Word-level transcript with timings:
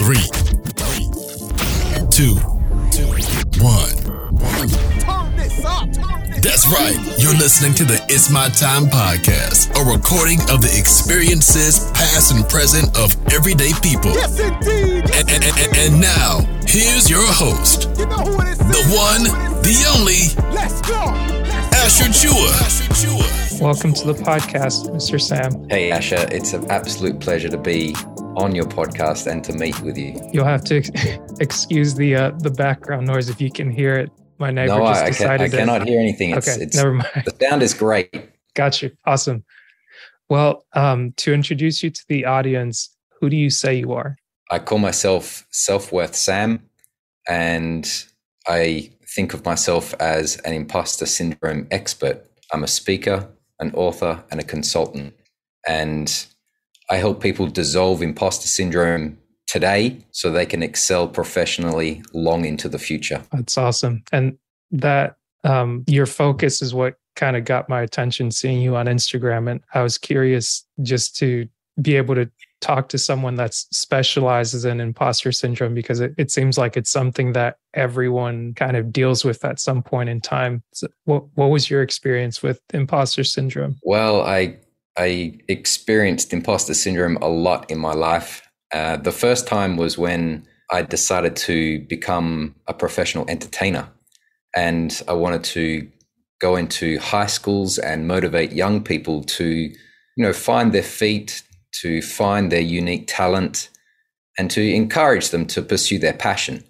Three, 0.00 0.16
two, 2.10 2.34
one. 3.60 3.96
That's 6.40 6.66
right. 6.72 6.96
You're 7.18 7.34
listening 7.36 7.74
to 7.74 7.84
the 7.84 8.02
It's 8.08 8.30
My 8.30 8.48
Time 8.48 8.86
podcast, 8.86 9.68
a 9.76 9.84
recording 9.84 10.40
of 10.50 10.62
the 10.62 10.74
experiences, 10.78 11.90
past 11.92 12.32
and 12.32 12.48
present, 12.48 12.96
of 12.96 13.14
everyday 13.32 13.72
people. 13.82 14.12
Yes, 14.12 14.40
indeed. 14.40 15.04
Yes, 15.06 15.20
And, 15.20 15.30
and, 15.30 15.44
and, 15.44 15.76
and 15.76 16.00
now, 16.00 16.40
here's 16.66 17.10
your 17.10 17.26
host, 17.26 17.90
You 17.98 18.06
know 18.06 18.16
who 18.24 18.40
it 18.40 18.48
is. 18.48 18.58
the 18.58 18.82
one, 18.96 19.24
the 19.62 19.76
only, 19.96 20.32
Let's 20.54 20.80
go. 20.82 20.96
Asher 21.76 22.04
Tchoua. 22.08 23.60
Welcome 23.60 23.92
to 23.94 24.06
the 24.12 24.14
podcast, 24.14 24.88
Mr. 24.90 25.20
Sam. 25.20 25.68
Hey, 25.68 25.90
Asher, 25.90 26.26
it's 26.30 26.54
an 26.54 26.70
absolute 26.70 27.20
pleasure 27.20 27.48
to 27.50 27.58
be 27.58 27.94
on 28.36 28.54
your 28.54 28.64
podcast 28.64 29.26
and 29.26 29.42
to 29.44 29.52
meet 29.52 29.78
with 29.80 29.96
you. 29.96 30.20
You'll 30.32 30.44
have 30.44 30.64
to 30.64 30.78
ex- 30.78 30.90
excuse 31.40 31.94
the 31.94 32.14
uh, 32.14 32.30
the 32.38 32.50
background 32.50 33.06
noise 33.06 33.28
if 33.28 33.40
you 33.40 33.50
can 33.50 33.70
hear 33.70 33.96
it. 33.96 34.10
My 34.38 34.50
neighbor 34.50 34.78
no, 34.78 34.86
just 34.86 35.02
I, 35.02 35.02
I, 35.02 35.04
can, 35.04 35.12
decided 35.12 35.40
I 35.40 35.48
to. 35.48 35.56
cannot 35.56 35.86
hear 35.86 36.00
anything. 36.00 36.30
It's, 36.30 36.48
okay, 36.48 36.62
it's, 36.62 36.76
never 36.76 36.94
mind. 36.94 37.24
The 37.26 37.36
sound 37.40 37.62
is 37.62 37.74
great. 37.74 38.30
Got 38.54 38.80
you. 38.82 38.90
Awesome. 39.04 39.44
Well, 40.28 40.64
um, 40.74 41.12
to 41.18 41.34
introduce 41.34 41.82
you 41.82 41.90
to 41.90 42.04
the 42.08 42.24
audience, 42.24 42.96
who 43.20 43.28
do 43.28 43.36
you 43.36 43.50
say 43.50 43.74
you 43.74 43.92
are? 43.92 44.16
I 44.50 44.58
call 44.58 44.78
myself 44.78 45.46
Self 45.50 45.92
Worth 45.92 46.14
Sam, 46.14 46.62
and 47.28 47.86
I 48.46 48.90
think 49.06 49.34
of 49.34 49.44
myself 49.44 49.92
as 50.00 50.36
an 50.38 50.54
imposter 50.54 51.06
syndrome 51.06 51.66
expert. 51.70 52.24
I'm 52.52 52.64
a 52.64 52.68
speaker, 52.68 53.28
an 53.58 53.72
author, 53.74 54.24
and 54.30 54.40
a 54.40 54.44
consultant. 54.44 55.14
And 55.68 56.26
I 56.90 56.96
help 56.96 57.22
people 57.22 57.46
dissolve 57.46 58.02
imposter 58.02 58.48
syndrome 58.48 59.16
today 59.46 59.98
so 60.10 60.30
they 60.30 60.46
can 60.46 60.62
excel 60.62 61.08
professionally 61.08 62.02
long 62.12 62.44
into 62.44 62.68
the 62.68 62.78
future. 62.78 63.22
That's 63.32 63.56
awesome. 63.56 64.02
And 64.12 64.38
that 64.72 65.16
um, 65.44 65.84
your 65.86 66.06
focus 66.06 66.62
is 66.62 66.74
what 66.74 66.94
kind 67.16 67.36
of 67.36 67.44
got 67.44 67.68
my 67.68 67.80
attention 67.82 68.30
seeing 68.30 68.60
you 68.60 68.76
on 68.76 68.86
Instagram. 68.86 69.50
And 69.50 69.60
I 69.74 69.82
was 69.82 69.98
curious 69.98 70.66
just 70.82 71.16
to 71.18 71.48
be 71.80 71.96
able 71.96 72.14
to 72.14 72.30
talk 72.60 72.88
to 72.90 72.98
someone 72.98 73.36
that 73.36 73.54
specializes 73.54 74.64
in 74.64 74.80
imposter 74.80 75.32
syndrome 75.32 75.74
because 75.74 76.00
it, 76.00 76.14
it 76.18 76.30
seems 76.30 76.58
like 76.58 76.76
it's 76.76 76.90
something 76.90 77.32
that 77.32 77.56
everyone 77.74 78.52
kind 78.54 78.76
of 78.76 78.92
deals 78.92 79.24
with 79.24 79.44
at 79.44 79.58
some 79.58 79.82
point 79.82 80.08
in 80.08 80.20
time. 80.20 80.62
So 80.72 80.88
what, 81.04 81.24
what 81.34 81.46
was 81.46 81.70
your 81.70 81.82
experience 81.82 82.42
with 82.42 82.60
imposter 82.74 83.24
syndrome? 83.24 83.78
Well, 83.82 84.22
I 84.22 84.58
I 85.00 85.32
experienced 85.48 86.34
imposter 86.34 86.74
syndrome 86.74 87.16
a 87.22 87.28
lot 87.28 87.70
in 87.70 87.78
my 87.78 87.94
life. 87.94 88.42
Uh, 88.70 88.98
the 88.98 89.12
first 89.12 89.46
time 89.46 89.78
was 89.78 89.96
when 89.96 90.46
I 90.70 90.82
decided 90.82 91.36
to 91.36 91.80
become 91.88 92.54
a 92.66 92.74
professional 92.74 93.24
entertainer, 93.26 93.88
and 94.54 95.02
I 95.08 95.14
wanted 95.14 95.42
to 95.44 95.90
go 96.38 96.56
into 96.56 96.98
high 96.98 97.28
schools 97.28 97.78
and 97.78 98.06
motivate 98.06 98.52
young 98.52 98.84
people 98.84 99.22
to, 99.24 99.46
you 99.46 99.72
know, 100.18 100.34
find 100.34 100.74
their 100.74 100.82
feet, 100.82 101.44
to 101.80 102.02
find 102.02 102.52
their 102.52 102.60
unique 102.60 103.06
talent, 103.08 103.70
and 104.36 104.50
to 104.50 104.60
encourage 104.60 105.30
them 105.30 105.46
to 105.46 105.62
pursue 105.62 105.98
their 105.98 106.12
passion. 106.12 106.62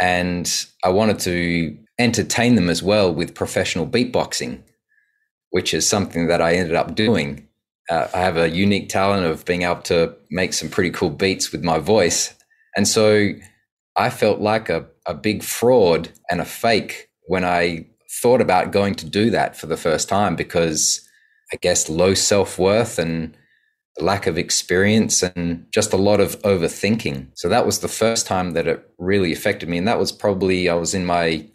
And 0.00 0.48
I 0.84 0.90
wanted 0.90 1.18
to 1.20 1.76
entertain 1.98 2.54
them 2.54 2.70
as 2.70 2.80
well 2.80 3.12
with 3.12 3.34
professional 3.34 3.88
beatboxing 3.88 4.62
which 5.50 5.74
is 5.74 5.88
something 5.88 6.28
that 6.28 6.40
I 6.40 6.54
ended 6.54 6.74
up 6.74 6.94
doing. 6.94 7.46
Uh, 7.88 8.08
I 8.14 8.18
have 8.18 8.36
a 8.36 8.50
unique 8.50 8.88
talent 8.88 9.26
of 9.26 9.44
being 9.44 9.62
able 9.62 9.82
to 9.82 10.14
make 10.30 10.52
some 10.52 10.68
pretty 10.68 10.90
cool 10.90 11.10
beats 11.10 11.52
with 11.52 11.64
my 11.64 11.78
voice. 11.78 12.34
And 12.76 12.86
so 12.86 13.30
I 13.96 14.10
felt 14.10 14.40
like 14.40 14.68
a, 14.68 14.86
a 15.06 15.14
big 15.14 15.42
fraud 15.42 16.10
and 16.30 16.40
a 16.40 16.44
fake 16.44 17.08
when 17.26 17.44
I 17.44 17.86
thought 18.22 18.40
about 18.40 18.72
going 18.72 18.94
to 18.96 19.06
do 19.06 19.30
that 19.30 19.56
for 19.56 19.66
the 19.66 19.76
first 19.76 20.08
time 20.08 20.36
because 20.36 21.06
I 21.52 21.56
guess 21.56 21.88
low 21.88 22.14
self 22.14 22.58
worth 22.58 22.98
and 22.98 23.36
lack 23.98 24.26
of 24.26 24.38
experience 24.38 25.22
and 25.22 25.66
just 25.72 25.92
a 25.92 25.96
lot 25.96 26.20
of 26.20 26.40
overthinking. 26.42 27.28
So 27.34 27.48
that 27.48 27.66
was 27.66 27.80
the 27.80 27.88
first 27.88 28.26
time 28.26 28.52
that 28.52 28.66
it 28.66 28.88
really 28.98 29.32
affected 29.32 29.68
me. 29.68 29.78
And 29.78 29.88
that 29.88 29.98
was 29.98 30.12
probably, 30.12 30.68
I 30.68 30.74
was 30.74 30.94
in 30.94 31.04
my 31.04 31.46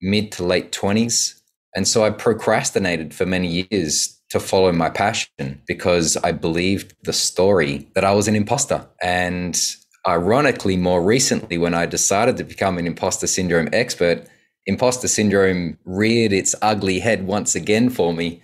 mid 0.00 0.32
to 0.32 0.44
late 0.44 0.72
20s. 0.72 1.40
And 1.74 1.88
so 1.88 2.04
I 2.04 2.10
procrastinated 2.10 3.12
for 3.14 3.26
many 3.26 3.66
years 3.70 4.20
to 4.30 4.40
follow 4.40 4.72
my 4.72 4.90
passion 4.90 5.60
because 5.66 6.16
I 6.18 6.32
believed 6.32 6.94
the 7.02 7.12
story 7.12 7.88
that 7.94 8.04
I 8.04 8.12
was 8.12 8.28
an 8.28 8.36
imposter. 8.36 8.86
And 9.02 9.60
ironically, 10.06 10.76
more 10.76 11.02
recently, 11.02 11.58
when 11.58 11.74
I 11.74 11.86
decided 11.86 12.36
to 12.36 12.44
become 12.44 12.78
an 12.78 12.86
imposter 12.86 13.26
syndrome 13.26 13.68
expert, 13.72 14.26
imposter 14.66 15.08
syndrome 15.08 15.78
reared 15.84 16.32
its 16.32 16.54
ugly 16.62 17.00
head 17.00 17.26
once 17.26 17.54
again 17.54 17.90
for 17.90 18.12
me. 18.12 18.42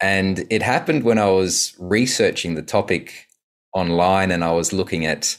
And 0.00 0.44
it 0.50 0.62
happened 0.62 1.04
when 1.04 1.18
I 1.18 1.30
was 1.30 1.74
researching 1.78 2.54
the 2.54 2.62
topic 2.62 3.28
online 3.74 4.30
and 4.30 4.44
I 4.44 4.52
was 4.52 4.72
looking 4.72 5.06
at 5.06 5.36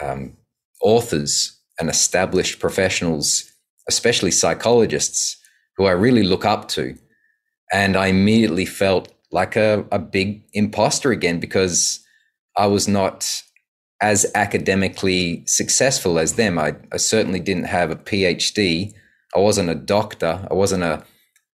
um, 0.00 0.36
authors 0.82 1.58
and 1.78 1.90
established 1.90 2.60
professionals, 2.60 3.50
especially 3.88 4.30
psychologists 4.30 5.39
who 5.80 5.86
I 5.86 5.92
really 5.92 6.24
look 6.24 6.44
up 6.44 6.68
to. 6.68 6.94
And 7.72 7.96
I 7.96 8.08
immediately 8.08 8.66
felt 8.66 9.14
like 9.32 9.56
a, 9.56 9.86
a 9.90 9.98
big 9.98 10.42
imposter 10.52 11.10
again 11.10 11.40
because 11.40 12.00
I 12.54 12.66
was 12.66 12.86
not 12.86 13.42
as 14.02 14.30
academically 14.34 15.42
successful 15.46 16.18
as 16.18 16.34
them. 16.34 16.58
I, 16.58 16.76
I 16.92 16.98
certainly 16.98 17.40
didn't 17.40 17.64
have 17.64 17.90
a 17.90 17.96
PhD. 17.96 18.92
I 19.34 19.38
wasn't 19.38 19.70
a 19.70 19.74
doctor. 19.74 20.46
I 20.50 20.52
wasn't 20.52 20.82
a, 20.82 21.02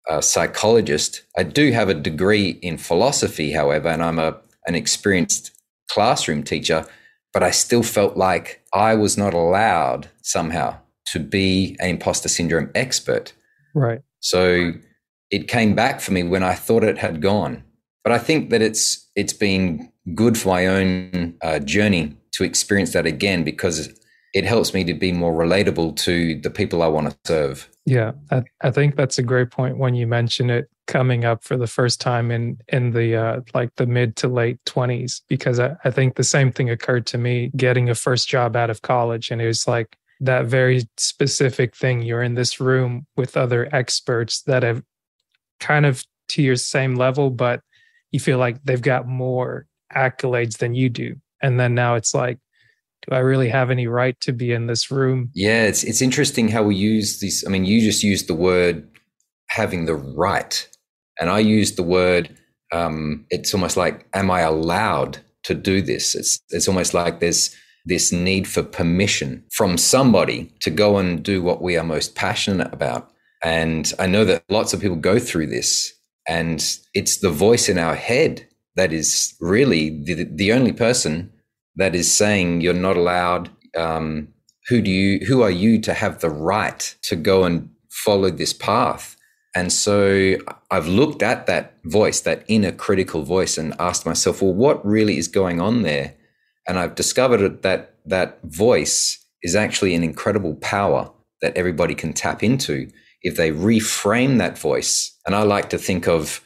a 0.09 0.23
psychologist. 0.23 1.21
I 1.37 1.43
do 1.43 1.73
have 1.73 1.91
a 1.91 1.95
degree 1.95 2.59
in 2.63 2.79
philosophy, 2.79 3.53
however, 3.53 3.89
and 3.89 4.03
I'm 4.03 4.19
a, 4.19 4.39
an 4.67 4.75
experienced 4.75 5.51
classroom 5.91 6.45
teacher, 6.45 6.87
but 7.35 7.43
I 7.43 7.51
still 7.51 7.83
felt 7.83 8.17
like 8.17 8.63
I 8.73 8.95
was 8.95 9.19
not 9.19 9.35
allowed 9.35 10.09
somehow 10.23 10.79
to 11.09 11.19
be 11.19 11.77
an 11.79 11.91
imposter 11.91 12.31
syndrome 12.31 12.71
expert. 12.75 13.35
Right. 13.75 14.01
So 14.25 14.73
it 15.31 15.49
came 15.49 15.75
back 15.75 16.01
for 16.01 16.13
me 16.13 16.23
when 16.23 16.43
I 16.43 16.55
thought 16.55 16.83
it 16.83 16.97
had 16.97 17.21
gone. 17.21 17.63
But 18.03 18.13
I 18.13 18.19
think 18.19 18.51
that 18.51 18.63
it's 18.63 19.09
it's 19.15 19.35
been 19.35 19.93
good 20.15 20.37
for 20.39 20.49
my 20.49 20.67
own 20.67 21.35
uh, 21.43 21.59
journey 21.61 22.17
to 22.33 22.45
experience 22.45 22.93
that 22.95 23.07
again 23.07 23.45
because 23.45 23.89
it 24.35 24.45
helps 24.45 24.75
me 24.75 24.83
to 24.85 24.95
be 24.95 25.13
more 25.13 25.33
relatable 25.33 25.97
to 25.97 26.41
the 26.41 26.51
people 26.51 26.83
I 26.83 26.89
want 26.89 27.11
to 27.11 27.17
serve. 27.25 27.69
Yeah, 27.87 28.13
I, 28.31 28.43
I 28.63 28.71
think 28.71 28.97
that's 28.97 29.19
a 29.19 29.23
great 29.23 29.51
point 29.51 29.79
when 29.79 29.95
you 29.95 30.07
mention 30.07 30.51
it 30.51 30.69
coming 30.87 31.25
up 31.25 31.45
for 31.45 31.57
the 31.57 31.67
first 31.67 32.01
time 32.01 32.31
in 32.31 32.59
in 32.69 32.93
the 32.93 33.17
uh, 33.17 33.41
like 33.53 33.75
the 33.77 33.87
mid 33.87 34.17
to 34.17 34.29
late 34.29 34.59
twenties, 34.65 35.23
because 35.29 35.61
I, 35.61 35.77
I 35.85 35.91
think 35.91 36.17
the 36.17 36.25
same 36.25 36.51
thing 36.51 36.71
occurred 36.71 37.07
to 37.09 37.19
me 37.19 37.51
getting 37.57 37.91
a 37.91 37.95
first 37.95 38.27
job 38.27 38.57
out 38.57 38.71
of 38.71 38.81
college, 38.81 39.31
and 39.31 39.43
it 39.43 39.47
was 39.47 39.69
like 39.69 39.99
that 40.21 40.47
very 40.47 40.89
specific 40.97 41.77
thing. 41.77 42.03
You're 42.03 42.23
in 42.23 42.35
this 42.35 42.61
room 42.61 43.07
with 43.17 43.37
other 43.37 43.69
experts 43.75 44.43
that 44.43 44.63
have 44.63 44.83
kind 45.61 45.87
of 45.87 46.05
to 46.31 46.43
your 46.43 46.57
same 46.57 46.95
level, 46.95 47.31
but 47.31 47.61
you 48.11 48.21
feel 48.21 48.39
like 48.39 48.63
they've 48.65 48.81
got 48.81 49.07
more 49.07 49.67
accolades 49.95 50.59
than 50.59 50.75
you 50.75 50.89
do, 50.89 51.17
and 51.43 51.59
then 51.59 51.75
now 51.75 51.95
it's 51.95 52.15
like 52.15 52.39
do 53.09 53.15
I 53.15 53.19
really 53.19 53.49
have 53.49 53.71
any 53.71 53.87
right 53.87 54.19
to 54.21 54.33
be 54.33 54.53
in 54.53 54.67
this 54.67 54.91
room? 54.91 55.31
Yeah, 55.35 55.65
it's 55.65 55.85
it's 55.85 56.01
interesting 56.01 56.49
how 56.49 56.63
we 56.63 56.75
use 56.75 57.21
this. 57.21 57.45
I 57.47 57.51
mean, 57.51 57.65
you 57.65 57.81
just 57.81 58.03
used 58.03 58.29
the 58.29 58.35
word 58.35 58.89
having 59.49 59.85
the 59.85 59.95
right, 59.95 60.67
and 61.21 61.29
I 61.31 61.41
used 61.41 61.77
the 61.77 61.83
word. 61.83 62.37
Um, 62.73 63.27
it's 63.31 63.55
almost 63.55 63.77
like, 63.77 64.07
am 64.15 64.31
I 64.31 64.41
allowed 64.41 65.19
to 65.45 65.55
do 65.55 65.83
this? 65.83 66.15
It's 66.15 66.41
it's 66.51 66.69
almost 66.69 66.95
like 66.95 67.21
there's 67.21 67.55
this 67.85 68.13
need 68.13 68.49
for 68.49 68.63
permission 68.63 69.45
from 69.53 69.77
somebody 69.77 70.53
to 70.61 70.71
go 70.71 70.97
and 70.97 71.23
do 71.23 71.43
what 71.43 71.61
we 71.61 71.77
are 71.77 71.85
most 71.85 72.15
passionate 72.15 72.73
about. 72.73 73.11
And 73.43 73.93
I 73.99 74.07
know 74.07 74.25
that 74.25 74.45
lots 74.49 74.73
of 74.73 74.81
people 74.81 74.97
go 74.97 75.19
through 75.19 75.49
this, 75.49 75.93
and 76.27 76.65
it's 76.95 77.19
the 77.19 77.31
voice 77.31 77.69
in 77.69 77.79
our 77.79 77.95
head 77.95 78.49
that 78.77 78.93
is 78.93 79.35
really 79.41 80.03
the, 80.03 80.25
the 80.25 80.53
only 80.53 80.73
person 80.73 81.31
that 81.77 81.95
is 81.95 82.11
saying 82.11 82.61
you're 82.61 82.73
not 82.73 82.97
allowed. 82.97 83.51
Um, 83.77 84.29
who 84.69 84.81
do 84.81 84.91
you? 84.91 85.27
Who 85.27 85.43
are 85.43 85.51
you 85.51 85.81
to 85.83 85.93
have 85.93 86.21
the 86.21 86.31
right 86.31 86.95
to 87.03 87.17
go 87.17 87.45
and 87.45 87.69
follow 87.91 88.31
this 88.31 88.55
path? 88.55 89.17
And 89.55 89.73
so 89.73 90.37
I've 90.71 90.89
looked 90.89 91.23
at 91.23 91.47
that 91.47 91.75
voice, 91.85 92.23
that 92.23 92.45
inner 92.49 92.73
critical 92.73 93.23
voice, 93.23 93.59
and 93.59 93.75
asked 93.79 94.07
myself, 94.07 94.43
well, 94.43 94.55
what 94.55 94.85
really 94.85 95.17
is 95.17 95.29
going 95.29 95.61
on 95.61 95.83
there? 95.83 96.15
And 96.67 96.79
I've 96.79 96.95
discovered 96.95 97.63
that 97.63 97.95
that 98.07 98.39
voice 98.45 99.25
is 99.43 99.55
actually 99.55 99.95
an 99.95 100.03
incredible 100.03 100.55
power 100.57 101.11
that 101.43 101.57
everybody 101.57 101.95
can 101.95 102.13
tap 102.13 102.43
into 102.43 102.89
if 103.23 103.37
they 103.37 103.51
reframe 103.51 104.39
that 104.39 104.59
voice. 104.59 105.17
And 105.27 105.35
I 105.35 105.43
like 105.43 105.71
to 105.71 105.79
think 105.79 106.07
of 106.07 106.41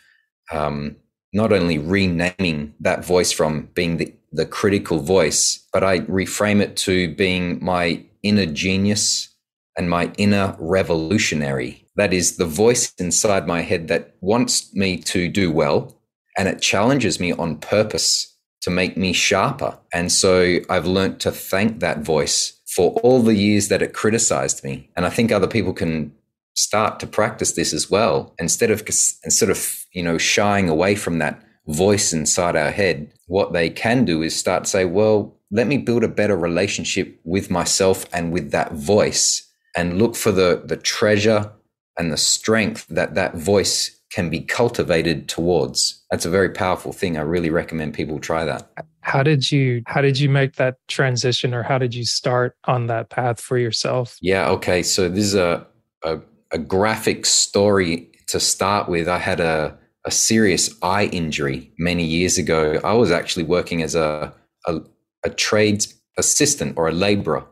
um, 0.53 0.97
not 1.33 1.53
only 1.53 1.79
renaming 1.79 2.75
that 2.81 3.05
voice 3.05 3.33
from 3.33 3.69
being 3.75 3.99
the 3.99 4.13
the 4.33 4.47
critical 4.47 5.01
voice, 5.01 5.67
but 5.73 5.83
I 5.83 6.01
reframe 6.01 6.61
it 6.61 6.77
to 6.79 7.15
being 7.15 7.65
my 7.65 8.05
inner 8.23 8.47
genius 8.47 9.35
and 9.77 9.89
my 9.89 10.13
inner 10.19 10.57
revolutionary. 10.59 11.87
That 11.97 12.13
is 12.13 12.37
the 12.37 12.45
voice 12.45 12.93
inside 12.99 13.47
my 13.47 13.63
head 13.63 13.89
that 13.89 14.15
wants 14.21 14.75
me 14.75 14.99
to 14.99 15.29
do 15.29 15.51
well 15.51 15.99
and 16.37 16.49
it 16.49 16.61
challenges 16.61 17.19
me 17.19 17.33
on 17.33 17.57
purpose 17.57 18.38
to 18.63 18.71
make 18.71 18.97
me 18.97 19.13
sharper. 19.13 19.79
And 19.93 20.11
so 20.11 20.59
I've 20.69 20.87
learned 20.87 21.21
to 21.21 21.31
thank 21.31 21.81
that 21.81 22.01
voice 22.01 22.61
for 22.67 22.93
all 23.03 23.23
the 23.23 23.35
years 23.35 23.69
that 23.69 23.83
it 23.83 23.93
criticized 23.93 24.65
me. 24.65 24.91
And 24.97 25.07
I 25.07 25.11
think 25.11 25.33
other 25.33 25.47
people 25.47 25.73
can 25.73 26.13
start 26.59 26.99
to 26.99 27.07
practice 27.07 27.53
this 27.53 27.73
as 27.73 27.89
well 27.89 28.35
instead 28.41 28.71
of 28.71 28.81
instead 29.23 29.49
of 29.49 29.87
you 29.93 30.03
know 30.03 30.19
shying 30.19 30.69
away 30.69 30.97
from 30.97 31.19
that 31.19 31.41
voice 31.69 32.13
inside 32.13 32.57
our 32.57 32.73
head 32.73 33.13
what 33.27 33.53
they 33.53 33.71
can 33.71 34.05
do 34.05 34.23
is 34.23 34.35
start 34.35 34.65
to 34.65 34.71
say 34.71 34.85
well 34.85 35.37
let 35.53 35.69
me 35.69 35.79
build 35.79 36.03
a 36.03 36.09
better 36.09 36.37
relationship 36.37 37.17
with 37.23 37.49
myself 37.49 38.07
and 38.13 38.33
with 38.33 38.51
that 38.51 38.73
voice 38.73 39.49
and 39.77 39.99
look 39.99 40.17
for 40.17 40.33
the 40.33 40.61
the 40.65 40.77
treasure 40.77 41.53
and 41.97 42.11
the 42.11 42.17
strength 42.17 42.85
that 42.89 43.15
that 43.15 43.37
voice 43.37 43.98
can 44.11 44.31
be 44.31 44.41
cultivated 44.41 45.29
towards 45.29 46.05
that's 46.11 46.25
a 46.25 46.31
very 46.31 46.51
powerful 46.51 46.93
thing 46.93 47.17
i 47.17 47.21
really 47.21 47.51
recommend 47.51 47.95
people 47.95 48.19
try 48.19 48.45
that 48.45 48.71
how 49.01 49.23
did 49.23 49.51
you 49.51 49.83
how 49.87 50.01
did 50.01 50.19
you 50.19 50.29
make 50.29 50.57
that 50.57 50.77
transition 50.89 51.55
or 51.55 51.63
how 51.63 51.79
did 51.79 51.95
you 51.95 52.05
start 52.05 52.57
on 52.65 52.87
that 52.87 53.11
path 53.11 53.41
for 53.41 53.59
yourself 53.59 54.17
yeah 54.21 54.49
okay 54.49 54.83
so 54.83 55.09
this 55.09 55.25
is 55.25 55.35
a, 55.35 55.67
a 56.05 56.19
a 56.51 56.59
graphic 56.59 57.27
story 57.27 58.11
to 58.29 58.41
start 58.41 58.89
with. 58.89 59.09
I 59.09 59.19
had 59.19 59.41
a, 59.41 59.77
a 60.05 60.11
serious 60.11 60.75
eye 60.83 61.07
injury 61.07 61.73
many 61.79 62.05
years 62.05 62.39
ago. 62.39 62.81
I 62.85 62.95
was 62.95 63.11
actually 63.11 63.45
working 63.45 63.83
as 63.83 63.95
a, 63.95 64.33
a, 64.67 64.81
a 65.25 65.31
trades 65.31 65.95
assistant 66.17 66.77
or 66.77 66.89
a 66.89 66.93
laborer, 66.93 67.45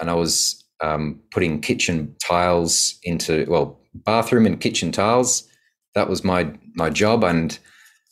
and 0.00 0.10
I 0.10 0.14
was 0.14 0.64
um, 0.82 1.20
putting 1.30 1.60
kitchen 1.60 2.14
tiles 2.24 2.98
into, 3.02 3.46
well, 3.48 3.80
bathroom 3.94 4.46
and 4.46 4.60
kitchen 4.60 4.90
tiles. 4.90 5.48
That 5.94 6.08
was 6.08 6.24
my, 6.24 6.52
my 6.74 6.90
job. 6.90 7.24
And 7.24 7.58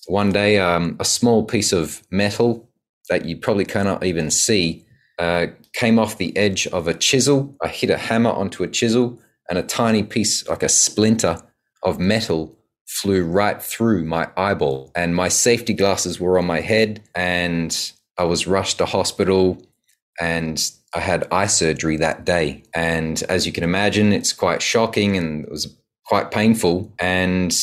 one 0.06 0.32
day, 0.32 0.59
um, 0.59 0.97
a 0.99 1.05
small 1.05 1.44
piece 1.44 1.73
of 1.73 2.03
metal 2.11 2.69
that 3.09 3.25
you 3.25 3.37
probably 3.37 3.65
cannot 3.65 4.05
even 4.05 4.31
see 4.31 4.85
uh, 5.19 5.49
came 5.75 5.99
off 5.99 6.19
the 6.19 6.37
edge 6.37 6.67
of 6.69 6.88
a 6.88 6.94
chisel. 6.94 7.55
I 7.62 7.69
hit 7.69 7.91
a 7.91 7.99
hammer 7.99 8.31
onto 8.31 8.62
a 8.62 8.69
chisel 8.69 9.21
and 9.49 9.59
a 9.59 9.62
tiny 9.62 10.03
piece, 10.03 10.49
like 10.49 10.62
a 10.62 10.69
splinter 10.69 11.43
of 11.82 11.99
metal, 11.99 12.56
flew 12.87 13.25
right 13.25 13.62
through 13.62 14.05
my 14.05 14.29
eyeball. 14.37 14.91
And 14.94 15.15
my 15.15 15.29
safety 15.29 15.75
glasses 15.75 16.19
were 16.19 16.38
on 16.38 16.47
my 16.47 16.61
head, 16.61 17.03
and 17.15 17.93
I 18.17 18.25
was 18.25 18.47
rushed 18.47 18.79
to 18.79 18.87
hospital. 18.87 19.61
And 20.21 20.62
I 20.94 21.00
had 21.00 21.29
eye 21.31 21.47
surgery 21.47 21.97
that 21.99 22.25
day. 22.25 22.65
And 22.75 23.23
as 23.25 23.47
you 23.47 23.53
can 23.53 23.65
imagine, 23.65 24.12
it's 24.12 24.33
quite 24.33 24.61
shocking 24.61 25.17
and 25.17 25.44
it 25.44 25.50
was 25.50 25.76
quite 26.11 26.33
painful. 26.33 26.93
And 26.99 27.57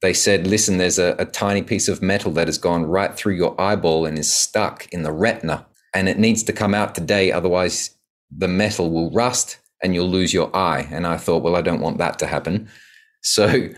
they 0.00 0.14
said, 0.14 0.46
listen, 0.46 0.78
there's 0.78 1.00
a, 1.00 1.16
a, 1.18 1.24
tiny 1.24 1.60
piece 1.60 1.88
of 1.88 2.00
metal 2.00 2.30
that 2.32 2.46
has 2.46 2.56
gone 2.56 2.86
right 2.86 3.12
through 3.12 3.34
your 3.34 3.60
eyeball 3.60 4.06
and 4.06 4.16
is 4.16 4.32
stuck 4.32 4.86
in 4.92 5.02
the 5.02 5.10
retina. 5.10 5.66
And 5.92 6.08
it 6.08 6.16
needs 6.16 6.44
to 6.44 6.52
come 6.52 6.72
out 6.72 6.94
today. 6.94 7.32
Otherwise, 7.32 7.98
the 8.30 8.46
metal 8.46 8.92
will 8.92 9.10
rust 9.10 9.58
and 9.82 9.92
you'll 9.92 10.08
lose 10.08 10.32
your 10.32 10.54
eye. 10.56 10.86
And 10.92 11.04
I 11.04 11.16
thought, 11.16 11.42
well, 11.42 11.56
I 11.56 11.62
don't 11.62 11.80
want 11.80 11.98
that 11.98 12.18
to 12.20 12.26
happen. 12.26 12.68
So 13.22 13.68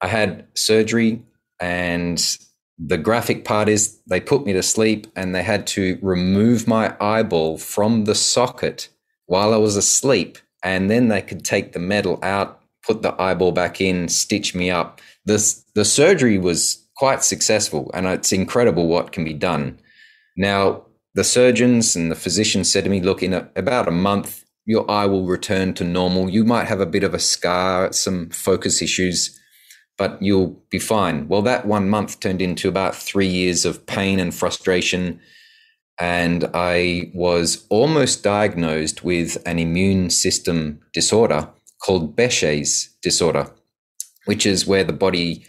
I 0.00 0.06
had 0.06 0.46
surgery, 0.54 1.20
and 1.58 2.38
the 2.78 2.96
graphic 2.96 3.44
part 3.44 3.68
is 3.68 3.98
they 4.06 4.20
put 4.20 4.46
me 4.46 4.52
to 4.52 4.62
sleep 4.62 5.08
and 5.16 5.34
they 5.34 5.42
had 5.42 5.66
to 5.74 5.98
remove 6.02 6.68
my 6.68 6.94
eyeball 7.00 7.58
from 7.58 8.04
the 8.04 8.14
socket 8.14 8.88
while 9.24 9.52
I 9.52 9.56
was 9.56 9.74
asleep. 9.74 10.38
And 10.62 10.88
then 10.88 11.08
they 11.08 11.20
could 11.20 11.44
take 11.44 11.72
the 11.72 11.80
metal 11.80 12.20
out, 12.22 12.62
put 12.86 13.02
the 13.02 13.20
eyeball 13.20 13.52
back 13.52 13.80
in, 13.80 14.08
stitch 14.08 14.54
me 14.54 14.70
up. 14.70 15.00
This, 15.24 15.64
the 15.74 15.84
surgery 15.84 16.38
was 16.38 16.86
quite 16.96 17.24
successful, 17.24 17.90
and 17.92 18.06
it's 18.06 18.32
incredible 18.32 18.86
what 18.86 19.12
can 19.12 19.24
be 19.24 19.34
done. 19.34 19.78
Now, 20.36 20.86
the 21.14 21.24
surgeons 21.24 21.96
and 21.96 22.10
the 22.10 22.16
physicians 22.16 22.70
said 22.70 22.84
to 22.84 22.90
me, 22.90 23.00
look, 23.00 23.22
in 23.22 23.32
a, 23.32 23.48
about 23.56 23.88
a 23.88 23.92
month, 23.92 24.44
your 24.66 24.88
eye 24.90 25.06
will 25.06 25.26
return 25.26 25.74
to 25.74 25.84
normal. 25.84 26.28
You 26.28 26.44
might 26.44 26.66
have 26.66 26.80
a 26.80 26.86
bit 26.86 27.04
of 27.04 27.14
a 27.14 27.18
scar, 27.18 27.92
some 27.92 28.30
focus 28.30 28.82
issues, 28.82 29.38
but 29.96 30.20
you'll 30.20 30.60
be 30.70 30.78
fine. 30.78 31.28
Well, 31.28 31.42
that 31.42 31.66
one 31.66 31.88
month 31.88 32.20
turned 32.20 32.42
into 32.42 32.68
about 32.68 32.94
three 32.94 33.28
years 33.28 33.64
of 33.64 33.86
pain 33.86 34.20
and 34.20 34.34
frustration. 34.34 35.20
And 35.98 36.50
I 36.52 37.10
was 37.14 37.64
almost 37.70 38.22
diagnosed 38.22 39.02
with 39.02 39.38
an 39.46 39.58
immune 39.58 40.10
system 40.10 40.80
disorder 40.92 41.48
called 41.86 42.16
Behçet's 42.16 42.88
disorder, 43.02 43.50
which 44.24 44.44
is 44.44 44.66
where 44.66 44.84
the 44.84 44.92
body 44.92 45.46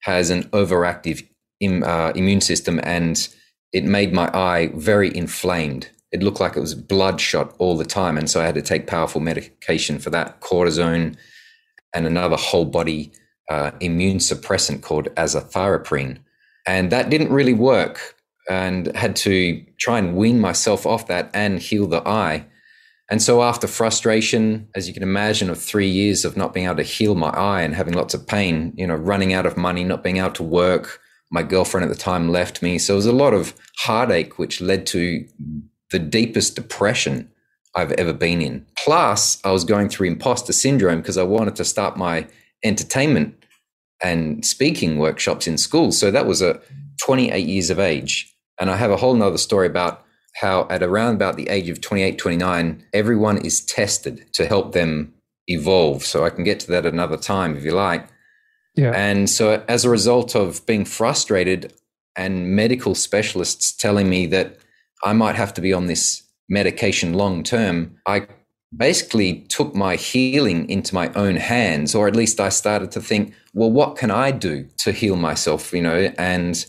has 0.00 0.30
an 0.30 0.44
overactive 0.44 1.26
Im, 1.60 1.82
uh, 1.82 2.12
immune 2.14 2.40
system 2.40 2.80
and 2.84 3.28
it 3.72 3.84
made 3.84 4.12
my 4.12 4.30
eye 4.32 4.70
very 4.74 5.14
inflamed 5.14 5.90
it 6.12 6.22
looked 6.22 6.40
like 6.40 6.56
it 6.56 6.60
was 6.60 6.74
bloodshot 6.74 7.54
all 7.58 7.76
the 7.76 7.84
time. 7.84 8.18
And 8.18 8.28
so 8.28 8.40
I 8.40 8.46
had 8.46 8.54
to 8.56 8.62
take 8.62 8.86
powerful 8.86 9.20
medication 9.20 9.98
for 9.98 10.10
that 10.10 10.40
cortisone 10.40 11.16
and 11.94 12.06
another 12.06 12.36
whole 12.36 12.64
body 12.64 13.12
uh, 13.48 13.72
immune 13.80 14.18
suppressant 14.18 14.82
called 14.82 15.06
azathioprine. 15.14 16.18
And 16.66 16.90
that 16.90 17.10
didn't 17.10 17.32
really 17.32 17.54
work 17.54 18.16
and 18.48 18.94
had 18.96 19.16
to 19.16 19.64
try 19.78 19.98
and 19.98 20.16
wean 20.16 20.40
myself 20.40 20.86
off 20.86 21.06
that 21.06 21.30
and 21.32 21.60
heal 21.60 21.86
the 21.86 22.06
eye. 22.06 22.46
And 23.10 23.20
so 23.20 23.42
after 23.42 23.66
frustration, 23.66 24.68
as 24.76 24.86
you 24.86 24.94
can 24.94 25.02
imagine, 25.02 25.50
of 25.50 25.60
three 25.60 25.88
years 25.88 26.24
of 26.24 26.36
not 26.36 26.54
being 26.54 26.66
able 26.66 26.76
to 26.76 26.84
heal 26.84 27.16
my 27.16 27.30
eye 27.30 27.62
and 27.62 27.74
having 27.74 27.94
lots 27.94 28.14
of 28.14 28.26
pain, 28.26 28.72
you 28.76 28.86
know, 28.86 28.94
running 28.94 29.32
out 29.32 29.46
of 29.46 29.56
money, 29.56 29.82
not 29.82 30.04
being 30.04 30.18
able 30.18 30.30
to 30.30 30.44
work, 30.44 31.00
my 31.30 31.42
girlfriend 31.42 31.84
at 31.84 31.94
the 31.94 32.00
time 32.00 32.28
left 32.28 32.62
me. 32.62 32.78
So 32.78 32.94
it 32.94 32.96
was 32.96 33.06
a 33.06 33.12
lot 33.12 33.34
of 33.34 33.54
heartache, 33.78 34.38
which 34.38 34.60
led 34.60 34.86
to 34.86 35.26
the 35.90 35.98
deepest 35.98 36.54
depression 36.54 37.30
I've 37.74 37.92
ever 37.92 38.12
been 38.12 38.40
in. 38.40 38.66
Plus, 38.76 39.40
I 39.44 39.50
was 39.50 39.64
going 39.64 39.88
through 39.88 40.08
imposter 40.08 40.52
syndrome 40.52 41.00
because 41.00 41.18
I 41.18 41.24
wanted 41.24 41.56
to 41.56 41.64
start 41.64 41.96
my 41.96 42.28
entertainment 42.64 43.34
and 44.02 44.44
speaking 44.44 44.98
workshops 44.98 45.46
in 45.46 45.58
schools. 45.58 45.98
So 45.98 46.10
that 46.10 46.26
was 46.26 46.42
a 46.42 46.60
28 47.02 47.46
years 47.46 47.70
of 47.70 47.78
age. 47.80 48.32
And 48.60 48.70
I 48.70 48.76
have 48.76 48.90
a 48.90 48.96
whole 48.96 49.14
nother 49.14 49.38
story 49.38 49.66
about 49.66 50.04
how 50.40 50.66
at 50.70 50.82
around 50.82 51.14
about 51.14 51.36
the 51.36 51.48
age 51.48 51.68
of 51.68 51.80
28, 51.80 52.18
29, 52.18 52.84
everyone 52.92 53.38
is 53.38 53.64
tested 53.64 54.24
to 54.32 54.46
help 54.46 54.72
them 54.72 55.12
evolve. 55.48 56.04
So 56.04 56.24
I 56.24 56.30
can 56.30 56.44
get 56.44 56.60
to 56.60 56.70
that 56.72 56.86
another 56.86 57.16
time 57.16 57.56
if 57.56 57.64
you 57.64 57.72
like. 57.72 58.06
Yeah. 58.76 58.92
And 58.94 59.28
so 59.28 59.62
as 59.68 59.84
a 59.84 59.90
result 59.90 60.34
of 60.34 60.64
being 60.64 60.84
frustrated 60.84 61.74
and 62.16 62.54
medical 62.54 62.94
specialists 62.94 63.72
telling 63.72 64.08
me 64.08 64.26
that 64.26 64.58
I 65.04 65.12
might 65.12 65.36
have 65.36 65.52
to 65.54 65.60
be 65.60 65.72
on 65.72 65.86
this 65.86 66.22
medication 66.48 67.14
long 67.14 67.42
term, 67.42 67.96
I 68.06 68.26
basically 68.76 69.40
took 69.48 69.74
my 69.74 69.96
healing 69.96 70.68
into 70.68 70.94
my 70.94 71.12
own 71.14 71.36
hands, 71.36 71.94
or 71.94 72.06
at 72.06 72.16
least 72.16 72.40
I 72.40 72.48
started 72.48 72.90
to 72.92 73.00
think, 73.00 73.34
well, 73.52 73.70
what 73.70 73.96
can 73.96 74.10
I 74.10 74.30
do 74.30 74.68
to 74.78 74.92
heal 74.92 75.16
myself? 75.16 75.72
You 75.72 75.82
know, 75.82 76.12
and 76.16 76.64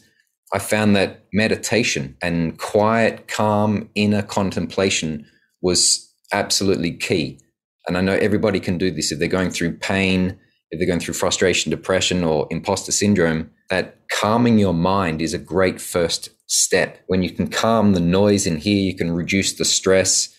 I 0.54 0.60
found 0.60 0.96
that 0.96 1.26
meditation 1.34 2.18
and 2.22 2.58
quiet, 2.58 3.28
calm 3.28 3.90
inner 3.96 4.22
contemplation 4.22 5.26
was 5.62 6.10
absolutely 6.34 6.92
key. 6.92 7.40
And 7.88 7.98
I 7.98 8.02
know 8.02 8.16
everybody 8.16 8.60
can 8.60 8.78
do 8.78 8.92
this 8.92 9.12
if 9.12 9.20
they're 9.20 9.28
going 9.28 9.50
through 9.50 9.78
pain, 9.78 10.38
if 10.70 10.80
they're 10.80 10.88
going 10.88 11.00
through 11.00 11.14
frustration, 11.14 11.70
depression, 11.70 12.24
or 12.24 12.48
imposter 12.50 12.92
syndrome, 12.92 13.50
that 13.70 14.00
calming 14.12 14.60
your 14.60 14.74
mind 14.74 15.22
is 15.22 15.34
a 15.34 15.40
great 15.40 15.80
first 15.82 16.30
step. 16.48 17.00
When 17.08 17.24
you 17.24 17.30
can 17.30 17.48
calm 17.48 17.94
the 17.94 18.00
noise 18.00 18.46
in 18.46 18.58
here, 18.58 18.80
you 18.80 18.96
can 18.96 19.12
reduce 19.12 19.54
the 19.54 19.66
stress. 19.66 20.30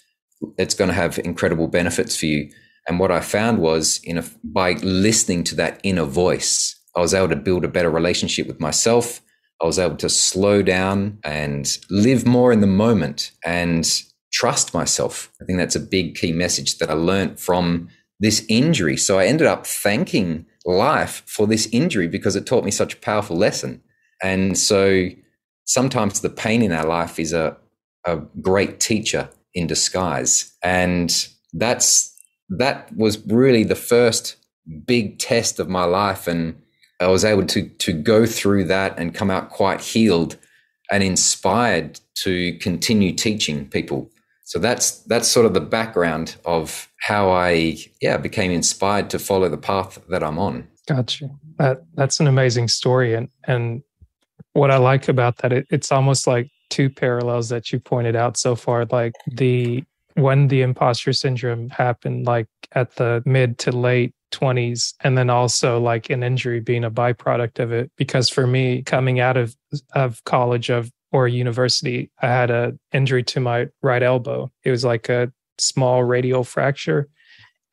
It's 0.59 0.75
going 0.75 0.89
to 0.89 0.95
have 0.95 1.19
incredible 1.19 1.69
benefits 1.69 2.17
for 2.17 2.27
you. 2.27 2.51
And 2.87 2.99
what 2.99 3.11
I 3.11 3.21
found 3.21 3.59
was 3.59 4.01
in 4.05 4.19
a, 4.19 4.25
by 4.45 4.73
listening 4.75 5.45
to 5.45 5.55
that 5.57 5.81
inner 5.83 6.05
voice, 6.05 6.79
I 6.97 7.01
was 7.01 7.15
able 7.15 7.29
to 7.29 7.37
build 7.37 7.65
a 7.65 7.69
better 7.69 7.91
relationship 7.91 8.47
with 8.47 8.61
myself. 8.61 9.21
I 9.63 9.67
was 9.67 9.79
able 9.79 9.97
to 9.97 10.09
slow 10.09 10.63
down 10.63 11.19
and 11.23 11.79
live 11.89 12.27
more 12.27 12.53
in 12.53 12.61
the 12.61 12.67
moment 12.67 13.31
and 13.45 13.89
trust 14.33 14.75
myself. 14.75 15.31
I 15.41 15.45
think 15.45 15.59
that's 15.59 15.77
a 15.77 15.81
big 15.81 16.17
key 16.17 16.33
message 16.33 16.79
that 16.79 16.91
I 16.91 16.95
learned 16.95 17.39
from 17.39 17.89
this 18.19 18.45
injury. 18.49 18.97
So 18.97 19.19
I 19.19 19.27
ended 19.27 19.47
up 19.47 19.67
thanking 19.67 20.47
life 20.65 21.23
for 21.27 21.47
this 21.47 21.69
injury 21.73 22.09
because 22.09 22.37
it 22.37 22.47
taught 22.47 22.65
me 22.65 22.71
such 22.71 22.95
a 22.95 22.99
powerful 22.99 23.37
lesson. 23.37 23.83
And 24.23 24.57
so 24.57 25.09
sometimes 25.65 26.21
the 26.21 26.31
pain 26.31 26.63
in 26.63 26.73
our 26.73 26.87
life 26.87 27.19
is 27.19 27.33
a, 27.33 27.57
a 28.05 28.17
great 28.41 28.81
teacher 28.81 29.29
in 29.55 29.67
disguise. 29.67 30.53
And 30.63 31.29
that's 31.53 32.17
that 32.49 32.95
was 32.97 33.25
really 33.27 33.65
the 33.65 33.75
first 33.75 34.37
big 34.87 35.19
test 35.19 35.59
of 35.59 35.69
my 35.69 35.85
life. 35.85 36.27
And 36.27 36.62
I 37.03 37.09
was 37.09 37.25
able 37.25 37.47
to 37.47 37.69
to 37.69 37.93
go 37.93 38.27
through 38.27 38.65
that 38.65 38.99
and 38.99 39.15
come 39.15 39.31
out 39.31 39.51
quite 39.51 39.81
healed 39.81 40.37
and 40.91 41.03
inspired 41.03 42.01
to 42.15 42.53
continue 42.59 43.13
teaching 43.13 43.69
people. 43.69 44.11
So 44.45 44.59
that's 44.59 44.99
that's 45.05 45.29
sort 45.29 45.47
of 45.47 45.55
the 45.55 45.61
background 45.61 46.37
of 46.45 46.89
how 47.01 47.31
I 47.31 47.77
yeah 48.01 48.17
became 48.17 48.51
inspired 48.51 49.11
to 49.11 49.19
follow 49.19 49.49
the 49.49 49.59
path 49.59 49.99
that 50.09 50.23
I'm 50.23 50.39
on. 50.39 50.69
Gotcha. 50.87 51.31
That 51.59 51.85
that's 51.95 52.21
an 52.21 52.27
amazing 52.27 52.69
story, 52.69 53.15
and 53.15 53.29
and 53.47 53.83
what 54.53 54.71
I 54.71 54.77
like 54.77 55.09
about 55.09 55.39
that, 55.39 55.53
it, 55.53 55.67
it's 55.71 55.91
almost 55.91 56.27
like 56.27 56.51
two 56.71 56.91
parallels 56.91 57.49
that 57.49 57.73
you 57.73 57.81
pointed 57.81 58.17
out 58.17 58.37
so 58.37 58.55
far. 58.55 58.85
Like 58.87 59.13
the 59.27 59.85
when 60.15 60.49
the 60.49 60.63
imposter 60.63 61.13
syndrome 61.13 61.71
happened, 61.71 62.27
like 62.27 62.49
at 62.73 62.97
the 62.97 63.23
mid 63.25 63.59
to 63.61 63.73
late 63.73 64.15
20s 64.33 64.95
and 65.01 65.17
then 65.17 65.31
also 65.31 65.81
like 65.81 66.11
an 66.11 66.23
injury 66.23 66.61
being 66.61 66.85
a 66.85 66.91
byproduct 66.91 67.59
of 67.59 67.73
it. 67.73 67.91
Because 67.97 68.29
for 68.29 68.47
me 68.47 68.83
coming 68.83 69.21
out 69.21 69.37
of 69.37 69.55
of 69.95 70.23
college 70.25 70.71
of 70.71 70.91
or 71.13 71.29
university 71.29 72.11
i 72.23 72.27
had 72.27 72.51
a 72.51 72.73
injury 72.93 73.23
to 73.23 73.41
my 73.41 73.69
right 73.83 74.03
elbow. 74.03 74.51
It 74.65 74.71
was 74.71 74.85
like 74.85 75.09
a 75.09 75.33
small 75.59 76.05
radial 76.05 76.45
fracture. 76.45 77.09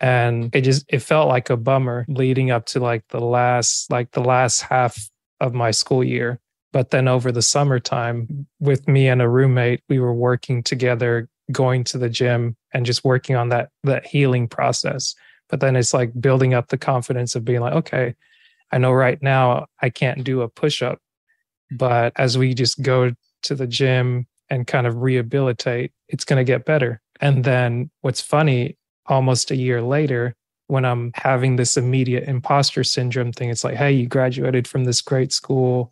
And 0.01 0.53
it 0.55 0.61
just 0.61 0.85
it 0.87 0.99
felt 0.99 1.27
like 1.27 1.49
a 1.49 1.57
bummer 1.57 2.05
leading 2.07 2.51
up 2.51 2.65
to 2.67 2.79
like 2.79 3.03
the 3.09 3.19
last 3.19 3.91
like 3.91 4.11
the 4.11 4.23
last 4.23 4.61
half 4.61 5.09
of 5.41 5.53
my 5.53 5.71
school 5.71 6.03
year. 6.03 6.39
But 6.71 6.91
then 6.91 7.07
over 7.07 7.31
the 7.31 7.41
summertime 7.41 8.47
with 8.59 8.87
me 8.87 9.07
and 9.07 9.21
a 9.21 9.27
roommate 9.27 9.81
we 9.89 9.99
were 9.99 10.13
working 10.13 10.63
together 10.63 11.27
going 11.51 11.83
to 11.83 11.97
the 11.97 12.09
gym 12.09 12.55
and 12.73 12.85
just 12.85 13.03
working 13.03 13.35
on 13.35 13.49
that 13.49 13.69
that 13.83 14.05
healing 14.05 14.47
process 14.47 15.15
but 15.49 15.59
then 15.59 15.75
it's 15.75 15.93
like 15.93 16.11
building 16.19 16.53
up 16.53 16.67
the 16.67 16.77
confidence 16.77 17.35
of 17.35 17.45
being 17.45 17.61
like 17.61 17.73
okay 17.73 18.15
i 18.71 18.77
know 18.77 18.91
right 18.91 19.21
now 19.21 19.65
i 19.81 19.89
can't 19.89 20.23
do 20.23 20.41
a 20.41 20.49
push-up 20.49 20.99
hmm. 21.69 21.77
but 21.77 22.13
as 22.15 22.37
we 22.37 22.53
just 22.53 22.81
go 22.81 23.11
to 23.41 23.55
the 23.55 23.67
gym 23.67 24.27
and 24.49 24.67
kind 24.67 24.87
of 24.87 24.97
rehabilitate 24.97 25.91
it's 26.09 26.25
going 26.25 26.37
to 26.37 26.43
get 26.43 26.65
better. 26.65 27.01
And 27.21 27.43
then 27.43 27.91
what's 28.01 28.21
funny 28.21 28.77
almost 29.05 29.51
a 29.51 29.55
year 29.55 29.81
later 29.81 30.35
when 30.67 30.85
i'm 30.85 31.11
having 31.15 31.55
this 31.55 31.77
immediate 31.77 32.25
imposter 32.25 32.83
syndrome 32.83 33.31
thing 33.31 33.49
it's 33.49 33.63
like 33.63 33.75
hey 33.75 33.91
you 33.91 34.07
graduated 34.07 34.67
from 34.67 34.85
this 34.85 35.01
great 35.01 35.31
school. 35.31 35.91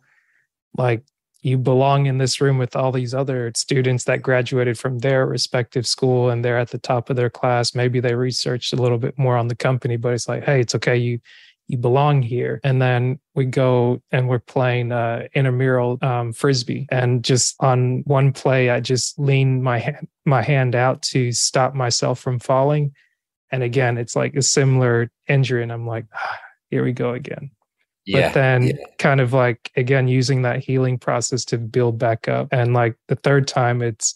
Like 0.76 1.02
you 1.42 1.56
belong 1.56 2.06
in 2.06 2.18
this 2.18 2.40
room 2.40 2.58
with 2.58 2.74
all 2.74 2.90
these 2.90 3.14
other 3.14 3.52
students 3.54 4.04
that 4.04 4.22
graduated 4.22 4.78
from 4.78 4.98
their 4.98 5.26
respective 5.26 5.86
school 5.86 6.30
and 6.30 6.44
they're 6.44 6.58
at 6.58 6.70
the 6.70 6.78
top 6.78 7.10
of 7.10 7.16
their 7.16 7.30
class. 7.30 7.74
Maybe 7.74 8.00
they 8.00 8.14
researched 8.14 8.72
a 8.72 8.76
little 8.76 8.98
bit 8.98 9.16
more 9.18 9.36
on 9.36 9.48
the 9.48 9.54
company 9.54 9.96
but 9.96 10.14
it's 10.14 10.28
like 10.28 10.44
hey 10.44 10.60
it's 10.60 10.74
okay. 10.74 10.96
You 10.96 11.20
you 11.68 11.76
belong 11.76 12.22
here. 12.22 12.60
And 12.64 12.80
then 12.80 13.20
we 13.34 13.44
go 13.44 14.00
and 14.10 14.28
we're 14.28 14.38
playing 14.40 14.90
uh 14.90 15.28
intramural 15.34 15.98
um, 16.02 16.32
frisbee. 16.32 16.88
And 16.90 17.22
just 17.22 17.54
on 17.60 18.02
one 18.06 18.32
play 18.32 18.70
i 18.70 18.80
just 18.80 19.18
lean 19.18 19.62
my 19.62 19.78
hand 19.78 20.08
my 20.24 20.42
hand 20.42 20.74
out 20.74 21.02
to 21.02 21.30
stop 21.32 21.74
myself 21.74 22.18
from 22.18 22.40
falling. 22.40 22.94
And 23.52 23.62
again 23.62 23.96
it's 23.96 24.16
like 24.16 24.34
a 24.34 24.42
similar 24.42 25.10
injury. 25.28 25.62
And 25.62 25.72
i'm 25.72 25.86
like 25.86 26.06
ah, 26.12 26.38
here 26.70 26.82
we 26.82 26.92
go 26.92 27.12
again 27.12 27.52
yeah, 28.08 28.28
but 28.28 28.34
then 28.34 28.62
yeah. 28.68 28.74
kind 28.98 29.20
of 29.20 29.32
like 29.32 29.70
again 29.76 30.08
using 30.08 30.42
that 30.42 30.64
healing 30.64 30.98
process 30.98 31.44
to 31.44 31.58
build 31.58 31.98
back 31.98 32.26
up 32.26 32.48
and 32.50 32.72
like 32.72 32.96
the 33.08 33.16
third 33.16 33.46
time 33.46 33.82
it's 33.82 34.14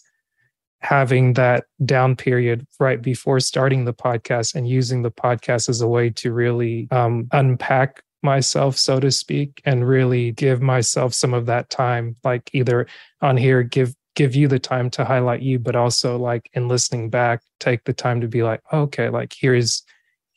having 0.79 1.33
that 1.33 1.65
down 1.85 2.15
period 2.15 2.65
right 2.79 3.01
before 3.01 3.39
starting 3.39 3.85
the 3.85 3.93
podcast 3.93 4.55
and 4.55 4.67
using 4.67 5.03
the 5.03 5.11
podcast 5.11 5.69
as 5.69 5.79
a 5.79 5.87
way 5.87 6.09
to 6.09 6.33
really 6.33 6.87
um, 6.91 7.27
unpack 7.31 8.01
myself 8.23 8.77
so 8.77 8.99
to 8.99 9.11
speak 9.11 9.61
and 9.63 9.87
really 9.87 10.31
give 10.31 10.61
myself 10.61 11.13
some 11.13 11.33
of 11.33 11.45
that 11.45 11.69
time 11.69 12.15
like 12.23 12.49
either 12.53 12.87
on 13.21 13.37
here 13.37 13.61
give 13.61 13.93
give 14.15 14.35
you 14.35 14.47
the 14.47 14.59
time 14.59 14.89
to 14.89 15.05
highlight 15.05 15.41
you 15.41 15.59
but 15.59 15.75
also 15.75 16.17
like 16.17 16.49
in 16.53 16.67
listening 16.67 17.09
back 17.09 17.41
take 17.59 17.83
the 17.83 17.93
time 17.93 18.21
to 18.21 18.27
be 18.27 18.41
like 18.41 18.61
okay 18.71 19.09
like 19.09 19.33
here's 19.37 19.83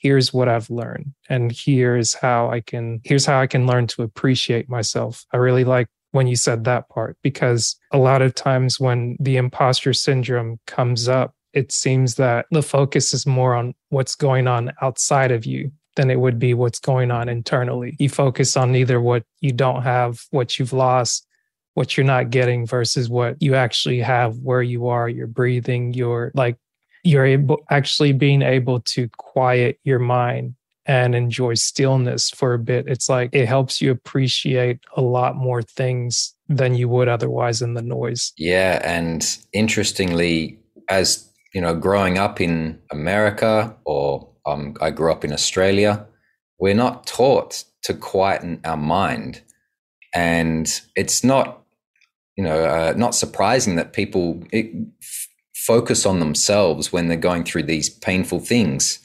here's 0.06 0.32
what 0.32 0.48
I've 0.48 0.70
learned 0.70 1.12
and 1.28 1.50
here's 1.50 2.14
how 2.14 2.48
I 2.48 2.60
can 2.60 3.00
here's 3.02 3.26
how 3.26 3.40
I 3.40 3.48
can 3.48 3.66
learn 3.66 3.88
to 3.88 4.04
appreciate 4.04 4.68
myself. 4.68 5.25
I 5.32 5.36
really 5.38 5.64
like 5.64 5.88
when 6.12 6.28
you 6.28 6.36
said 6.36 6.62
that 6.62 6.88
part 6.88 7.16
because 7.25 7.75
a 7.90 7.98
lot 7.98 8.22
of 8.22 8.32
times 8.32 8.78
when 8.78 9.16
the 9.18 9.36
imposter 9.36 9.92
syndrome 9.92 10.60
comes 10.68 11.08
up, 11.08 11.34
it 11.52 11.72
seems 11.72 12.14
that 12.14 12.46
the 12.52 12.62
focus 12.62 13.12
is 13.12 13.26
more 13.26 13.56
on 13.56 13.75
what's 13.88 14.14
going 14.14 14.46
on 14.46 14.72
outside 14.80 15.32
of 15.32 15.44
you 15.44 15.72
than 15.96 16.08
it 16.08 16.20
would 16.20 16.38
be 16.38 16.54
what's 16.54 16.78
going 16.78 17.10
on 17.10 17.28
internally. 17.28 17.96
You 17.98 18.08
focus 18.08 18.56
on 18.56 18.76
either 18.76 19.00
what 19.00 19.25
you 19.40 19.50
don't 19.50 19.82
have, 19.82 20.20
what 20.30 20.56
you've 20.56 20.72
lost, 20.72 21.26
what 21.75 21.96
you're 21.96 22.06
not 22.06 22.30
getting 22.30 22.64
versus 22.64 23.08
what 23.08 23.42
you 23.42 23.56
actually 23.56 24.02
have, 24.02 24.36
where 24.36 24.62
you 24.62 24.86
are, 24.86 25.08
you're 25.08 25.26
breathing, 25.26 25.94
you're 25.94 26.30
like 26.32 26.58
you're 27.06 27.25
able 27.25 27.64
actually 27.70 28.12
being 28.12 28.42
able 28.42 28.80
to 28.80 29.08
quiet 29.16 29.78
your 29.84 29.98
mind 29.98 30.54
and 30.86 31.14
enjoy 31.14 31.54
stillness 31.54 32.30
for 32.30 32.54
a 32.54 32.58
bit. 32.58 32.86
It's 32.86 33.08
like 33.08 33.30
it 33.32 33.46
helps 33.46 33.80
you 33.80 33.90
appreciate 33.90 34.78
a 34.96 35.00
lot 35.00 35.36
more 35.36 35.62
things 35.62 36.34
than 36.48 36.75
you 36.75 36.88
would 36.88 37.08
otherwise 37.08 37.60
in 37.62 37.75
the 37.75 37.82
noise. 37.82 38.32
Yeah 38.36 38.80
and 38.84 39.26
interestingly 39.52 40.58
as 40.88 41.28
you 41.54 41.60
know 41.60 41.75
growing 41.75 42.18
up 42.18 42.40
in 42.40 42.78
america 42.92 43.75
or 43.84 44.28
um, 44.44 44.75
i 44.80 44.90
grew 44.90 45.10
up 45.10 45.25
in 45.25 45.32
australia 45.32 46.06
we're 46.58 46.75
not 46.75 47.06
taught 47.06 47.64
to 47.82 47.94
quieten 47.94 48.60
our 48.64 48.76
mind. 48.76 49.42
And 50.14 50.68
it's 50.94 51.22
not 51.22 51.62
you 52.36 52.44
know 52.44 52.64
uh, 52.64 52.94
not 52.96 53.14
surprising 53.14 53.76
that 53.76 53.92
people 53.92 54.42
it, 54.52 54.72
focus 55.66 56.06
on 56.06 56.20
themselves 56.20 56.92
when 56.92 57.08
they're 57.08 57.16
going 57.16 57.44
through 57.44 57.64
these 57.64 57.88
painful 57.88 58.40
things. 58.40 59.00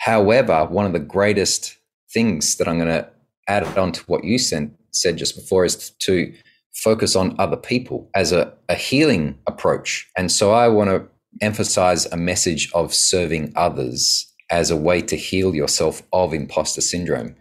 However, 0.00 0.66
one 0.66 0.86
of 0.86 0.92
the 0.92 0.98
greatest 0.98 1.76
things 2.12 2.56
that 2.56 2.68
I'm 2.68 2.78
going 2.78 2.88
to 2.88 3.08
add 3.48 3.64
on 3.78 3.92
to 3.92 4.02
what 4.04 4.24
you 4.24 4.38
said 4.38 4.74
just 5.16 5.34
before 5.34 5.64
is 5.64 5.90
to 5.90 6.32
focus 6.74 7.16
on 7.16 7.34
other 7.38 7.56
people 7.56 8.10
as 8.14 8.32
a, 8.32 8.52
a 8.68 8.74
healing 8.74 9.38
approach. 9.46 10.08
And 10.16 10.30
so 10.30 10.52
I 10.52 10.68
want 10.68 10.90
to 10.90 11.08
emphasize 11.40 12.06
a 12.06 12.16
message 12.16 12.70
of 12.72 12.94
serving 12.94 13.52
others 13.56 14.32
as 14.50 14.70
a 14.70 14.76
way 14.76 15.02
to 15.02 15.16
heal 15.16 15.54
yourself 15.54 16.02
of 16.12 16.32
imposter 16.32 16.80
syndrome. 16.80 17.34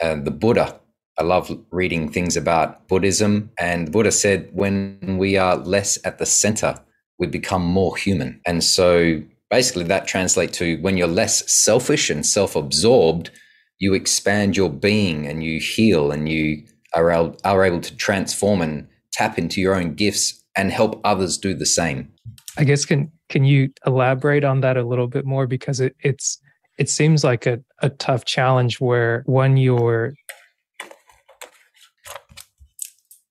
And 0.00 0.24
the 0.24 0.30
Buddha, 0.30 0.80
I 1.18 1.22
love 1.24 1.56
reading 1.70 2.10
things 2.10 2.36
about 2.36 2.88
Buddhism. 2.88 3.50
And 3.58 3.92
Buddha 3.92 4.12
said, 4.12 4.48
when 4.52 5.18
we 5.18 5.36
are 5.36 5.56
less 5.56 5.98
at 6.04 6.18
the 6.18 6.26
center 6.26 6.80
we 7.20 7.26
become 7.26 7.62
more 7.62 7.96
human. 7.96 8.40
And 8.46 8.64
so 8.64 9.22
basically 9.50 9.84
that 9.84 10.08
translates 10.08 10.58
to 10.58 10.78
when 10.78 10.96
you're 10.96 11.06
less 11.06 11.48
selfish 11.52 12.10
and 12.10 12.26
self-absorbed, 12.26 13.30
you 13.78 13.94
expand 13.94 14.56
your 14.56 14.70
being 14.70 15.26
and 15.26 15.44
you 15.44 15.60
heal 15.60 16.10
and 16.10 16.28
you 16.28 16.64
are, 16.94 17.12
are 17.44 17.64
able 17.64 17.80
to 17.80 17.96
transform 17.96 18.62
and 18.62 18.88
tap 19.12 19.38
into 19.38 19.60
your 19.60 19.74
own 19.74 19.94
gifts 19.94 20.42
and 20.56 20.72
help 20.72 21.00
others 21.04 21.38
do 21.38 21.54
the 21.54 21.66
same. 21.66 22.10
I 22.56 22.64
guess 22.64 22.84
can 22.84 23.12
can 23.28 23.44
you 23.44 23.70
elaborate 23.86 24.42
on 24.42 24.60
that 24.62 24.76
a 24.76 24.82
little 24.82 25.06
bit 25.06 25.24
more 25.24 25.46
because 25.46 25.80
it, 25.80 25.94
it's 26.00 26.40
it 26.78 26.88
seems 26.88 27.22
like 27.22 27.46
a, 27.46 27.60
a 27.78 27.90
tough 27.90 28.24
challenge 28.24 28.80
where 28.80 29.22
when 29.26 29.56
you're 29.56 30.14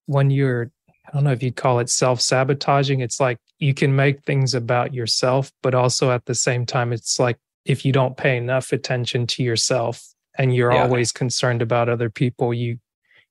when 0.06 0.32
you're 0.32 0.72
I 1.08 1.12
don't 1.14 1.24
know 1.26 1.32
if 1.32 1.44
you'd 1.44 1.56
call 1.56 1.80
it 1.80 1.90
self 1.90 2.22
sabotaging. 2.22 3.02
It's 3.02 3.20
like 3.20 3.40
you 3.60 3.74
can 3.74 3.96
make 3.96 4.24
things 4.24 4.54
about 4.54 4.94
yourself, 4.94 5.52
but 5.62 5.76
also 5.76 6.12
at 6.12 6.26
the 6.26 6.36
same 6.36 6.66
time, 6.66 6.94
it's 6.94 7.20
like 7.20 7.38
if 7.66 7.86
you 7.86 7.92
don't 7.92 8.18
pay 8.18 8.38
enough 8.38 8.72
attention 8.72 9.28
to 9.28 9.44
yourself 9.44 10.04
and 10.38 10.56
you're 10.56 10.72
yeah. 10.72 10.84
always 10.84 11.12
concerned 11.12 11.62
about 11.62 11.90
other 11.90 12.10
people, 12.10 12.54
you 12.54 12.80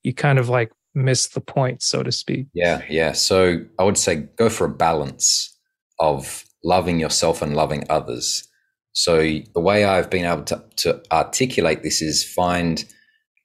you 0.03 0.15
kind 0.15 0.39
of 0.39 0.49
like 0.49 0.71
miss 0.95 1.29
the 1.29 1.41
point, 1.41 1.83
so 1.83 2.03
to 2.03 2.13
speak. 2.13 2.47
Yeah, 2.55 2.83
yeah. 2.89 3.13
So 3.13 3.65
I 3.79 3.85
would 3.85 3.99
say 3.99 4.17
go 4.37 4.49
for 4.49 4.67
a 4.67 4.71
balance 4.71 5.57
of 5.99 6.45
loving 6.65 7.01
yourself 7.01 7.43
and 7.43 7.57
loving 7.57 7.85
others. 7.89 8.47
So 8.93 9.19
the 9.55 9.61
way 9.61 9.85
I've 9.85 10.11
been 10.11 10.25
able 10.25 10.45
to, 10.45 10.63
to 10.77 11.03
articulate 11.13 11.83
this 11.83 12.03
is 12.03 12.25
find 12.25 12.85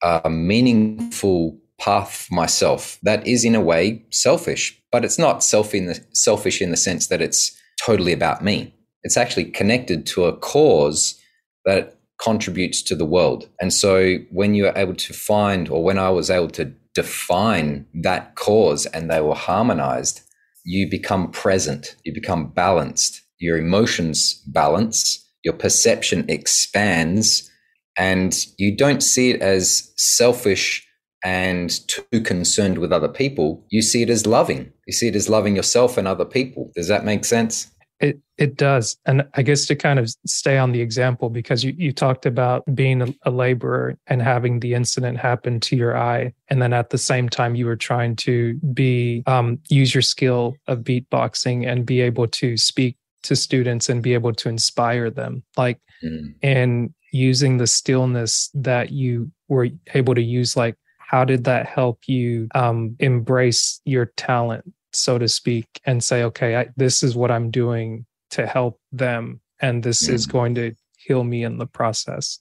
a 0.01 0.29
meaningful 0.29 1.57
path 1.79 2.27
for 2.27 2.33
myself 2.33 2.99
that 3.03 3.25
is 3.27 3.45
in 3.45 3.55
a 3.55 3.61
way 3.61 4.03
selfish, 4.09 4.81
but 4.93 5.03
it's 5.03 5.17
not 5.17 5.43
self 5.43 5.73
in 5.73 5.87
the, 5.87 5.99
selfish 6.13 6.61
in 6.61 6.69
the 6.69 6.77
sense 6.77 7.07
that 7.07 7.19
it's 7.19 7.51
totally 7.83 8.13
about 8.13 8.43
me. 8.43 8.73
It's 9.01 9.17
actually 9.17 9.45
connected 9.45 10.05
to 10.07 10.25
a 10.25 10.37
cause 10.37 11.19
that 11.65 11.97
contributes 12.21 12.81
to 12.83 12.95
the 12.95 13.03
world. 13.03 13.49
And 13.59 13.73
so 13.73 14.17
when 14.31 14.53
you're 14.53 14.77
able 14.77 14.93
to 14.93 15.11
find, 15.11 15.67
or 15.67 15.83
when 15.83 15.97
I 15.97 16.11
was 16.11 16.29
able 16.29 16.49
to 16.51 16.71
define 16.93 17.87
that 17.95 18.35
cause 18.35 18.85
and 18.85 19.09
they 19.09 19.19
were 19.19 19.35
harmonized, 19.35 20.21
you 20.63 20.87
become 20.89 21.31
present, 21.31 21.95
you 22.05 22.13
become 22.13 22.51
balanced, 22.51 23.19
your 23.39 23.57
emotions 23.57 24.35
balance, 24.47 25.27
your 25.43 25.55
perception 25.55 26.23
expands, 26.29 27.49
and 27.97 28.45
you 28.57 28.77
don't 28.77 29.01
see 29.01 29.31
it 29.31 29.41
as 29.41 29.91
selfish 29.97 30.87
and 31.23 31.87
too 31.87 32.21
concerned 32.21 32.77
with 32.77 32.91
other 32.91 33.07
people, 33.07 33.63
you 33.69 33.81
see 33.81 34.01
it 34.01 34.09
as 34.09 34.27
loving. 34.27 34.71
You 34.85 34.93
see 34.93 35.07
it 35.07 35.15
as 35.15 35.29
loving 35.29 35.55
yourself 35.55 35.97
and 35.97 36.07
other 36.07 36.25
people. 36.25 36.71
Does 36.75 36.89
that 36.89 37.05
make 37.05 37.25
sense? 37.25 37.71
It 37.99 38.19
it 38.37 38.57
does, 38.57 38.97
and 39.05 39.25
I 39.35 39.43
guess 39.43 39.65
to 39.67 39.75
kind 39.75 39.97
of 39.97 40.13
stay 40.25 40.57
on 40.57 40.73
the 40.73 40.81
example 40.81 41.29
because 41.29 41.63
you 41.63 41.73
you 41.77 41.93
talked 41.93 42.25
about 42.25 42.63
being 42.75 43.01
a, 43.01 43.13
a, 43.23 43.31
laborer 43.31 43.97
and 44.07 44.21
having 44.21 44.59
the 44.59 44.73
incident 44.73 45.19
happen 45.19 45.61
to 45.61 45.77
your 45.77 45.95
eye, 45.95 46.33
and 46.49 46.61
then 46.61 46.73
at 46.73 46.89
the 46.89 46.97
same 46.97 47.29
time 47.29 47.55
you 47.55 47.65
were 47.65 47.77
trying 47.77 48.17
to 48.17 48.55
be 48.73 49.23
um, 49.25 49.59
use 49.69 49.95
your 49.95 50.01
skill 50.01 50.57
of 50.67 50.79
beatboxing 50.79 51.65
and 51.65 51.85
be 51.85 52.01
able 52.01 52.27
to 52.27 52.57
speak 52.57 52.97
to 53.21 53.37
students 53.37 53.87
and 53.87 54.03
be 54.03 54.13
able 54.15 54.33
to 54.33 54.49
inspire 54.49 55.09
them, 55.09 55.43
like 55.55 55.79
mm. 56.03 56.33
and 56.41 56.93
using 57.13 57.57
the 57.57 57.67
stillness 57.67 58.49
that 58.55 58.91
you 58.91 59.31
were 59.47 59.69
able 59.93 60.15
to 60.15 60.21
use, 60.21 60.57
like 60.57 60.75
how 61.09 61.25
did 61.25 61.43
that 61.45 61.67
help 61.67 61.99
you 62.07 62.47
um, 62.55 62.95
embrace 62.99 63.81
your 63.85 64.07
talent 64.17 64.65
so 64.95 65.17
to 65.17 65.27
speak, 65.27 65.67
and 65.85 66.03
say, 66.03 66.23
okay, 66.23 66.55
I, 66.55 66.67
this 66.77 67.03
is 67.03 67.15
what 67.15 67.31
I'm 67.31 67.51
doing 67.51 68.05
to 68.31 68.47
help 68.47 68.79
them, 68.91 69.41
and 69.61 69.83
this 69.83 70.07
mm. 70.07 70.13
is 70.13 70.25
going 70.25 70.55
to 70.55 70.73
heal 70.97 71.23
me 71.23 71.43
in 71.43 71.57
the 71.57 71.65
process? 71.65 72.39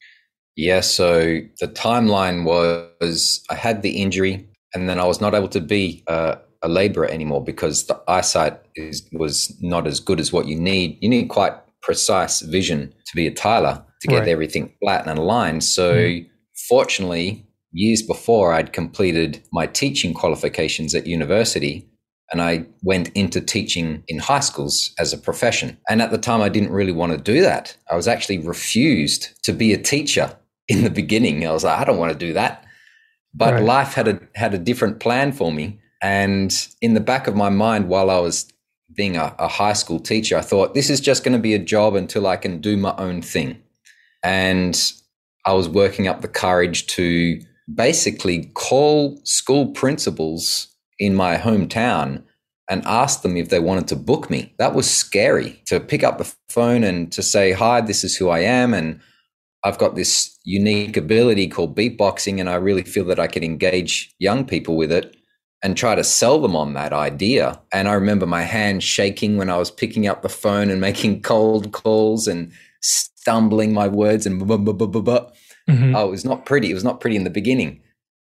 Yeah. 0.55 0.81
So 0.81 1.41
the 1.61 1.69
timeline 1.69 2.45
was 2.45 3.43
I 3.51 3.55
had 3.55 3.83
the 3.83 4.03
injury, 4.03 4.49
and 4.75 4.89
then 4.89 4.99
I 5.01 5.05
was 5.05 5.21
not 5.21 5.35
able 5.35 5.49
to 5.49 5.61
be 5.61 6.05
uh, 6.07 6.37
a 6.63 6.69
laborer 6.69 7.09
anymore 7.09 7.43
because 7.43 7.87
the 7.87 8.01
eyesight 8.07 8.61
is, 8.77 9.09
was 9.13 9.57
not 9.61 9.87
as 9.87 9.99
good 10.01 10.21
as 10.21 10.33
what 10.33 10.47
you 10.47 10.57
need. 10.57 10.99
You 11.01 11.09
need 11.09 11.29
quite 11.29 11.55
precise 11.83 12.41
vision 12.41 12.93
to 13.07 13.17
be 13.17 13.27
a 13.27 13.33
tiler 13.33 13.83
to 14.03 14.09
get 14.09 14.21
right. 14.21 14.29
everything 14.29 14.73
flat 14.81 15.07
and 15.07 15.19
aligned. 15.19 15.65
So, 15.65 15.95
mm. 15.95 16.29
fortunately, 16.69 17.47
years 17.73 18.03
before 18.03 18.53
I'd 18.53 18.73
completed 18.73 19.43
my 19.53 19.67
teaching 19.67 20.15
qualifications 20.15 20.95
at 20.95 21.07
university, 21.07 21.89
and 22.31 22.41
I 22.41 22.67
went 22.83 23.09
into 23.11 23.41
teaching 23.41 24.05
in 24.09 24.19
high 24.19 24.41
schools 24.41 24.95
as 24.99 25.13
a 25.13 25.19
profession. 25.19 25.79
And 25.89 26.01
at 26.01 26.11
the 26.11 26.19
time, 26.19 26.41
I 26.41 26.49
didn't 26.49 26.73
really 26.73 26.93
want 26.93 27.13
to 27.13 27.19
do 27.19 27.43
that. 27.43 27.77
I 27.91 27.97
was 27.97 28.09
actually 28.09 28.39
refused 28.39 29.43
to 29.45 29.53
be 29.53 29.73
a 29.73 29.79
teacher 29.79 30.35
in 30.69 30.85
the 30.85 30.91
beginning. 30.91 31.47
I 31.47 31.53
was 31.53 31.65
like, 31.65 31.79
I 31.79 31.85
don't 31.85 31.99
want 31.99 32.13
to 32.13 32.27
do 32.27 32.33
that. 32.35 32.65
But 33.35 33.55
right. 33.55 33.63
life 33.63 33.95
had 33.95 34.09
a 34.09 34.21
had 34.35 34.55
a 34.55 34.59
different 34.59 35.01
plan 35.01 35.33
for 35.33 35.51
me. 35.53 35.81
And 36.03 36.53
in 36.81 36.95
the 36.95 37.01
back 37.01 37.27
of 37.27 37.37
my 37.37 37.49
mind, 37.49 37.89
while 37.89 38.11
I 38.11 38.19
was 38.19 38.51
being 38.95 39.17
a, 39.17 39.35
a 39.39 39.49
high 39.49 39.73
school 39.73 40.01
teacher, 40.01 40.37
I 40.37 40.43
thought 40.43 40.75
this 40.75 40.91
is 40.91 41.01
just 41.01 41.25
going 41.25 41.37
to 41.37 41.43
be 41.43 41.55
a 41.55 41.59
job 41.59 41.95
until 41.95 42.27
I 42.27 42.37
can 42.37 42.61
do 42.61 42.77
my 42.77 42.95
own 42.99 43.23
thing. 43.23 43.63
And 44.23 44.79
I 45.47 45.53
was 45.55 45.69
working 45.69 46.09
up 46.09 46.21
the 46.21 46.29
courage 46.29 46.87
to 46.89 47.41
basically 47.75 48.47
call 48.55 49.21
school 49.25 49.69
principals 49.73 50.69
in 50.99 51.15
my 51.15 51.37
hometown 51.37 52.23
and 52.71 52.85
ask 52.87 53.23
them 53.23 53.37
if 53.37 53.49
they 53.49 53.59
wanted 53.59 53.89
to 53.89 53.97
book 53.97 54.31
me. 54.31 54.55
That 54.59 54.75
was 54.75 54.91
scary 54.91 55.61
to 55.67 55.81
pick 55.81 56.03
up 56.03 56.19
the 56.19 56.33
phone 56.49 56.85
and 56.85 57.11
to 57.13 57.23
say, 57.23 57.53
Hi, 57.53 57.81
this 57.81 58.05
is 58.05 58.17
who 58.17 58.29
I 58.29 58.41
am. 58.41 58.73
And 58.73 59.01
I've 59.65 59.79
got 59.79 59.95
this 59.95 60.39
unique 60.45 60.97
ability 60.97 61.49
called 61.49 61.77
beatboxing. 61.77 62.41
And 62.41 62.49
I 62.49 62.55
really 62.55 62.83
feel 62.83 63.05
that 63.07 63.21
I 63.21 63.27
can 63.27 63.45
engage 63.45 64.15
young 64.19 64.45
people 64.45 64.77
with 64.77 64.91
it 64.91 65.17
and 65.63 65.77
try 65.77 65.95
to 65.95 66.03
sell 66.03 66.41
them 66.41 66.57
on 66.57 66.73
that 66.75 66.93
idea. 66.93 67.61
And 67.73 67.89
I 67.89 67.93
remember 67.93 68.27
my 68.27 68.43
hand 68.43 68.83
shaking 68.83 69.37
when 69.37 69.51
I 69.51 69.59
was 69.59 69.71
picking 69.71 70.07
up 70.07 70.23
the 70.23 70.29
phone 70.29 70.71
and 70.71 70.81
making 70.81 71.23
cold 71.33 71.73
calls 71.73 72.27
and 72.27 72.53
stumbling 72.81 73.73
my 73.73 73.87
words 73.87 74.27
and 74.27 74.45
blah, 74.45 74.57
blah, 74.57 74.73
blah, 74.73 75.31
mm-hmm. 75.69 75.95
oh, 75.95 76.09
it 76.09 76.11
was 76.11 76.25
not 76.25 76.47
pretty. 76.47 76.71
It 76.71 76.75
was 76.75 76.85
not 76.85 77.01
pretty 77.01 77.17
in 77.17 77.25
the 77.25 77.31
beginning. 77.31 77.81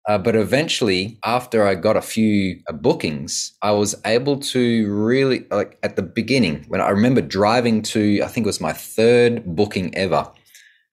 Uh, 0.08 0.16
but 0.16 0.34
eventually, 0.34 1.18
after 1.24 1.66
I 1.66 1.74
got 1.74 1.96
a 1.96 2.02
few 2.02 2.60
uh, 2.66 2.72
bookings, 2.72 3.52
I 3.60 3.72
was 3.72 3.94
able 4.06 4.38
to 4.38 4.90
really, 4.90 5.44
like 5.50 5.78
at 5.82 5.96
the 5.96 6.02
beginning, 6.02 6.64
when 6.68 6.80
I 6.80 6.88
remember 6.88 7.20
driving 7.20 7.82
to, 7.82 8.22
I 8.22 8.26
think 8.26 8.46
it 8.46 8.48
was 8.48 8.60
my 8.60 8.72
third 8.72 9.44
booking 9.44 9.94
ever. 9.94 10.30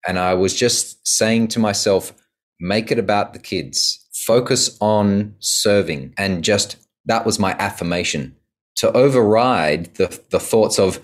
And 0.06 0.20
I 0.20 0.34
was 0.34 0.54
just 0.54 1.08
saying 1.08 1.48
to 1.50 1.60
myself, 1.60 2.14
make 2.60 2.92
it 2.92 3.00
about 3.00 3.32
the 3.32 3.40
kids, 3.40 4.06
focus 4.14 4.78
on 4.82 5.36
serving. 5.40 6.14
And 6.18 6.44
just 6.44 6.76
that 7.06 7.26
was 7.26 7.40
my 7.40 7.54
affirmation 7.54 8.36
to 8.78 8.92
override 8.92 9.96
the, 9.96 10.20
the 10.30 10.40
thoughts 10.42 10.78
of, 10.78 11.00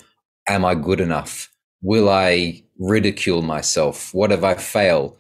am 0.49 0.65
I 0.65 0.75
good 0.75 0.99
enough? 0.99 1.49
Will 1.81 2.09
I 2.09 2.63
ridicule 2.77 3.41
myself? 3.41 4.13
What 4.13 4.33
if 4.33 4.43
I 4.43 4.55
fail? 4.55 5.17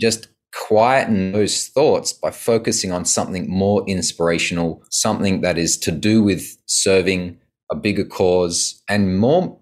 Just 0.00 0.28
quieten 0.52 1.32
those 1.32 1.68
thoughts 1.68 2.12
by 2.12 2.30
focusing 2.30 2.92
on 2.92 3.04
something 3.04 3.48
more 3.48 3.84
inspirational, 3.86 4.82
something 4.90 5.42
that 5.42 5.58
is 5.58 5.76
to 5.78 5.92
do 5.92 6.22
with 6.22 6.56
serving 6.66 7.38
a 7.70 7.76
bigger 7.76 8.04
cause 8.04 8.82
and 8.88 9.18
more 9.18 9.56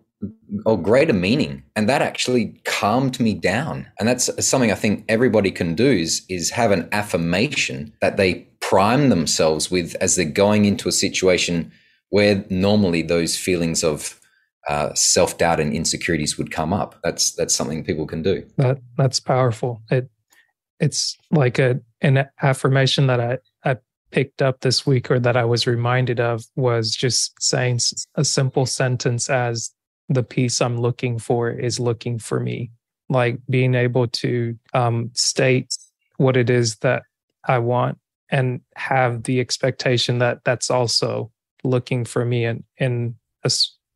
or 0.64 0.80
greater 0.80 1.12
meaning. 1.12 1.62
And 1.76 1.88
that 1.88 2.02
actually 2.02 2.60
calmed 2.64 3.20
me 3.20 3.34
down. 3.34 3.86
And 3.98 4.08
that's 4.08 4.30
something 4.44 4.72
I 4.72 4.76
think 4.76 5.04
everybody 5.08 5.50
can 5.50 5.74
do 5.74 5.90
is, 5.90 6.24
is 6.28 6.50
have 6.50 6.70
an 6.70 6.88
affirmation 6.92 7.92
that 8.00 8.16
they 8.16 8.46
prime 8.60 9.10
themselves 9.10 9.70
with 9.70 9.94
as 10.00 10.16
they're 10.16 10.24
going 10.24 10.64
into 10.64 10.88
a 10.88 10.92
situation 10.92 11.70
where 12.10 12.44
normally 12.48 13.02
those 13.02 13.36
feelings 13.36 13.84
of 13.84 14.18
uh, 14.68 14.92
self 14.94 15.38
doubt 15.38 15.60
and 15.60 15.72
insecurities 15.72 16.36
would 16.36 16.50
come 16.50 16.72
up. 16.72 16.96
That's 17.02 17.32
that's 17.32 17.54
something 17.54 17.84
people 17.84 18.06
can 18.06 18.22
do. 18.22 18.46
That 18.56 18.78
that's 18.96 19.20
powerful. 19.20 19.80
It 19.90 20.10
it's 20.80 21.16
like 21.30 21.58
a 21.58 21.80
an 22.00 22.28
affirmation 22.42 23.08
that 23.08 23.20
I, 23.20 23.38
I 23.68 23.76
picked 24.10 24.40
up 24.40 24.60
this 24.60 24.86
week 24.86 25.10
or 25.10 25.18
that 25.18 25.36
I 25.36 25.44
was 25.44 25.66
reminded 25.66 26.20
of 26.20 26.44
was 26.56 26.92
just 26.92 27.40
saying 27.42 27.80
a 28.14 28.24
simple 28.24 28.66
sentence 28.66 29.28
as 29.28 29.70
the 30.08 30.22
peace 30.22 30.60
I'm 30.60 30.78
looking 30.78 31.18
for 31.18 31.50
is 31.50 31.78
looking 31.78 32.18
for 32.18 32.40
me. 32.40 32.70
Like 33.08 33.38
being 33.48 33.74
able 33.74 34.06
to 34.08 34.58
um, 34.74 35.10
state 35.14 35.76
what 36.16 36.36
it 36.36 36.50
is 36.50 36.76
that 36.76 37.02
I 37.44 37.58
want 37.58 37.98
and 38.30 38.60
have 38.76 39.24
the 39.24 39.40
expectation 39.40 40.18
that 40.18 40.44
that's 40.44 40.70
also 40.70 41.30
looking 41.64 42.04
for 42.04 42.24
me 42.24 42.44
in, 42.44 42.64
in 42.76 43.16
a 43.44 43.50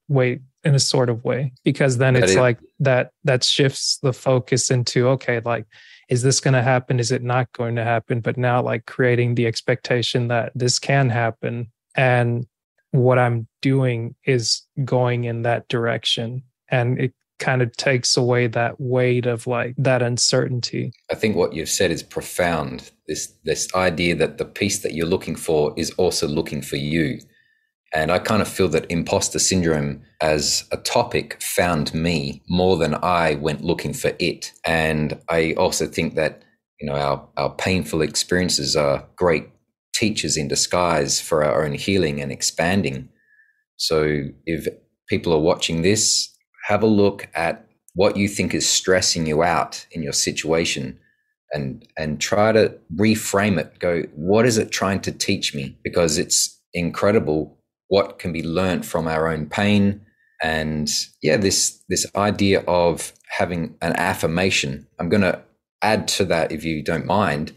way 0.08 0.40
in 0.64 0.74
a 0.74 0.80
sort 0.80 1.10
of 1.10 1.24
way 1.24 1.52
because 1.64 1.98
then 1.98 2.14
it's 2.14 2.36
like 2.36 2.58
that 2.78 3.10
that 3.24 3.42
shifts 3.42 3.98
the 4.02 4.12
focus 4.12 4.70
into 4.70 5.08
okay 5.08 5.40
like 5.44 5.66
is 6.12 6.20
this 6.20 6.40
going 6.40 6.52
to 6.52 6.62
happen? 6.62 7.00
Is 7.00 7.10
it 7.10 7.22
not 7.22 7.50
going 7.52 7.74
to 7.76 7.84
happen? 7.84 8.20
But 8.20 8.36
now, 8.36 8.60
like 8.60 8.84
creating 8.84 9.34
the 9.34 9.46
expectation 9.46 10.28
that 10.28 10.52
this 10.54 10.78
can 10.78 11.08
happen 11.08 11.72
and 11.96 12.46
what 12.90 13.18
I'm 13.18 13.48
doing 13.62 14.14
is 14.26 14.60
going 14.84 15.24
in 15.24 15.40
that 15.42 15.68
direction. 15.68 16.42
And 16.68 17.00
it 17.00 17.14
kind 17.38 17.62
of 17.62 17.74
takes 17.78 18.14
away 18.14 18.46
that 18.48 18.78
weight 18.78 19.24
of 19.24 19.46
like 19.46 19.74
that 19.78 20.02
uncertainty. 20.02 20.92
I 21.10 21.14
think 21.14 21.34
what 21.34 21.54
you've 21.54 21.70
said 21.70 21.90
is 21.90 22.02
profound. 22.02 22.90
This 23.08 23.32
this 23.44 23.74
idea 23.74 24.14
that 24.16 24.36
the 24.36 24.44
peace 24.44 24.80
that 24.80 24.92
you're 24.92 25.06
looking 25.06 25.34
for 25.34 25.72
is 25.78 25.92
also 25.92 26.28
looking 26.28 26.60
for 26.60 26.76
you. 26.76 27.20
And 27.94 28.10
I 28.10 28.18
kind 28.18 28.40
of 28.40 28.48
feel 28.48 28.68
that 28.68 28.90
imposter 28.90 29.38
syndrome 29.38 30.02
as 30.22 30.64
a 30.72 30.78
topic 30.78 31.40
found 31.42 31.92
me 31.92 32.42
more 32.48 32.76
than 32.76 32.94
I 33.02 33.34
went 33.34 33.62
looking 33.62 33.92
for 33.92 34.12
it. 34.18 34.52
And 34.64 35.18
I 35.28 35.52
also 35.54 35.86
think 35.86 36.14
that, 36.14 36.42
you 36.80 36.88
know, 36.88 36.96
our, 36.96 37.28
our 37.36 37.50
painful 37.54 38.00
experiences 38.00 38.76
are 38.76 39.06
great 39.16 39.48
teachers 39.94 40.36
in 40.38 40.48
disguise 40.48 41.20
for 41.20 41.44
our 41.44 41.64
own 41.64 41.74
healing 41.74 42.20
and 42.20 42.32
expanding. 42.32 43.10
So 43.76 44.24
if 44.46 44.66
people 45.08 45.34
are 45.34 45.38
watching 45.40 45.82
this, 45.82 46.34
have 46.66 46.82
a 46.82 46.86
look 46.86 47.28
at 47.34 47.66
what 47.94 48.16
you 48.16 48.28
think 48.28 48.54
is 48.54 48.68
stressing 48.68 49.26
you 49.26 49.42
out 49.42 49.86
in 49.90 50.02
your 50.02 50.12
situation 50.12 50.98
and 51.52 51.86
and 51.98 52.20
try 52.20 52.50
to 52.52 52.74
reframe 52.96 53.58
it 53.58 53.78
go 53.78 54.02
what 54.14 54.46
is 54.46 54.56
it 54.56 54.70
trying 54.70 55.00
to 55.00 55.12
teach 55.12 55.54
me 55.54 55.76
because 55.84 56.16
it's 56.16 56.58
incredible 56.72 57.58
what 57.92 58.18
can 58.18 58.32
be 58.32 58.42
learnt 58.42 58.86
from 58.86 59.06
our 59.06 59.28
own 59.28 59.44
pain. 59.44 60.00
And 60.42 60.90
yeah 61.22 61.36
this 61.36 61.84
this 61.90 62.06
idea 62.16 62.60
of 62.66 63.12
having 63.38 63.76
an 63.80 63.92
affirmation 63.96 64.86
i'm 64.98 65.08
going 65.08 65.22
to 65.30 65.40
add 65.82 66.08
to 66.16 66.24
that 66.24 66.52
if 66.52 66.64
you 66.64 66.82
don't 66.82 67.04
mind. 67.04 67.52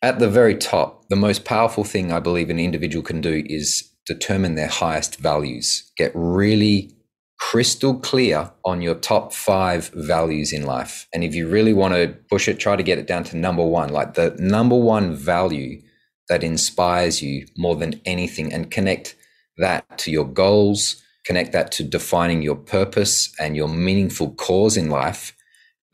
At 0.00 0.20
the 0.20 0.30
very 0.30 0.54
top 0.54 1.08
the 1.08 1.22
most 1.26 1.44
powerful 1.44 1.82
thing 1.82 2.12
i 2.12 2.20
believe 2.20 2.50
an 2.50 2.60
individual 2.60 3.02
can 3.02 3.20
do 3.20 3.42
is 3.46 3.90
determine 4.06 4.54
their 4.54 4.68
highest 4.68 5.16
values. 5.16 5.90
Get 5.96 6.12
really 6.14 6.92
crystal 7.40 7.94
clear 7.98 8.52
on 8.64 8.80
your 8.82 8.94
top 8.94 9.32
five 9.32 9.88
values 9.88 10.52
in 10.52 10.62
life. 10.62 11.08
And 11.12 11.24
if 11.24 11.34
you 11.34 11.48
really 11.48 11.74
want 11.74 11.94
to 11.94 12.14
push 12.30 12.46
it 12.46 12.60
try 12.60 12.76
to 12.76 12.88
get 12.90 12.98
it 12.98 13.08
down 13.08 13.24
to 13.24 13.36
number 13.36 13.66
one 13.66 13.88
like 13.88 14.14
the 14.14 14.36
number 14.38 14.76
one 14.76 15.16
value 15.16 15.82
that 16.28 16.44
inspires 16.44 17.20
you 17.20 17.44
more 17.56 17.74
than 17.74 18.00
anything 18.04 18.52
and 18.52 18.70
connect 18.70 19.16
that 19.60 19.98
to 19.98 20.10
your 20.10 20.26
goals, 20.26 21.02
connect 21.24 21.52
that 21.52 21.72
to 21.72 21.84
defining 21.84 22.42
your 22.42 22.56
purpose 22.56 23.32
and 23.38 23.56
your 23.56 23.68
meaningful 23.68 24.32
cause 24.32 24.76
in 24.76 24.90
life, 24.90 25.36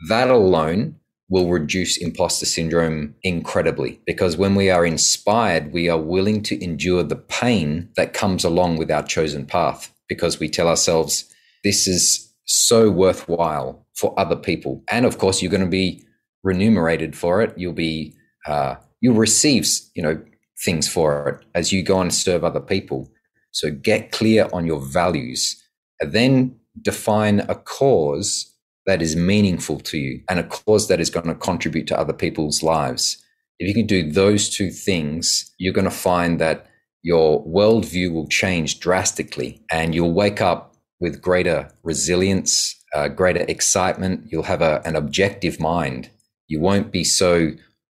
that 0.09 0.31
alone 0.31 0.97
will 1.29 1.49
reduce 1.49 1.97
imposter 1.97 2.47
syndrome 2.47 3.15
incredibly 3.23 4.01
because 4.07 4.37
when 4.37 4.55
we 4.55 4.71
are 4.71 4.87
inspired, 4.87 5.73
we 5.73 5.89
are 5.89 5.99
willing 5.99 6.43
to 6.43 6.63
endure 6.63 7.03
the 7.03 7.17
pain 7.17 7.89
that 7.97 8.15
comes 8.15 8.45
along 8.45 8.77
with 8.77 8.91
our 8.91 9.03
chosen 9.03 9.45
path 9.45 9.93
because 10.09 10.39
we 10.39 10.49
tell 10.49 10.69
ourselves, 10.69 11.25
this 11.65 11.89
is 11.89 12.33
so 12.45 12.91
worthwhile 12.91 13.85
for 13.95 14.19
other 14.19 14.37
people. 14.37 14.85
And 14.89 15.05
of 15.05 15.19
course, 15.19 15.43
you're 15.43 15.51
going 15.51 15.65
to 15.65 15.67
be 15.67 16.05
remunerated 16.45 17.17
for 17.17 17.43
it. 17.43 17.53
You'll 17.57 17.73
be, 17.73 18.15
uh, 18.47 18.77
you'll 19.01 19.17
receive, 19.17 19.67
you 19.97 20.03
know, 20.03 20.23
things 20.65 20.89
for 20.89 21.29
it 21.29 21.47
as 21.55 21.73
you 21.73 21.83
go 21.83 22.01
and 22.01 22.15
serve 22.15 22.45
other 22.45 22.61
people. 22.61 23.11
So 23.57 23.71
get 23.71 24.13
clear 24.13 24.51
on 24.53 24.67
your 24.67 24.81
values 24.81 25.57
and 25.99 26.13
then 26.13 26.57
define 26.83 27.41
a 27.49 27.55
cause 27.55 28.53
that 28.85 29.01
is 29.01 29.17
meaningful 29.17 29.81
to 29.81 29.97
you 29.97 30.21
and 30.29 30.39
a 30.39 30.45
cause 30.45 30.89
that 30.89 31.01
is 31.01 31.09
going 31.09 31.27
to 31.27 31.35
contribute 31.35 31.87
to 31.87 31.99
other 31.99 32.13
people's 32.13 32.63
lives. 32.63 33.17
If 33.59 33.67
you 33.67 33.73
can 33.73 33.87
do 33.87 34.13
those 34.13 34.51
two 34.51 34.71
things, 34.71 35.55
you're 35.57 35.73
going 35.73 35.87
to 35.87 35.91
find 35.91 36.39
that 36.39 36.67
your 37.03 37.47
worldview 37.47 38.13
will 38.13 38.29
change 38.29 38.79
drastically 38.79 39.63
and 39.73 39.95
you'll 39.95 40.13
wake 40.13 40.43
up 40.43 40.77
with 41.01 41.23
greater 41.23 41.71
resilience, 41.83 42.77
uh, 42.95 43.09
greater 43.09 43.47
excitement. 43.49 44.27
You'll 44.31 44.43
have 44.43 44.61
a, 44.61 44.83
an 44.85 44.97
objective 44.97 45.59
mind. 45.59 46.11
You 46.47 46.61
won't 46.61 46.93
be 46.93 47.05
so 47.05 47.53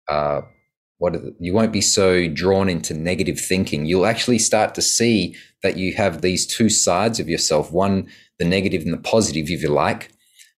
uh, 0.10 0.42
what 1.04 1.18
you 1.38 1.54
won't 1.54 1.74
be 1.74 1.82
so 1.82 2.30
drawn 2.30 2.70
into 2.70 2.94
negative 2.94 3.38
thinking. 3.38 3.86
You'll 3.86 4.06
actually 4.06 4.40
start 4.40 4.74
to 4.76 4.82
see 4.82 5.36
that 5.62 5.76
you 5.76 5.94
have 5.96 6.22
these 6.22 6.48
two 6.48 6.70
sides 6.70 7.20
of 7.20 7.28
yourself: 7.28 7.74
one, 7.74 8.08
the 8.40 8.46
negative 8.46 8.84
and 8.84 8.94
the 8.94 9.10
positive, 9.12 9.50
if 9.50 9.62
you 9.62 9.68
like. 9.68 10.12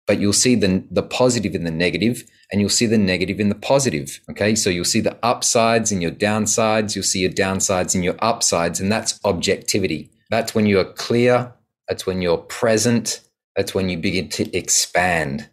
But 0.06 0.20
you'll 0.20 0.34
see 0.34 0.54
the 0.54 0.84
the 0.92 1.02
positive 1.02 1.56
in 1.56 1.64
the 1.64 1.72
negative, 1.72 2.24
and 2.52 2.62
you'll 2.62 2.70
see 2.70 2.86
the 2.86 3.00
negative 3.14 3.40
in 3.40 3.50
the 3.50 3.62
positive. 3.72 4.22
Okay, 4.30 4.54
so 4.54 4.70
you'll 4.70 4.94
see 4.96 5.02
the 5.02 5.18
upsides 5.24 5.92
and 5.92 6.00
your 6.00 6.12
downsides. 6.12 6.96
You'll 6.96 7.12
see 7.12 7.22
your 7.22 7.32
downsides 7.32 7.96
and 7.96 8.04
your 8.04 8.18
upsides, 8.20 8.80
and 8.80 8.92
that's 8.92 9.20
objectivity. 9.26 10.12
That's 10.30 10.54
when 10.54 10.68
you 10.68 10.80
are 10.80 10.94
clear. 10.94 11.52
That's 11.90 12.06
when 12.06 12.22
you're 12.22 12.38
present. 12.38 13.22
That's 13.56 13.74
when 13.74 13.90
you 13.90 13.98
begin 13.98 14.30
to 14.30 14.56
expand. 14.56 15.50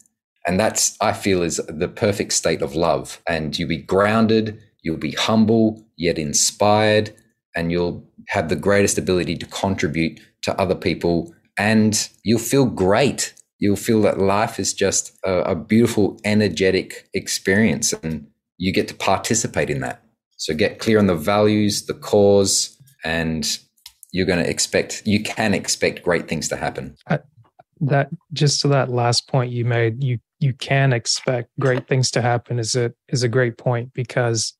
And 0.46 0.58
that's, 0.58 0.96
I 1.00 1.12
feel, 1.12 1.42
is 1.42 1.60
the 1.68 1.88
perfect 1.88 2.32
state 2.32 2.62
of 2.62 2.74
love. 2.74 3.22
And 3.28 3.56
you 3.56 3.66
be 3.66 3.76
grounded, 3.76 4.60
you'll 4.82 4.96
be 4.96 5.12
humble, 5.12 5.84
yet 5.96 6.18
inspired, 6.18 7.14
and 7.54 7.70
you'll 7.70 8.04
have 8.28 8.48
the 8.48 8.56
greatest 8.56 8.98
ability 8.98 9.36
to 9.36 9.46
contribute 9.46 10.20
to 10.42 10.58
other 10.60 10.74
people. 10.74 11.34
And 11.58 12.08
you'll 12.24 12.38
feel 12.38 12.66
great. 12.66 13.34
You'll 13.58 13.76
feel 13.76 14.02
that 14.02 14.18
life 14.18 14.58
is 14.58 14.74
just 14.74 15.16
a, 15.24 15.52
a 15.52 15.54
beautiful, 15.54 16.18
energetic 16.24 17.08
experience, 17.14 17.92
and 17.92 18.26
you 18.58 18.72
get 18.72 18.88
to 18.88 18.94
participate 18.94 19.70
in 19.70 19.80
that. 19.80 20.02
So 20.36 20.54
get 20.54 20.78
clear 20.80 20.98
on 20.98 21.06
the 21.06 21.14
values, 21.14 21.86
the 21.86 21.94
cause, 21.94 22.76
and 23.04 23.46
you're 24.12 24.26
going 24.26 24.42
to 24.42 24.50
expect, 24.50 25.02
you 25.06 25.22
can 25.22 25.54
expect 25.54 26.02
great 26.02 26.28
things 26.28 26.48
to 26.48 26.56
happen. 26.56 26.96
I, 27.06 27.20
that 27.82 28.10
just 28.32 28.60
to 28.62 28.68
that 28.68 28.90
last 28.90 29.28
point 29.28 29.52
you 29.52 29.64
made, 29.64 30.02
you 30.02 30.18
you 30.42 30.52
can 30.52 30.92
expect 30.92 31.50
great 31.60 31.86
things 31.86 32.10
to 32.10 32.20
happen 32.20 32.58
is 32.58 32.74
a 32.74 32.92
is 33.08 33.22
a 33.22 33.28
great 33.28 33.56
point 33.58 33.92
because 33.94 34.54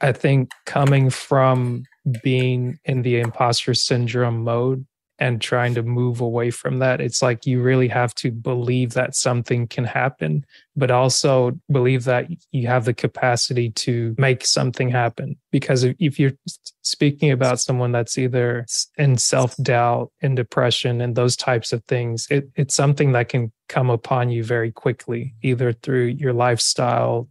I 0.00 0.12
think 0.12 0.50
coming 0.66 1.10
from 1.10 1.84
being 2.22 2.78
in 2.84 3.02
the 3.02 3.18
imposter 3.20 3.74
syndrome 3.74 4.44
mode 4.44 4.86
and 5.20 5.40
trying 5.40 5.74
to 5.74 5.82
move 5.82 6.20
away 6.20 6.50
from 6.52 6.78
that, 6.78 7.00
it's 7.00 7.20
like 7.20 7.44
you 7.44 7.60
really 7.60 7.88
have 7.88 8.14
to 8.14 8.30
believe 8.30 8.92
that 8.92 9.16
something 9.16 9.66
can 9.66 9.82
happen, 9.82 10.46
but 10.76 10.92
also 10.92 11.58
believe 11.72 12.04
that 12.04 12.28
you 12.52 12.68
have 12.68 12.84
the 12.84 12.94
capacity 12.94 13.70
to 13.70 14.14
make 14.16 14.46
something 14.46 14.88
happen. 14.88 15.36
Because 15.50 15.82
if 15.82 16.20
you're 16.20 16.34
speaking 16.82 17.32
about 17.32 17.58
someone 17.58 17.90
that's 17.90 18.16
either 18.16 18.64
in 18.96 19.16
self 19.16 19.56
doubt, 19.56 20.12
in 20.20 20.36
depression, 20.36 21.00
and 21.00 21.16
those 21.16 21.36
types 21.36 21.72
of 21.72 21.82
things, 21.86 22.28
it, 22.30 22.48
it's 22.54 22.76
something 22.76 23.10
that 23.12 23.28
can 23.28 23.52
come 23.68 23.90
upon 23.90 24.30
you 24.30 24.44
very 24.44 24.70
quickly, 24.70 25.34
either 25.42 25.72
through 25.72 26.06
your 26.06 26.32
lifestyle, 26.32 27.28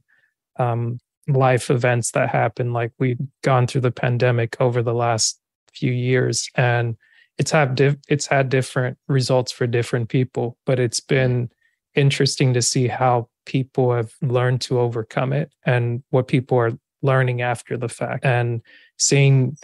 um, 0.58 1.00
life 1.28 1.70
events 1.70 2.12
that 2.12 2.30
happen 2.30 2.74
like 2.74 2.92
we've 3.00 3.20
gone 3.44 3.68
through 3.68 3.82
the 3.82 3.92
pandemic 3.92 4.56
over 4.60 4.82
the 4.82 4.94
last 4.94 5.40
few 5.74 5.92
years 5.92 6.50
and 6.56 6.96
it's 7.38 7.52
had 7.52 7.76
diff- 7.76 7.98
it's 8.08 8.28
had 8.28 8.50
different 8.50 8.98
results 9.08 9.52
for 9.52 9.68
different 9.68 10.10
people 10.10 10.58
but 10.66 10.80
it's 10.80 11.00
been 11.00 11.50
interesting 11.96 12.54
to 12.54 12.62
see 12.62 12.88
how 12.88 13.28
people 13.46 13.94
have 13.94 14.14
learned 14.22 14.62
to 14.62 14.80
overcome 14.80 15.34
it 15.34 15.52
and 15.66 16.04
what 16.10 16.28
people 16.28 16.58
are 16.58 16.72
learning 17.02 17.42
after 17.42 17.78
the 17.78 17.90
fact 17.90 18.26
and 18.26 18.62
seeing 18.98 19.56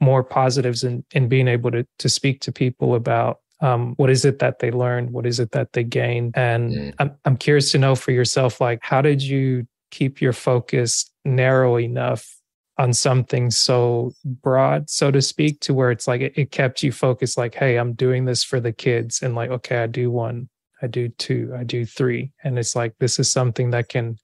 more 0.00 0.24
positives 0.24 0.82
in, 0.82 1.04
in 1.12 1.28
being 1.28 1.46
able 1.46 1.70
to, 1.70 1.86
to 1.98 2.08
speak 2.08 2.40
to 2.40 2.50
people 2.50 2.94
about 2.94 3.40
um, 3.60 3.94
what 3.96 4.08
is 4.08 4.24
it 4.24 4.38
that 4.38 4.60
they 4.60 4.70
learned 4.70 5.10
what 5.10 5.26
is 5.26 5.38
it 5.38 5.50
that 5.52 5.72
they 5.74 5.84
gained 5.84 6.32
and 6.36 6.72
mm. 6.72 6.94
I'm, 6.98 7.14
I'm 7.26 7.36
curious 7.36 7.70
to 7.72 7.78
know 7.78 7.94
for 7.94 8.10
yourself 8.10 8.60
like 8.60 8.78
how 8.82 9.02
did 9.02 9.22
you 9.22 9.66
keep 9.90 10.20
your 10.20 10.32
focus 10.32 11.10
narrow 11.24 11.78
enough 11.78 12.40
on 12.78 12.94
something 12.94 13.50
so 13.50 14.12
broad, 14.24 14.88
so 14.88 15.10
to 15.10 15.20
speak, 15.20 15.60
to 15.60 15.74
where 15.74 15.90
it's 15.90 16.08
like 16.08 16.22
it, 16.22 16.32
it, 16.36 16.50
kept 16.50 16.82
you 16.82 16.90
focused, 16.90 17.36
like, 17.36 17.54
hey, 17.54 17.76
I'm 17.76 17.92
doing 17.92 18.24
this 18.24 18.42
for 18.42 18.58
the 18.58 18.72
kids. 18.72 19.20
And 19.20 19.34
like, 19.34 19.50
okay, 19.50 19.82
I 19.82 19.86
do 19.86 20.10
one, 20.10 20.48
I 20.80 20.86
do 20.86 21.10
two, 21.10 21.52
I 21.54 21.64
do 21.64 21.84
three. 21.84 22.32
And 22.42 22.58
it's 22.58 22.74
like 22.74 22.94
this 22.98 23.18
is 23.18 23.30
something 23.30 23.70
that 23.70 23.90
can 23.90 24.16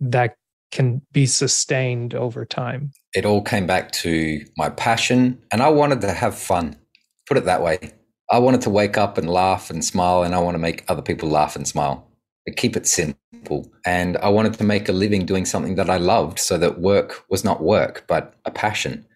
that 0.00 0.36
can 0.70 1.02
be 1.12 1.26
sustained 1.26 2.14
over 2.14 2.44
time. 2.44 2.92
It 3.14 3.24
all 3.24 3.42
came 3.42 3.66
back 3.66 3.90
to 3.92 4.44
my 4.56 4.68
passion 4.68 5.42
and 5.50 5.62
I 5.62 5.68
wanted 5.68 6.00
to 6.02 6.12
have 6.12 6.38
fun. 6.38 6.76
Put 7.26 7.36
it 7.36 7.46
that 7.46 7.62
way. 7.62 7.92
I 8.30 8.38
wanted 8.38 8.60
to 8.62 8.70
wake 8.70 8.98
up 8.98 9.18
and 9.18 9.28
laugh 9.28 9.70
and 9.70 9.84
smile 9.84 10.22
and 10.22 10.34
I 10.34 10.38
want 10.38 10.54
to 10.54 10.58
make 10.58 10.84
other 10.88 11.02
people 11.02 11.30
laugh 11.30 11.56
and 11.56 11.66
smile 11.66 12.06
But 12.44 12.56
keep 12.56 12.76
it 12.76 12.86
simple. 12.86 13.18
And 13.84 14.16
I 14.18 14.28
wanted 14.28 14.54
to 14.54 14.64
make 14.64 14.88
a 14.88 14.92
living 14.92 15.26
doing 15.26 15.44
something 15.44 15.76
that 15.76 15.90
I 15.90 15.98
loved 15.98 16.38
so 16.38 16.58
that 16.58 16.80
work 16.80 17.24
was 17.30 17.44
not 17.44 17.62
work, 17.62 18.04
but 18.06 18.34
a 18.44 18.50
passion. 18.50 19.06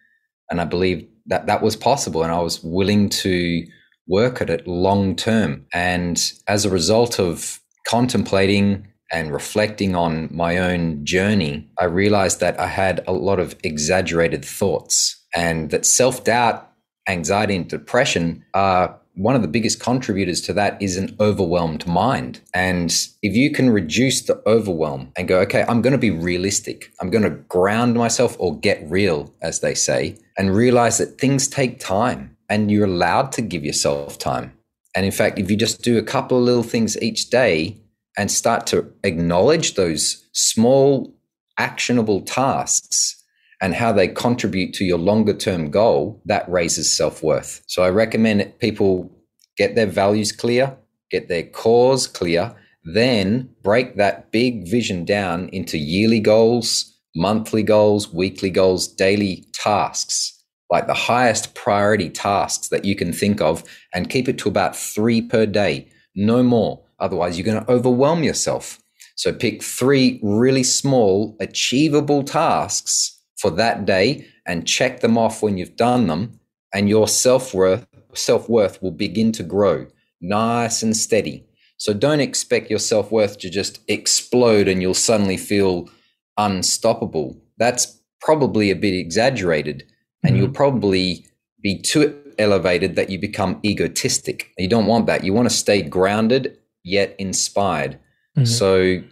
And 0.50 0.60
I 0.60 0.64
believed 0.64 1.06
that 1.26 1.46
that 1.46 1.62
was 1.62 1.76
possible. 1.76 2.22
And 2.22 2.32
I 2.32 2.40
was 2.40 2.62
willing 2.62 3.08
to 3.10 3.66
work 4.06 4.40
at 4.40 4.50
it 4.50 4.66
long 4.66 5.16
term. 5.16 5.66
And 5.72 6.32
as 6.46 6.64
a 6.64 6.70
result 6.70 7.18
of 7.18 7.60
contemplating 7.86 8.86
and 9.12 9.32
reflecting 9.32 9.94
on 9.94 10.28
my 10.34 10.58
own 10.58 11.04
journey, 11.04 11.68
I 11.78 11.84
realized 11.84 12.40
that 12.40 12.58
I 12.58 12.66
had 12.66 13.04
a 13.06 13.12
lot 13.12 13.38
of 13.38 13.56
exaggerated 13.62 14.44
thoughts 14.44 15.22
and 15.34 15.70
that 15.70 15.86
self 15.86 16.24
doubt, 16.24 16.70
anxiety, 17.08 17.56
and 17.56 17.68
depression 17.68 18.44
are 18.54 18.98
one 19.14 19.36
of 19.36 19.42
the 19.42 19.48
biggest 19.48 19.80
contributors 19.80 20.40
to 20.42 20.52
that 20.54 20.80
is 20.80 20.96
an 20.96 21.14
overwhelmed 21.20 21.86
mind. 21.86 22.40
And 22.54 22.90
if 23.22 23.34
you 23.36 23.50
can 23.50 23.70
reduce 23.70 24.22
the 24.22 24.42
overwhelm 24.46 25.12
and 25.16 25.28
go, 25.28 25.40
okay, 25.40 25.64
I'm 25.68 25.82
going 25.82 25.92
to 25.92 25.98
be 25.98 26.10
realistic, 26.10 26.92
I'm 27.00 27.10
going 27.10 27.24
to 27.24 27.30
ground 27.30 27.94
myself 27.94 28.36
or 28.38 28.58
get 28.58 28.82
real, 28.88 29.32
as 29.42 29.60
they 29.60 29.74
say, 29.74 30.16
and 30.38 30.54
realize 30.54 30.98
that 30.98 31.18
things 31.18 31.46
take 31.46 31.78
time 31.78 32.36
and 32.48 32.70
you're 32.70 32.86
allowed 32.86 33.32
to 33.32 33.42
give 33.42 33.64
yourself 33.64 34.18
time. 34.18 34.52
And 34.94 35.06
in 35.06 35.12
fact, 35.12 35.38
if 35.38 35.50
you 35.50 35.56
just 35.56 35.82
do 35.82 35.98
a 35.98 36.02
couple 36.02 36.38
of 36.38 36.44
little 36.44 36.62
things 36.62 37.00
each 37.00 37.30
day 37.30 37.78
and 38.18 38.30
start 38.30 38.66
to 38.68 38.92
acknowledge 39.04 39.74
those 39.74 40.26
small, 40.32 41.14
actionable 41.58 42.20
tasks 42.20 43.21
and 43.62 43.74
how 43.74 43.92
they 43.92 44.08
contribute 44.08 44.74
to 44.74 44.84
your 44.84 44.98
longer 44.98 45.32
term 45.32 45.70
goal, 45.70 46.20
that 46.26 46.46
raises 46.50 46.94
self 46.94 47.22
worth. 47.22 47.62
So 47.68 47.84
I 47.84 47.90
recommend 47.90 48.58
people 48.58 49.10
get 49.56 49.76
their 49.76 49.86
values 49.86 50.32
clear, 50.32 50.76
get 51.10 51.28
their 51.28 51.44
cause 51.44 52.08
clear, 52.08 52.54
then 52.84 53.48
break 53.62 53.96
that 53.96 54.32
big 54.32 54.68
vision 54.68 55.04
down 55.04 55.48
into 55.50 55.78
yearly 55.78 56.18
goals, 56.18 56.92
monthly 57.14 57.62
goals, 57.62 58.12
weekly 58.12 58.50
goals, 58.50 58.88
daily 58.88 59.46
tasks, 59.54 60.44
like 60.68 60.88
the 60.88 60.94
highest 60.94 61.54
priority 61.54 62.10
tasks 62.10 62.68
that 62.68 62.84
you 62.84 62.96
can 62.96 63.12
think 63.12 63.40
of, 63.40 63.62
and 63.94 64.10
keep 64.10 64.28
it 64.28 64.38
to 64.38 64.48
about 64.48 64.74
three 64.74 65.22
per 65.22 65.46
day, 65.46 65.88
no 66.16 66.42
more. 66.42 66.82
Otherwise, 66.98 67.38
you're 67.38 67.44
going 67.44 67.64
to 67.64 67.70
overwhelm 67.70 68.24
yourself. 68.24 68.80
So 69.14 69.32
pick 69.32 69.62
three 69.62 70.18
really 70.20 70.64
small, 70.64 71.36
achievable 71.38 72.24
tasks 72.24 73.21
for 73.42 73.50
that 73.50 73.84
day 73.84 74.24
and 74.46 74.66
check 74.66 75.00
them 75.00 75.18
off 75.18 75.42
when 75.42 75.58
you've 75.58 75.76
done 75.76 76.06
them, 76.06 76.40
and 76.72 76.88
your 76.88 77.08
self 77.08 77.52
worth 77.52 77.86
self 78.14 78.48
worth 78.48 78.80
will 78.82 78.90
begin 78.92 79.32
to 79.32 79.42
grow 79.42 79.86
nice 80.20 80.82
and 80.82 80.96
steady. 80.96 81.44
So 81.76 81.92
don't 81.92 82.20
expect 82.20 82.70
your 82.70 82.78
self 82.78 83.10
worth 83.10 83.38
to 83.40 83.50
just 83.50 83.80
explode 83.88 84.68
and 84.68 84.80
you'll 84.80 84.94
suddenly 84.94 85.36
feel 85.36 85.90
unstoppable. 86.38 87.36
That's 87.58 88.00
probably 88.20 88.70
a 88.70 88.76
bit 88.76 88.94
exaggerated, 88.94 89.84
and 90.22 90.32
mm-hmm. 90.32 90.44
you'll 90.44 90.54
probably 90.54 91.26
be 91.60 91.80
too 91.80 92.18
elevated 92.38 92.96
that 92.96 93.10
you 93.10 93.18
become 93.18 93.60
egotistic. 93.64 94.52
You 94.56 94.68
don't 94.68 94.86
want 94.86 95.06
that. 95.06 95.24
You 95.24 95.32
want 95.32 95.50
to 95.50 95.54
stay 95.54 95.82
grounded 95.82 96.58
yet 96.84 97.14
inspired. 97.18 97.98
Mm-hmm. 98.36 98.44
So 98.44 99.02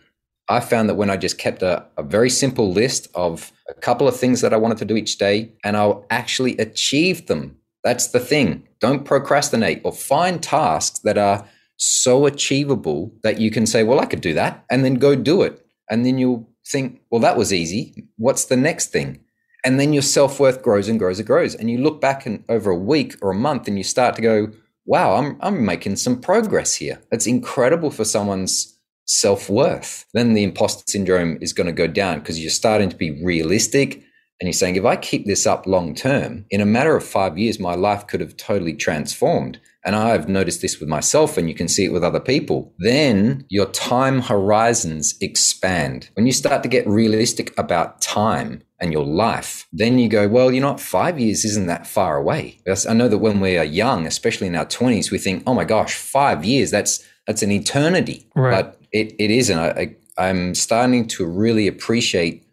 I 0.51 0.59
found 0.59 0.89
that 0.89 0.97
when 0.97 1.11
I 1.11 1.17
just 1.17 1.39
kept 1.39 1.63
a, 1.63 1.87
a, 1.97 2.03
very 2.03 2.29
simple 2.29 2.73
list 2.73 3.07
of 3.15 3.53
a 3.69 3.75
couple 3.75 4.09
of 4.09 4.17
things 4.17 4.41
that 4.41 4.53
I 4.53 4.57
wanted 4.57 4.79
to 4.79 4.85
do 4.85 4.97
each 4.97 5.17
day 5.17 5.53
and 5.63 5.77
I'll 5.77 6.05
actually 6.11 6.59
achieve 6.59 7.29
them. 7.29 7.57
That's 7.85 8.09
the 8.09 8.19
thing. 8.19 8.67
Don't 8.81 9.05
procrastinate 9.05 9.81
or 9.85 9.93
find 9.93 10.43
tasks 10.43 10.99
that 11.01 11.17
are 11.17 11.47
so 11.77 12.27
achievable 12.27 13.13
that 13.23 13.39
you 13.39 13.53
can 13.53 13.65
say, 13.65 13.85
well, 13.85 14.01
I 14.01 14.07
could 14.07 14.21
do 14.21 14.35
that 14.35 14.65
and 14.69 14.85
then 14.85 14.95
go 14.95 15.15
do 15.15 15.43
it. 15.43 15.65
And 15.89 16.05
then 16.05 16.19
you'll 16.19 16.49
think, 16.67 17.01
well, 17.11 17.21
that 17.21 17.37
was 17.37 17.53
easy. 17.53 18.09
What's 18.17 18.47
the 18.47 18.57
next 18.57 18.89
thing? 18.89 19.21
And 19.65 19.79
then 19.79 19.93
your 19.93 20.03
self 20.03 20.41
worth 20.41 20.63
grows 20.63 20.89
and 20.89 20.99
grows 20.99 21.21
and 21.21 21.27
grows. 21.27 21.55
And 21.55 21.71
you 21.71 21.79
look 21.79 22.01
back 22.01 22.27
and 22.27 22.43
over 22.49 22.73
a 22.73 22.77
week 22.77 23.15
or 23.23 23.31
a 23.31 23.37
month 23.37 23.69
and 23.69 23.79
you 23.79 23.85
start 23.85 24.17
to 24.17 24.23
go, 24.23 24.51
wow, 24.85 25.15
I'm, 25.15 25.37
I'm 25.41 25.65
making 25.65 25.97
some 25.97 26.21
progress 26.21 26.75
here. 26.75 27.01
It's 27.13 27.27
incredible 27.27 27.93
for 27.93 28.05
someone's 28.05 28.80
self 29.11 29.49
worth. 29.49 30.07
Then 30.15 30.35
the 30.35 30.45
imposter 30.45 30.85
syndrome 30.87 31.39
is 31.41 31.53
going 31.53 31.67
to 31.67 31.73
go 31.73 31.87
down 31.87 32.21
because 32.21 32.41
you're 32.41 32.51
starting 32.51 32.89
to 32.89 32.97
be 32.97 33.23
realistic. 33.23 34.03
And 34.41 34.47
you're 34.47 34.53
saying, 34.55 34.77
if 34.77 34.87
I 34.87 34.97
keep 34.97 35.27
this 35.27 35.47
up 35.47 35.67
long 35.67 35.95
term, 35.95 36.47
in 36.49 36.63
a 36.63 36.67
matter 36.67 36.97
of 36.97 37.05
five 37.05 37.37
years, 37.37 37.61
my 37.61 37.75
life 37.75 38.07
could 38.07 38.21
have 38.21 38.37
totally 38.37 38.73
transformed 38.73 39.61
and 39.85 39.97
I've 39.97 40.29
noticed 40.29 40.61
this 40.61 40.79
with 40.79 40.89
myself 40.89 41.39
and 41.39 41.49
you 41.49 41.55
can 41.55 41.69
see 41.69 41.85
it 41.85 41.93
with 41.93 42.05
other 42.05 42.21
people, 42.21 42.73
then 42.79 43.47
your 43.49 43.67
time 43.67 44.21
horizons 44.21 45.15
expand. 45.21 46.11
When 46.15 46.27
you 46.27 46.33
start 46.33 46.63
to 46.63 46.69
get 46.69 46.87
realistic 46.87 47.57
about 47.59 48.01
time 48.03 48.63
and 48.79 48.93
your 48.93 49.07
life, 49.07 49.67
then 49.73 49.99
you 49.99 50.09
go, 50.09 50.29
well, 50.29 50.53
you 50.53 50.61
know 50.61 50.73
what, 50.73 50.81
five 50.81 51.19
years 51.19 51.45
isn't 51.45 51.67
that 51.67 51.87
far 51.87 52.17
away. 52.17 52.61
I 52.89 52.93
know 52.93 53.09
that 53.09 53.19
when 53.19 53.41
we 53.41 53.57
are 53.57 53.65
young, 53.65 54.07
especially 54.07 54.49
in 54.49 54.57
our 54.57 54.67
20s, 54.67 55.11
we 55.11 55.19
think, 55.19 55.43
oh 55.47 55.55
my 55.55 55.65
gosh, 55.65 55.95
five 55.95 56.45
years, 56.45 56.71
that's 56.71 57.07
that's 57.27 57.43
an 57.43 57.53
eternity. 57.53 58.29
Right. 58.35 58.51
But 58.51 58.80
it, 58.93 59.15
it 59.19 59.31
isn't. 59.31 59.59
I, 59.59 59.71
I, 60.19 60.29
I'm 60.29 60.55
starting 60.55 61.07
to 61.09 61.27
really 61.27 61.67
appreciate 61.67 62.47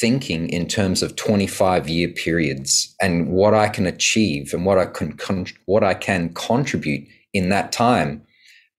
thinking 0.00 0.48
in 0.48 0.66
terms 0.66 1.02
of 1.02 1.16
25 1.16 1.88
year 1.88 2.08
periods 2.08 2.94
and 3.00 3.28
what 3.28 3.52
I 3.54 3.68
can 3.68 3.86
achieve 3.86 4.54
and 4.54 4.64
what 4.64 4.78
I 4.78 4.86
can 4.86 5.12
con- 5.12 5.46
what 5.66 5.84
I 5.84 5.94
can 5.94 6.32
contribute 6.34 7.06
in 7.32 7.50
that 7.50 7.72
time 7.72 8.22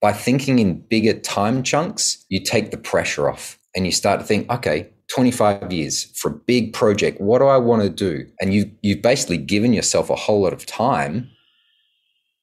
by 0.00 0.12
thinking 0.12 0.58
in 0.58 0.80
bigger 0.80 1.12
time 1.12 1.62
chunks 1.62 2.24
you 2.28 2.40
take 2.40 2.70
the 2.70 2.76
pressure 2.76 3.28
off 3.28 3.58
and 3.76 3.86
you 3.86 3.92
start 3.92 4.20
to 4.20 4.26
think 4.26 4.50
okay 4.50 4.88
25 5.08 5.72
years 5.72 6.04
for 6.16 6.30
a 6.30 6.34
big 6.34 6.72
project 6.72 7.20
what 7.20 7.38
do 7.38 7.46
I 7.46 7.58
want 7.58 7.82
to 7.82 7.90
do 7.90 8.26
and 8.40 8.52
you 8.52 8.70
you've 8.82 9.02
basically 9.02 9.38
given 9.38 9.72
yourself 9.72 10.10
a 10.10 10.16
whole 10.16 10.42
lot 10.42 10.52
of 10.52 10.66
time 10.66 11.30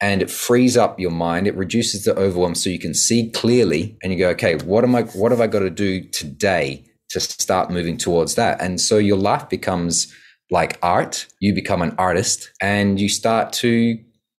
and 0.02 0.22
it 0.22 0.30
frees 0.30 0.76
up 0.76 1.00
your 1.00 1.12
mind 1.12 1.48
it 1.48 1.56
reduces 1.56 2.04
the 2.04 2.18
overwhelm 2.18 2.56
so 2.56 2.70
you 2.70 2.80
can 2.80 2.94
see 2.94 3.30
clearly 3.32 3.98
and 4.04 4.12
you 4.12 4.20
go 4.20 4.30
okay 4.30 4.56
what 4.56 4.84
am 4.84 4.96
I 4.96 5.04
what 5.04 5.32
have 5.32 5.42
I 5.42 5.48
got 5.48 5.60
to 5.60 5.70
do 5.70 6.02
today 6.10 6.84
to 7.12 7.20
start 7.20 7.70
moving 7.70 7.98
towards 7.98 8.36
that. 8.36 8.62
And 8.62 8.80
so 8.80 8.98
your 8.98 9.18
life 9.18 9.50
becomes 9.50 10.14
like 10.50 10.80
art. 10.82 11.28
You 11.40 11.54
become 11.54 11.82
an 11.82 11.94
artist 11.98 12.52
and 12.62 13.00
you 13.00 13.10
start 13.10 13.54
to 13.54 13.98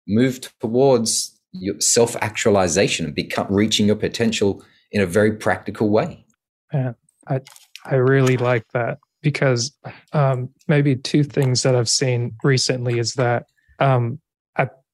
move 0.09 0.41
towards 0.61 1.39
your 1.53 1.79
self 1.81 2.17
actualization 2.17 3.07
and 3.07 3.15
become 3.15 3.47
reaching 3.51 3.87
your 3.87 3.97
potential 3.97 4.65
in 4.91 5.03
a 5.03 5.07
very 5.07 5.33
practical 5.33 5.91
way. 5.91 6.25
Yeah, 6.73 6.93
I, 7.29 7.41
I 7.85 7.97
really 7.97 8.39
like 8.39 8.65
that 8.73 8.99
because 9.23 9.77
um, 10.13 10.49
maybe 10.67 10.97
two 10.97 11.23
things 11.23 11.63
that 11.63 11.77
I've 11.77 11.89
seen 11.89 12.35
recently 12.43 12.99
is 12.99 13.15
that 13.15 13.47
um, 13.79 14.19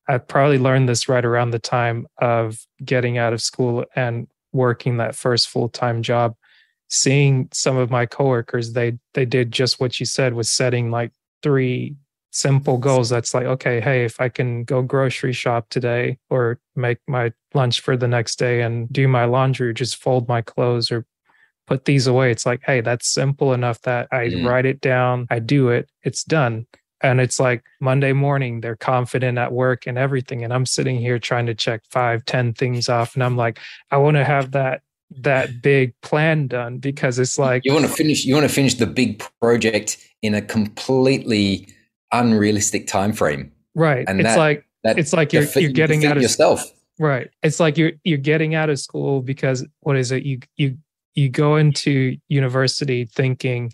I, 0.09 0.19
probably 0.19 0.59
learned 0.59 0.89
this 0.89 1.09
right 1.09 1.25
around 1.25 1.51
the 1.51 1.59
time 1.59 2.07
of 2.19 2.59
getting 2.85 3.19
out 3.19 3.33
of 3.33 3.43
school 3.43 3.85
and 3.95 4.27
working 4.53 4.97
that 4.97 5.15
first 5.15 5.49
full 5.49 5.69
time 5.69 6.03
job 6.03 6.35
seeing 6.89 7.49
some 7.53 7.77
of 7.77 7.91
my 7.91 8.07
coworkers 8.07 8.73
they 8.73 8.99
they 9.15 9.27
did 9.27 9.53
just 9.53 9.79
what 9.79 10.01
you 10.01 10.07
said 10.07 10.35
was 10.35 10.51
setting 10.51 10.91
like 10.91 11.13
three 11.43 11.95
simple 12.31 12.79
goals 12.79 13.09
that's 13.09 13.35
like 13.35 13.45
okay 13.45 13.81
hey 13.81 14.05
if 14.05 14.21
i 14.21 14.29
can 14.29 14.65
go 14.65 14.83
grocery 14.83 15.33
shop 15.33 15.69
today 15.71 16.19
or 16.31 16.59
make 16.77 16.99
my 17.07 17.33
lunch 17.55 17.81
for 17.81 17.97
the 17.97 18.09
next 18.09 18.39
day 18.39 18.63
and 18.63 18.91
do 18.93 19.07
my 19.07 19.25
laundry 19.25 19.69
or 19.69 19.73
just 19.73 19.97
fold 19.97 20.29
my 20.29 20.41
clothes 20.41 20.91
or 20.91 21.05
put 21.67 21.85
these 21.85 22.07
away 22.07 22.31
it's 22.31 22.47
like 22.47 22.61
hey 22.65 22.81
that's 22.81 23.09
simple 23.09 23.53
enough 23.53 23.81
that 23.83 24.09
i 24.11 24.27
mm. 24.29 24.47
write 24.47 24.67
it 24.67 24.81
down 24.81 25.27
i 25.31 25.39
do 25.39 25.69
it 25.69 25.91
it's 26.03 26.25
done 26.25 26.67
and 27.01 27.21
it's 27.21 27.39
like 27.39 27.65
monday 27.81 28.13
morning 28.13 28.61
they're 28.61 28.77
confident 28.77 29.39
at 29.39 29.53
work 29.53 29.87
and 29.87 29.99
everything. 29.99 30.45
And 30.45 30.53
i'm 30.53 30.67
sitting 30.67 30.99
here 30.99 31.19
trying 31.19 31.47
to 31.47 31.55
check 31.55 31.83
five 31.91 32.25
ten 32.25 32.53
things 32.53 32.89
off. 32.89 33.15
And 33.15 33.23
i'm 33.23 33.37
like 33.37 33.59
i 33.91 33.97
want 33.97 34.17
to 34.17 34.25
have 34.25 34.53
that 34.53 34.83
that 35.11 35.63
big 35.63 35.95
plan 36.03 36.49
done 36.49 36.79
because 36.79 37.19
it's 37.19 37.39
like 37.39 37.65
you 37.65 37.73
want 37.73 37.87
to 37.87 37.91
finish 37.91 38.25
you 38.25 38.35
want 38.35 38.47
to 38.47 38.55
finish 38.55 38.75
the 38.75 38.87
big 38.87 39.25
project 39.41 39.97
in 40.21 40.35
a 40.35 40.43
completely 40.43 41.67
unrealistic 42.13 42.87
time 42.87 43.13
frame 43.13 43.51
right. 43.79 44.05
And 44.09 44.21
it's 44.21 44.29
that, 44.29 44.39
like 44.39 44.67
that 44.85 44.99
it's 44.99 45.13
like 45.13 45.33
you're 45.33 45.45
you're 45.57 45.71
getting 45.71 46.05
out 46.05 46.17
of 46.17 46.23
yourself. 46.23 46.63
Right. 46.99 47.31
It's 47.43 47.61
like 47.61 47.79
you're 47.79 47.93
you're 48.05 48.19
getting 48.19 48.55
out 48.55 48.71
of 48.71 48.79
school 48.79 49.23
because 49.23 49.65
what 49.81 49.97
is 49.97 50.13
it? 50.13 50.25
You 50.25 50.41
you 50.57 50.77
you 51.15 51.29
go 51.29 51.57
into 51.57 52.17
university 52.29 53.05
thinking 53.05 53.73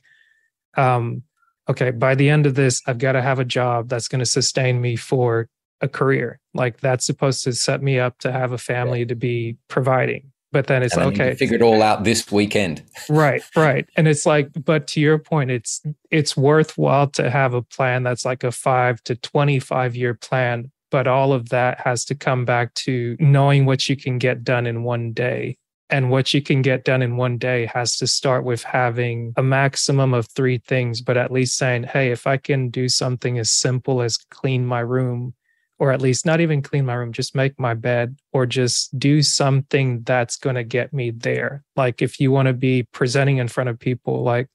um 0.77 1.23
okay 1.69 1.91
by 1.91 2.15
the 2.15 2.29
end 2.29 2.47
of 2.47 2.55
this 2.55 2.83
i've 2.87 2.99
got 2.99 3.13
to 3.13 3.23
have 3.23 3.39
a 3.39 3.45
job 3.45 3.89
that's 3.89 4.09
going 4.09 4.19
to 4.19 4.27
sustain 4.27 4.81
me 4.81 4.97
for 4.97 5.49
a 5.85 5.89
career. 5.89 6.41
Like 6.55 6.81
that's 6.81 7.07
supposed 7.07 7.45
to 7.45 7.53
set 7.53 7.83
me 7.83 7.99
up 7.99 8.19
to 8.21 8.33
have 8.33 8.53
a 8.53 8.59
family 8.59 9.01
yeah. 9.01 9.07
to 9.07 9.15
be 9.15 9.57
providing. 9.69 10.33
But 10.51 10.69
then 10.69 10.85
it's 10.85 10.95
and 10.95 11.03
then 11.03 11.13
okay. 11.13 11.35
figure 11.35 11.57
it 11.57 11.63
all 11.63 11.83
out 11.83 12.05
this 12.05 12.31
weekend. 12.31 12.83
Right 13.09 13.43
right. 13.57 13.89
And 13.97 14.09
it's 14.09 14.25
like 14.25 14.51
but 14.65 14.87
to 14.89 15.01
your 15.01 15.19
point 15.19 15.51
it's 15.51 15.83
it's 16.11 16.37
worthwhile 16.37 17.09
to 17.11 17.31
have 17.31 17.55
a 17.55 17.63
plan 17.63 18.03
that's 18.03 18.25
like 18.25 18.45
a 18.45 18.53
5 18.53 19.03
to 19.05 19.17
25 19.17 19.97
year 19.97 20.15
plan 20.15 20.71
but 20.91 21.09
all 21.09 21.33
of 21.33 21.49
that 21.49 21.81
has 21.81 22.05
to 22.05 22.15
come 22.15 22.45
back 22.45 22.73
to 22.75 23.17
knowing 23.19 23.67
what 23.67 23.89
you 23.89 23.97
can 23.97 24.17
get 24.17 24.45
done 24.45 24.65
in 24.65 24.85
one 24.85 25.13
day 25.13 25.59
and 25.95 26.11
what 26.11 26.35
you 26.35 26.43
can 26.43 26.61
get 26.61 26.85
done 26.85 27.03
in 27.03 27.17
one 27.17 27.39
day 27.39 27.67
has 27.67 27.97
to 27.97 28.07
start 28.07 28.43
with 28.43 28.65
having 28.65 29.33
a 29.37 29.43
maximum 29.43 30.13
of 30.13 30.27
three 30.27 30.59
things 30.59 31.01
but 31.01 31.17
at 31.17 31.31
least 31.31 31.57
saying 31.57 31.85
hey 31.85 32.11
if 32.11 32.27
i 32.27 32.37
can 32.37 32.69
do 32.69 32.89
something 32.89 33.39
as 33.39 33.51
simple 33.51 34.03
as 34.03 34.17
clean 34.17 34.67
my 34.67 34.81
room 34.81 35.35
or 35.79 35.93
at 35.93 36.01
least 36.01 36.25
not 36.25 36.41
even 36.41 36.63
clean 36.63 36.87
my 36.87 36.95
room, 36.95 37.13
just 37.13 37.35
make 37.35 37.59
my 37.59 37.75
bed 37.75 38.17
or 38.33 38.47
just 38.47 38.97
do 38.99 39.23
something 39.23 40.03
that's 40.03 40.37
going 40.37 40.55
to 40.55 40.65
get 40.65 40.93
me 40.93 41.11
there. 41.11 41.65
Like 41.77 42.01
if 42.01 42.21
you 42.21 42.31
want 42.31 42.47
to 42.47 42.53
be 42.53 42.85
presenting 42.85 43.39
in 43.39 43.49
front 43.49 43.69
of 43.69 43.79
people, 43.79 44.23
like 44.23 44.49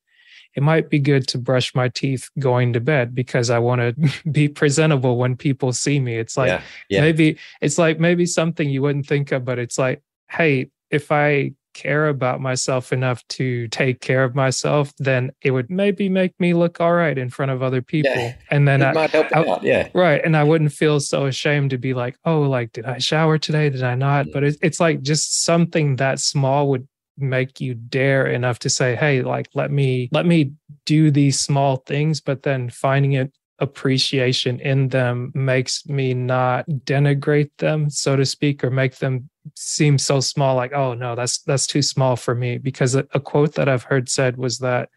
it 0.56 0.64
might 0.64 0.90
be 0.90 1.00
good 1.00 1.28
to 1.28 1.38
brush 1.38 1.76
my 1.76 1.90
teeth 1.90 2.30
going 2.40 2.74
to 2.74 2.80
bed 2.80 3.14
because 3.14 3.50
I 3.50 3.60
want 3.60 3.82
to 3.82 4.12
be 4.32 4.48
presentable 4.48 5.18
when 5.18 5.36
people 5.36 5.74
see 5.74 6.00
me. 6.00 6.18
It's 6.18 6.38
like 6.38 6.48
yeah, 6.48 6.62
yeah. 6.90 7.02
maybe 7.02 7.38
it's 7.62 7.78
like 7.78 8.00
maybe 8.00 8.26
something 8.26 8.70
you 8.70 8.82
wouldn't 8.82 9.06
think 9.06 9.32
of, 9.32 9.46
but 9.46 9.60
it's 9.60 9.78
like, 9.78 10.02
hey, 10.30 10.72
if 10.92 11.12
I 11.12 11.54
care 11.74 12.08
about 12.08 12.42
myself 12.42 12.92
enough 12.92 13.26
to 13.30 13.68
take 13.70 14.02
care 14.02 14.24
of 14.24 14.36
myself, 14.36 14.94
then 14.98 15.32
it 15.42 15.52
would 15.52 15.70
maybe 15.70 16.10
make 16.10 16.38
me 16.40 16.54
look 16.54 16.82
all 16.82 16.94
right 16.94 17.18
in 17.18 17.30
front 17.30 17.52
of 17.52 17.64
other 17.64 17.82
people. 17.82 18.12
Yeah. 18.14 18.36
And 18.50 18.68
then 18.68 18.82
it 18.82 18.88
I 18.88 18.94
might 18.94 19.12
help 19.12 19.28
I, 19.34 19.48
out. 19.48 19.64
Yeah. 19.64 19.88
Right. 19.94 20.22
And 20.24 20.36
I 20.36 20.44
wouldn't 20.44 20.74
feel 20.74 21.00
so 21.00 21.26
ashamed 21.26 21.70
to 21.70 21.78
be 21.78 21.94
like, 21.94 22.18
oh, 22.26 22.42
like, 22.42 22.74
did 22.74 22.86
I 22.86 22.98
shower 22.98 23.38
today? 23.38 23.70
Did 23.70 23.84
I 23.84 23.96
not? 23.96 24.28
But 24.34 24.44
it, 24.44 24.58
it's 24.62 24.80
like 24.80 25.02
just 25.02 25.44
something 25.46 25.98
that 25.98 26.20
small 26.20 26.70
would 26.70 26.88
make 27.18 27.62
you 27.62 27.76
dare 27.76 28.28
enough 28.28 28.60
to 28.60 28.70
say, 28.70 28.96
hey, 28.96 29.22
like, 29.22 29.50
let 29.54 29.72
me, 29.72 30.10
let 30.12 30.26
me 30.26 30.54
do 30.86 31.12
these 31.12 31.40
small 31.40 31.78
things, 31.78 32.20
but 32.22 32.44
then 32.44 32.70
finding 32.70 33.14
it 33.14 33.32
appreciation 33.60 34.60
in 34.60 34.90
them 34.90 35.32
makes 35.36 35.86
me 35.88 36.14
not 36.14 36.66
denigrate 36.86 37.52
them 37.58 37.90
so 37.90 38.16
to 38.16 38.26
speak 38.26 38.64
or 38.64 38.70
make 38.70 38.98
them 38.98 39.30
seem 39.56 39.98
so 39.98 40.20
small 40.20 40.56
like 40.56 40.74
oh 40.74 40.94
no 40.94 41.16
that's 41.16 41.40
that's 41.40 41.68
too 41.68 41.82
small 41.82 42.16
for 42.16 42.36
me. 42.36 42.58
Because 42.58 42.96
a, 42.96 43.08
a 43.14 43.20
quote 43.20 43.56
that 43.56 43.70
i've 43.70 43.84
heard 43.84 44.10
said 44.10 44.38
was 44.38 44.60
that 44.60 44.90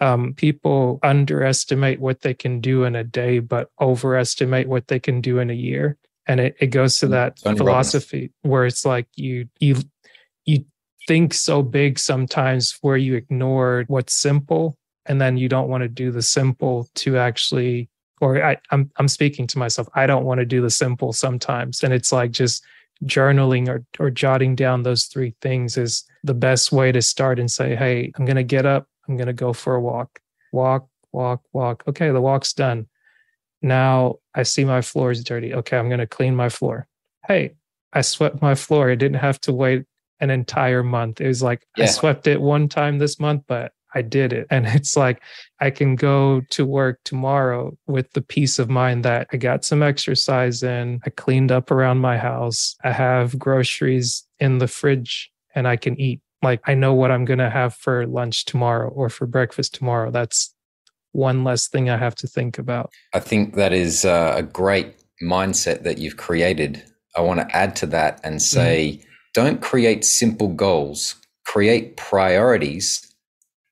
um, 0.00 0.34
people 0.34 1.00
underestimate 1.02 2.00
what 2.00 2.20
they 2.20 2.34
can 2.34 2.60
do 2.60 2.84
in 2.84 2.94
a 2.94 3.02
day 3.02 3.40
but 3.40 3.70
overestimate 3.80 4.68
what 4.68 4.86
they 4.86 5.00
can 5.00 5.20
do 5.20 5.40
in 5.40 5.50
a 5.50 5.54
year. 5.54 5.96
And 6.26 6.40
it, 6.40 6.56
it 6.60 6.68
goes 6.68 6.98
to 6.98 7.06
mm, 7.06 7.10
that 7.10 7.38
philosophy 7.56 8.32
where 8.42 8.66
it's 8.66 8.84
like 8.84 9.08
you 9.16 9.48
you 9.58 9.76
you 10.44 10.64
think 11.06 11.34
so 11.34 11.62
big 11.62 11.98
sometimes 11.98 12.76
where 12.82 12.96
you 12.96 13.14
ignore 13.14 13.84
what's 13.88 14.14
simple 14.14 14.76
and 15.06 15.20
then 15.20 15.38
you 15.38 15.48
don't 15.48 15.68
want 15.68 15.82
to 15.82 15.88
do 15.88 16.12
the 16.12 16.22
simple 16.22 16.88
to 16.94 17.16
actually 17.16 17.88
or 18.20 18.42
I, 18.42 18.56
I'm 18.70 18.90
I'm 18.96 19.08
speaking 19.08 19.46
to 19.48 19.58
myself. 19.58 19.88
I 19.94 20.06
don't 20.06 20.24
want 20.24 20.40
to 20.40 20.46
do 20.46 20.60
the 20.60 20.70
simple 20.70 21.12
sometimes, 21.12 21.82
and 21.82 21.92
it's 21.92 22.12
like 22.12 22.30
just 22.30 22.64
journaling 23.04 23.68
or 23.68 23.84
or 23.98 24.10
jotting 24.10 24.54
down 24.56 24.82
those 24.82 25.04
three 25.04 25.34
things 25.40 25.76
is 25.76 26.04
the 26.24 26.34
best 26.34 26.72
way 26.72 26.92
to 26.92 27.02
start 27.02 27.38
and 27.38 27.50
say, 27.50 27.76
hey, 27.76 28.12
I'm 28.16 28.24
gonna 28.24 28.42
get 28.42 28.66
up. 28.66 28.86
I'm 29.08 29.16
gonna 29.16 29.32
go 29.32 29.52
for 29.52 29.74
a 29.74 29.80
walk. 29.80 30.20
Walk, 30.52 30.88
walk, 31.12 31.42
walk. 31.52 31.84
Okay, 31.86 32.10
the 32.10 32.20
walk's 32.20 32.52
done. 32.52 32.86
Now 33.62 34.16
I 34.34 34.42
see 34.42 34.64
my 34.64 34.80
floor 34.82 35.10
is 35.10 35.24
dirty. 35.24 35.54
Okay, 35.54 35.76
I'm 35.76 35.88
gonna 35.88 36.06
clean 36.06 36.34
my 36.36 36.48
floor. 36.48 36.86
Hey, 37.26 37.54
I 37.92 38.00
swept 38.02 38.42
my 38.42 38.54
floor. 38.54 38.90
I 38.90 38.94
didn't 38.94 39.18
have 39.18 39.40
to 39.42 39.52
wait 39.52 39.84
an 40.20 40.30
entire 40.30 40.82
month. 40.82 41.20
It 41.20 41.28
was 41.28 41.42
like 41.42 41.66
Yeah. 41.76 41.84
I 41.84 41.86
swept 41.86 42.26
it 42.26 42.40
one 42.40 42.68
time 42.68 42.98
this 42.98 43.20
month, 43.20 43.44
but 43.46 43.72
I 43.94 44.02
did 44.02 44.32
it. 44.32 44.46
And 44.50 44.66
it's 44.68 44.96
like 44.96 45.22
I 45.60 45.70
can 45.70 45.96
go 45.96 46.42
to 46.50 46.66
work 46.66 47.00
tomorrow 47.04 47.76
with 47.86 48.12
the 48.12 48.22
peace 48.22 48.58
of 48.58 48.68
mind 48.68 49.04
that 49.04 49.28
I 49.32 49.36
got 49.36 49.64
some 49.64 49.82
exercise 49.82 50.62
in, 50.62 51.00
I 51.04 51.10
cleaned 51.10 51.52
up 51.52 51.70
around 51.70 51.98
my 51.98 52.18
house, 52.18 52.76
I 52.84 52.92
have 52.92 53.38
groceries 53.38 54.26
in 54.38 54.58
the 54.58 54.68
fridge, 54.68 55.30
and 55.54 55.66
I 55.66 55.76
can 55.76 55.98
eat. 56.00 56.20
Like 56.40 56.60
I 56.66 56.74
know 56.74 56.94
what 56.94 57.10
I'm 57.10 57.24
going 57.24 57.40
to 57.40 57.50
have 57.50 57.74
for 57.74 58.06
lunch 58.06 58.44
tomorrow 58.44 58.90
or 58.90 59.08
for 59.08 59.26
breakfast 59.26 59.74
tomorrow. 59.74 60.12
That's 60.12 60.54
one 61.10 61.42
less 61.42 61.66
thing 61.66 61.90
I 61.90 61.96
have 61.96 62.14
to 62.16 62.28
think 62.28 62.58
about. 62.58 62.92
I 63.12 63.18
think 63.18 63.54
that 63.54 63.72
is 63.72 64.04
uh, 64.04 64.34
a 64.36 64.42
great 64.44 64.94
mindset 65.20 65.82
that 65.82 65.98
you've 65.98 66.16
created. 66.16 66.84
I 67.16 67.22
want 67.22 67.40
to 67.40 67.56
add 67.56 67.74
to 67.76 67.86
that 67.86 68.20
and 68.22 68.40
say 68.40 69.00
don't 69.34 69.60
create 69.60 70.04
simple 70.04 70.48
goals, 70.48 71.16
create 71.44 71.96
priorities 71.96 73.07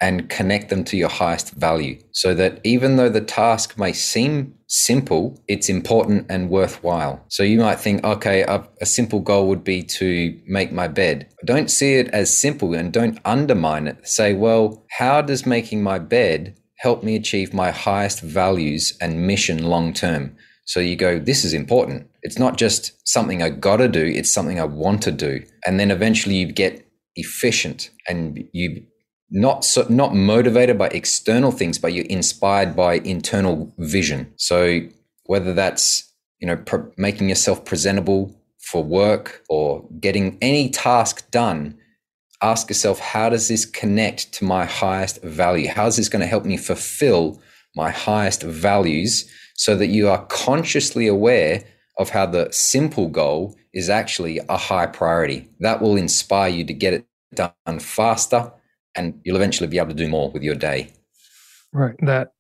and 0.00 0.28
connect 0.28 0.68
them 0.68 0.85
to 0.85 0.96
your 0.96 1.09
highest 1.09 1.52
value 1.52 1.98
so 2.12 2.35
that 2.35 2.61
even 2.64 2.96
though 2.96 3.09
the 3.09 3.20
task 3.20 3.78
may 3.78 3.92
seem 3.92 4.54
simple, 4.68 5.40
it's 5.48 5.68
important 5.68 6.26
and 6.28 6.50
worthwhile. 6.50 7.24
So 7.28 7.42
you 7.42 7.59
might 7.61 7.80
think, 7.80 8.04
okay, 8.04 8.42
a, 8.42 8.66
a 8.80 8.87
simple 8.87 9.20
goal 9.20 9.48
would 9.48 9.64
be 9.64 9.82
to 9.82 10.38
make 10.46 10.70
my 10.72 10.88
bed. 10.88 11.28
Don't 11.44 11.70
see 11.70 11.94
it 11.94 12.09
as 12.09 12.37
simple 12.37 12.74
and 12.74 12.92
don't 12.92 13.18
undermine 13.24 13.87
it. 13.87 14.06
Say, 14.06 14.35
well, 14.35 14.85
how 14.90 15.22
does 15.22 15.46
making 15.46 15.82
my 15.82 15.98
bed 15.98 16.59
help 16.78 17.02
me 17.02 17.16
achieve 17.16 17.54
my 17.54 17.70
highest 17.70 18.20
values 18.20 18.96
and 19.00 19.26
mission 19.26 19.64
long 19.64 19.94
term? 19.94 20.37
So 20.66 20.80
you 20.80 20.96
go, 20.96 21.18
this 21.18 21.44
is 21.44 21.54
important. 21.54 22.11
It's 22.22 22.38
not 22.38 22.59
just 22.59 23.09
something 23.09 23.40
I 23.40 23.50
gotta 23.50 23.88
do, 23.88 24.04
it's 24.04 24.32
something 24.32 24.61
I 24.61 24.64
want 24.64 25.00
to 25.02 25.12
do. 25.12 25.42
And 25.64 25.78
then 25.78 25.92
eventually 25.92 26.35
you 26.35 26.52
get 26.52 26.87
efficient 27.14 27.90
and 28.09 28.44
you 28.52 28.82
not 29.30 29.64
so, 29.64 29.86
not 29.88 30.14
motivated 30.14 30.78
by 30.78 30.88
external 30.88 31.50
things, 31.50 31.78
but 31.78 31.92
you're 31.92 32.04
inspired 32.06 32.76
by 32.76 32.94
internal 32.94 33.72
vision. 33.78 34.32
So 34.36 34.80
whether 35.24 35.52
that's 35.52 36.12
you 36.38 36.46
know 36.46 36.56
pr- 36.56 36.88
making 36.96 37.28
yourself 37.28 37.64
presentable 37.64 38.40
for 38.60 38.82
work 38.82 39.42
or 39.48 39.86
getting 40.00 40.38
any 40.40 40.70
task 40.70 41.30
done, 41.30 41.76
ask 42.42 42.68
yourself 42.68 42.98
how 42.98 43.28
does 43.28 43.48
this 43.48 43.64
connect 43.64 44.32
to 44.34 44.44
my 44.44 44.64
highest 44.64 45.22
value? 45.22 45.68
How 45.68 45.86
is 45.86 45.96
this 45.96 46.08
going 46.08 46.20
to 46.20 46.26
help 46.26 46.44
me 46.44 46.56
fulfill 46.56 47.40
my 47.74 47.90
highest 47.90 48.42
values? 48.42 49.30
So 49.58 49.74
that 49.76 49.86
you 49.86 50.08
are 50.08 50.26
consciously 50.26 51.06
aware 51.06 51.64
of 51.98 52.10
how 52.10 52.26
the 52.26 52.48
simple 52.52 53.08
goal 53.08 53.56
is 53.72 53.88
actually 53.88 54.38
a 54.50 54.56
high 54.56 54.86
priority. 54.86 55.48
That 55.60 55.80
will 55.80 55.96
inspire 55.96 56.50
you 56.50 56.64
to 56.64 56.74
get 56.74 56.92
it 56.92 57.06
done 57.34 57.78
faster 57.78 58.52
and 58.96 59.20
you'll 59.24 59.37
eventually 59.37 59.68
be 59.68 59.78
able 59.78 59.88
to 59.88 59.94
do 59.94 60.09
more 60.09 60.30
with 60.30 60.42
your 60.42 60.54
day. 60.54 60.92
Right. 61.72 61.96
That 62.00 62.32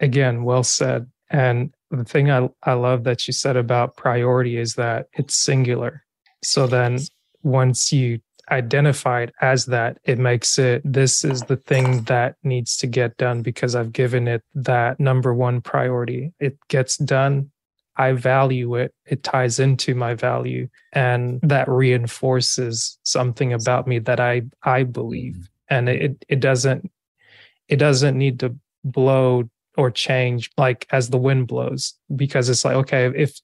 again, 0.00 0.44
well 0.44 0.62
said. 0.62 1.10
And 1.30 1.74
the 1.90 2.04
thing 2.04 2.30
I, 2.30 2.48
I 2.62 2.74
love 2.74 3.04
that 3.04 3.26
you 3.26 3.32
said 3.32 3.56
about 3.56 3.96
priority 3.96 4.56
is 4.56 4.74
that 4.74 5.06
it's 5.14 5.34
singular. 5.34 6.04
So 6.42 6.66
then 6.66 6.98
once 7.42 7.92
you 7.92 8.20
identify 8.50 9.22
it 9.22 9.32
as 9.40 9.66
that, 9.66 9.98
it 10.04 10.18
makes 10.18 10.58
it 10.58 10.82
this 10.84 11.24
is 11.24 11.42
the 11.42 11.56
thing 11.56 12.02
that 12.04 12.36
needs 12.42 12.76
to 12.78 12.86
get 12.86 13.16
done 13.16 13.42
because 13.42 13.74
I've 13.74 13.92
given 13.92 14.28
it 14.28 14.42
that 14.54 15.00
number 15.00 15.32
one 15.32 15.60
priority. 15.60 16.32
It 16.40 16.58
gets 16.68 16.96
done. 16.96 17.50
I 17.96 18.12
value 18.12 18.74
it. 18.74 18.92
It 19.06 19.22
ties 19.22 19.58
into 19.58 19.94
my 19.94 20.14
value 20.14 20.68
and 20.92 21.40
that 21.42 21.68
reinforces 21.68 22.98
something 23.04 23.52
about 23.52 23.86
me 23.86 23.98
that 24.00 24.20
I 24.20 24.42
I 24.64 24.82
believe 24.82 25.34
mm-hmm. 25.34 25.53
And 25.68 25.88
it 25.88 26.24
it 26.28 26.40
doesn't 26.40 26.90
it 27.68 27.76
doesn't 27.76 28.16
need 28.18 28.40
to 28.40 28.54
blow 28.84 29.48
or 29.76 29.90
change 29.90 30.50
like 30.56 30.86
as 30.90 31.10
the 31.10 31.18
wind 31.18 31.46
blows 31.46 31.94
because 32.14 32.48
it's 32.48 32.64
like 32.64 32.76
okay 32.76 33.10
if 33.16 33.38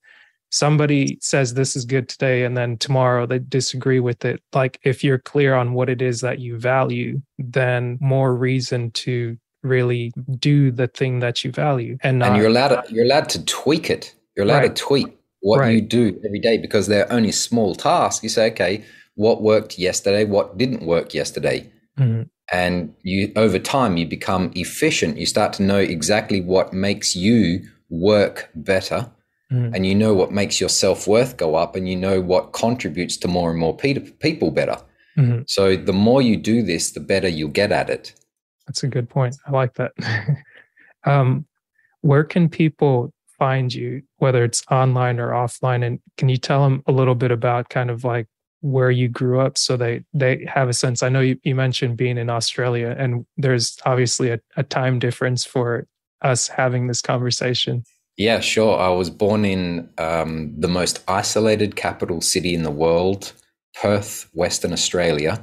somebody 0.50 1.16
says 1.20 1.54
this 1.54 1.76
is 1.76 1.84
good 1.84 2.08
today 2.08 2.44
and 2.44 2.56
then 2.56 2.76
tomorrow 2.76 3.24
they 3.26 3.38
disagree 3.38 4.00
with 4.00 4.24
it 4.24 4.42
like 4.52 4.78
if 4.82 5.02
you're 5.04 5.18
clear 5.18 5.54
on 5.54 5.72
what 5.72 5.88
it 5.88 6.02
is 6.02 6.20
that 6.20 6.40
you 6.40 6.58
value 6.58 7.20
then 7.38 7.96
more 8.00 8.34
reason 8.34 8.90
to 8.90 9.36
really 9.62 10.12
do 10.38 10.70
the 10.72 10.88
thing 10.88 11.20
that 11.20 11.44
you 11.44 11.52
value 11.52 11.96
and 12.02 12.18
not 12.18 12.28
and 12.28 12.36
you're 12.36 12.46
allowed 12.48 12.68
to, 12.68 12.92
you're 12.92 13.04
allowed 13.04 13.28
to 13.28 13.44
tweak 13.44 13.90
it 13.90 14.14
you're 14.36 14.44
allowed 14.44 14.58
Right. 14.62 14.76
to 14.76 14.82
tweak 14.82 15.18
what 15.40 15.60
Right. 15.60 15.70
you 15.74 15.80
do 15.80 16.20
every 16.24 16.40
day 16.40 16.58
because 16.58 16.86
they're 16.86 17.10
only 17.12 17.32
small 17.32 17.74
tasks 17.74 18.22
you 18.22 18.28
say 18.28 18.50
okay 18.50 18.84
what 19.14 19.42
worked 19.42 19.78
yesterday 19.78 20.24
what 20.24 20.58
didn't 20.58 20.82
work 20.82 21.14
yesterday 21.14 21.70
Mhm. 22.00 22.28
and 22.52 22.92
you 23.02 23.30
over 23.36 23.58
time 23.58 23.96
you 23.96 24.06
become 24.06 24.50
efficient 24.56 25.18
you 25.18 25.26
start 25.26 25.52
to 25.54 25.62
know 25.62 25.78
exactly 25.78 26.40
what 26.40 26.72
makes 26.72 27.14
you 27.14 27.60
work 27.90 28.50
better 28.54 29.00
Mhm. 29.52 29.74
and 29.74 29.86
you 29.86 29.94
know 29.94 30.14
what 30.14 30.32
makes 30.32 30.60
your 30.60 30.68
self-worth 30.68 31.36
go 31.36 31.54
up 31.54 31.76
and 31.76 31.88
you 31.88 31.96
know 31.96 32.20
what 32.20 32.52
contributes 32.52 33.16
to 33.18 33.28
more 33.28 33.50
and 33.50 33.58
more 33.60 33.76
pe- 33.76 34.10
people 34.26 34.50
better 34.50 34.78
Mhm. 35.16 35.44
so 35.48 35.76
the 35.76 35.92
more 35.92 36.22
you 36.22 36.36
do 36.36 36.62
this 36.62 36.92
the 36.92 37.00
better 37.12 37.28
you'll 37.28 37.50
get 37.62 37.70
at 37.72 37.90
it 37.90 38.14
That's 38.66 38.84
a 38.84 38.88
good 38.88 39.08
point. 39.08 39.34
I 39.46 39.50
like 39.50 39.74
that. 39.74 39.90
um, 41.04 41.44
where 42.02 42.22
can 42.24 42.48
people 42.48 43.12
find 43.38 43.74
you, 43.74 44.02
whether 44.18 44.44
it's 44.44 44.62
online 44.70 45.18
or 45.18 45.30
offline? 45.30 45.84
And 45.84 45.98
can 46.16 46.28
you 46.28 46.36
tell 46.36 46.62
them 46.62 46.82
a 46.86 46.92
little 46.92 47.16
bit 47.16 47.32
about 47.32 47.68
kind 47.68 47.90
of 47.90 48.04
like 48.04 48.26
where 48.60 48.90
you 48.90 49.08
grew 49.08 49.40
up 49.40 49.56
so 49.56 49.76
they 49.76 50.04
they 50.12 50.46
have 50.52 50.68
a 50.68 50.72
sense? 50.72 51.02
I 51.02 51.08
know 51.08 51.20
you, 51.20 51.38
you 51.42 51.54
mentioned 51.54 51.96
being 51.96 52.18
in 52.18 52.30
Australia, 52.30 52.94
and 52.98 53.26
there's 53.36 53.78
obviously 53.84 54.30
a, 54.30 54.40
a 54.56 54.62
time 54.62 54.98
difference 54.98 55.44
for 55.44 55.86
us 56.22 56.48
having 56.48 56.86
this 56.86 57.02
conversation. 57.02 57.84
Yeah, 58.16 58.40
sure. 58.40 58.78
I 58.78 58.90
was 58.90 59.08
born 59.08 59.44
in 59.44 59.88
um, 59.96 60.52
the 60.58 60.68
most 60.68 61.02
isolated 61.08 61.76
capital 61.76 62.20
city 62.20 62.54
in 62.54 62.64
the 62.64 62.70
world, 62.70 63.32
Perth, 63.80 64.28
Western 64.34 64.72
Australia. 64.72 65.42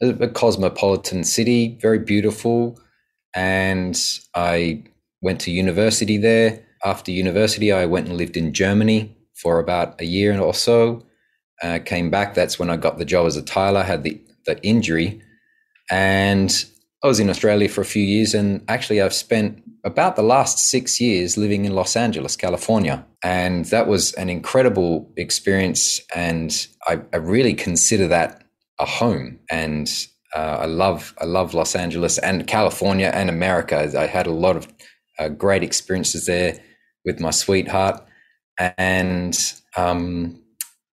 A, 0.00 0.08
a 0.08 0.28
cosmopolitan 0.28 1.24
city, 1.24 1.78
very 1.82 1.98
beautiful. 1.98 2.80
And 3.34 4.00
I 4.34 4.84
went 5.20 5.40
to 5.42 5.50
university 5.50 6.16
there. 6.16 6.64
After 6.84 7.10
university, 7.10 7.70
I 7.70 7.84
went 7.84 8.08
and 8.08 8.16
lived 8.16 8.36
in 8.36 8.54
Germany 8.54 9.14
for 9.34 9.58
about 9.58 10.00
a 10.00 10.06
year 10.06 10.38
or 10.40 10.54
so. 10.54 11.04
Uh, 11.62 11.78
came 11.84 12.10
back. 12.10 12.34
That's 12.34 12.58
when 12.58 12.70
I 12.70 12.76
got 12.76 12.98
the 12.98 13.04
job 13.04 13.26
as 13.26 13.36
a 13.36 13.42
tiler, 13.42 13.82
had 13.82 14.02
the, 14.02 14.20
the 14.44 14.62
injury. 14.62 15.22
And 15.90 16.52
I 17.02 17.06
was 17.06 17.20
in 17.20 17.30
Australia 17.30 17.68
for 17.68 17.80
a 17.80 17.84
few 17.86 18.02
years, 18.02 18.34
and 18.34 18.62
actually, 18.68 19.00
I've 19.00 19.14
spent 19.14 19.62
about 19.84 20.16
the 20.16 20.22
last 20.22 20.58
six 20.58 21.00
years 21.00 21.36
living 21.36 21.64
in 21.64 21.74
Los 21.74 21.94
Angeles, 21.94 22.34
California. 22.34 23.06
And 23.22 23.64
that 23.66 23.86
was 23.86 24.12
an 24.14 24.28
incredible 24.28 25.08
experience. 25.16 26.00
And 26.14 26.66
I, 26.88 27.00
I 27.12 27.18
really 27.18 27.54
consider 27.54 28.08
that 28.08 28.44
a 28.80 28.84
home. 28.84 29.38
And 29.50 29.88
uh, 30.34 30.58
I 30.60 30.66
love 30.66 31.14
I 31.20 31.24
love 31.24 31.54
Los 31.54 31.76
Angeles 31.76 32.18
and 32.18 32.46
California 32.46 33.10
and 33.14 33.30
America. 33.30 33.90
I 33.96 34.06
had 34.06 34.26
a 34.26 34.32
lot 34.32 34.56
of 34.56 34.68
uh, 35.18 35.28
great 35.28 35.62
experiences 35.62 36.26
there 36.26 36.58
with 37.04 37.20
my 37.20 37.30
sweetheart. 37.30 38.04
And 38.58 39.38
um, 39.76 40.42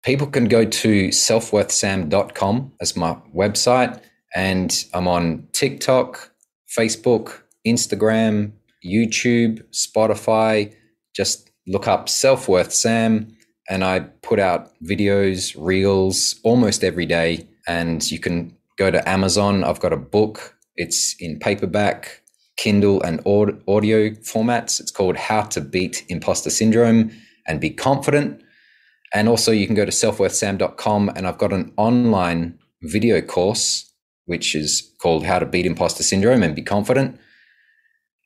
people 0.02 0.26
can 0.26 0.46
go 0.46 0.64
to 0.64 1.08
selfworthsam.com 1.08 2.72
as 2.80 2.96
my 2.96 3.16
website. 3.34 4.00
And 4.34 4.84
I'm 4.94 5.08
on 5.08 5.46
TikTok, 5.52 6.30
Facebook, 6.76 7.42
Instagram, 7.66 8.52
YouTube, 8.84 9.62
Spotify. 9.72 10.74
Just 11.14 11.50
look 11.66 11.86
up 11.86 12.08
Self 12.08 12.48
Worth 12.48 12.72
Sam, 12.72 13.36
and 13.68 13.84
I 13.84 14.00
put 14.00 14.38
out 14.38 14.72
videos, 14.82 15.54
reels 15.58 16.36
almost 16.42 16.82
every 16.82 17.06
day. 17.06 17.46
And 17.68 18.10
you 18.10 18.18
can 18.18 18.56
go 18.76 18.90
to 18.90 19.06
Amazon. 19.08 19.62
I've 19.62 19.80
got 19.80 19.92
a 19.92 19.98
book. 19.98 20.56
It's 20.76 21.14
in 21.20 21.38
paperback, 21.38 22.22
Kindle, 22.56 23.02
and 23.02 23.20
audio 23.26 24.10
formats. 24.10 24.80
It's 24.80 24.90
called 24.90 25.16
How 25.16 25.42
to 25.42 25.60
Beat 25.60 26.04
Imposter 26.08 26.50
Syndrome 26.50 27.12
and 27.46 27.60
Be 27.60 27.70
Confident. 27.70 28.42
And 29.14 29.28
also, 29.28 29.52
you 29.52 29.66
can 29.66 29.74
go 29.74 29.84
to 29.84 29.90
selfworthsam.com, 29.90 31.12
and 31.14 31.26
I've 31.26 31.38
got 31.38 31.52
an 31.52 31.72
online 31.76 32.58
video 32.82 33.20
course 33.20 33.92
which 34.26 34.54
is 34.54 34.92
called 35.00 35.24
How 35.24 35.38
to 35.38 35.46
Beat 35.46 35.66
Imposter 35.66 36.02
Syndrome 36.02 36.42
and 36.42 36.54
Be 36.54 36.62
Confident. 36.62 37.18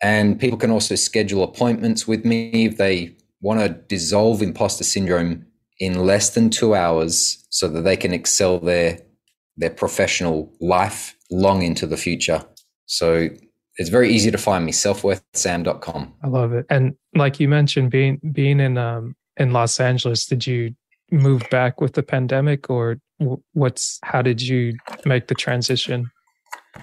And 0.02 0.38
people 0.38 0.58
can 0.58 0.70
also 0.70 0.94
schedule 0.94 1.42
appointments 1.42 2.06
with 2.06 2.24
me 2.24 2.66
if 2.66 2.76
they 2.76 3.16
want 3.40 3.60
to 3.60 3.68
dissolve 3.68 4.42
imposter 4.42 4.84
syndrome 4.84 5.46
in 5.78 6.06
less 6.06 6.30
than 6.30 6.50
two 6.50 6.74
hours 6.74 7.44
so 7.50 7.68
that 7.68 7.82
they 7.82 7.96
can 7.96 8.12
excel 8.12 8.58
their 8.58 9.00
their 9.58 9.70
professional 9.70 10.52
life 10.60 11.16
long 11.30 11.62
into 11.62 11.86
the 11.86 11.96
future. 11.96 12.44
So 12.84 13.30
it's 13.76 13.88
very 13.88 14.10
easy 14.12 14.30
to 14.30 14.36
find 14.36 14.66
me, 14.66 14.72
selfworthsam.com. 14.72 16.14
I 16.22 16.28
love 16.28 16.52
it. 16.52 16.66
And 16.68 16.94
like 17.14 17.40
you 17.40 17.48
mentioned, 17.48 17.90
being 17.90 18.20
being 18.32 18.60
in 18.60 18.76
um 18.76 19.16
in 19.36 19.52
Los 19.52 19.80
Angeles, 19.80 20.26
did 20.26 20.46
you 20.46 20.74
move 21.10 21.42
back 21.50 21.80
with 21.80 21.94
the 21.94 22.02
pandemic, 22.02 22.70
or 22.70 22.98
what's 23.52 23.98
how 24.02 24.22
did 24.22 24.42
you 24.42 24.74
make 25.04 25.28
the 25.28 25.34
transition? 25.34 26.10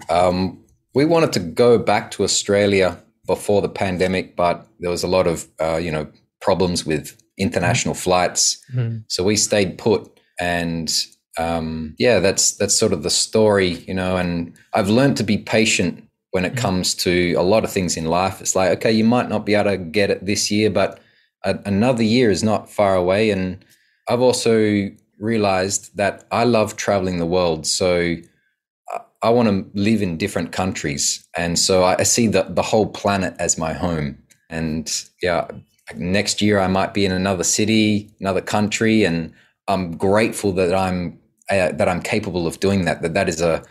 Um, 0.09 0.63
we 0.93 1.05
wanted 1.05 1.33
to 1.33 1.39
go 1.39 1.77
back 1.77 2.11
to 2.11 2.23
Australia 2.23 3.01
before 3.25 3.61
the 3.61 3.69
pandemic, 3.69 4.35
but 4.35 4.67
there 4.79 4.89
was 4.89 5.03
a 5.03 5.07
lot 5.07 5.27
of 5.27 5.47
uh, 5.59 5.77
you 5.77 5.91
know 5.91 6.07
problems 6.41 6.85
with 6.85 7.17
international 7.37 7.93
flights, 7.93 8.63
mm-hmm. 8.73 8.97
so 9.07 9.23
we 9.23 9.35
stayed 9.35 9.77
put. 9.77 10.09
And 10.39 10.93
um, 11.37 11.95
yeah, 11.97 12.19
that's 12.19 12.55
that's 12.57 12.75
sort 12.75 12.93
of 12.93 13.03
the 13.03 13.09
story, 13.09 13.83
you 13.87 13.93
know. 13.93 14.17
And 14.17 14.53
I've 14.73 14.89
learned 14.89 15.17
to 15.17 15.23
be 15.23 15.37
patient 15.37 16.07
when 16.31 16.45
it 16.45 16.53
mm-hmm. 16.53 16.59
comes 16.59 16.95
to 16.95 17.33
a 17.33 17.43
lot 17.43 17.63
of 17.63 17.71
things 17.71 17.97
in 17.97 18.05
life. 18.05 18.41
It's 18.41 18.55
like 18.55 18.71
okay, 18.77 18.91
you 18.91 19.03
might 19.03 19.29
not 19.29 19.45
be 19.45 19.55
able 19.55 19.71
to 19.71 19.77
get 19.77 20.09
it 20.09 20.25
this 20.25 20.49
year, 20.51 20.69
but 20.69 20.99
a- 21.43 21.59
another 21.65 22.03
year 22.03 22.31
is 22.31 22.43
not 22.43 22.69
far 22.69 22.95
away. 22.95 23.29
And 23.29 23.63
I've 24.07 24.21
also 24.21 24.89
realized 25.19 25.95
that 25.97 26.25
I 26.31 26.43
love 26.43 26.75
traveling 26.75 27.17
the 27.17 27.25
world, 27.25 27.65
so 27.65 28.17
I 29.23 29.29
want 29.29 29.47
to 29.47 29.79
live 29.79 30.01
in 30.01 30.17
different 30.17 30.51
countries, 30.51 31.25
and 31.37 31.57
so 31.57 31.85
I, 31.85 32.03
see 32.03 32.27
the 32.27 32.43
the 32.43 32.61
whole 32.61 32.87
planet 32.87 33.33
as 33.39 33.57
my 33.57 33.71
home. 33.73 34.17
And 34.49 34.91
yeah, 35.21 35.47
next 35.95 36.41
year 36.41 36.59
I 36.59 36.67
might 36.67 36.93
be 36.93 37.05
in 37.05 37.13
another 37.13 37.45
city, 37.45 38.11
another 38.19 38.41
country, 38.41 39.05
and 39.05 39.33
I'm 39.69 39.95
grateful 39.95 40.51
that 40.53 40.75
I'm 40.75 41.19
uh, 41.49 41.71
that 41.71 41.87
I'm 41.87 42.01
capable 42.01 42.45
of 42.45 42.59
doing 42.59 42.83
that. 42.83 43.01
That 43.01 43.13
that 43.13 43.29
is 43.29 43.41
a 43.41 43.63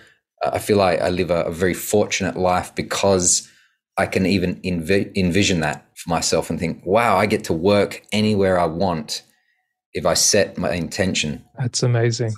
I 0.43 0.59
feel 0.59 0.79
like 0.79 1.01
I 1.03 1.11
live 1.11 1.31
a, 1.31 1.43
a 1.43 1.53
very 1.53 1.75
fortunate 1.75 2.37
life 2.37 2.75
because 2.75 3.47
I 4.03 4.07
can 4.07 4.27
even 4.27 4.57
env- 4.63 5.17
envision 5.17 5.61
that 5.61 5.87
for 5.95 6.11
myself 6.11 6.51
and 6.51 6.59
think, 6.59 6.85
wow, 6.85 7.17
I 7.17 7.27
get 7.27 7.45
to 7.45 7.53
work 7.53 8.03
anywhere 8.11 8.59
I 8.59 8.67
want 8.67 9.23
if 9.93 10.05
I 10.05 10.15
set 10.15 10.59
my 10.59 10.73
intention. 10.73 11.45
That's 11.57 11.85
amazing. 11.85 12.33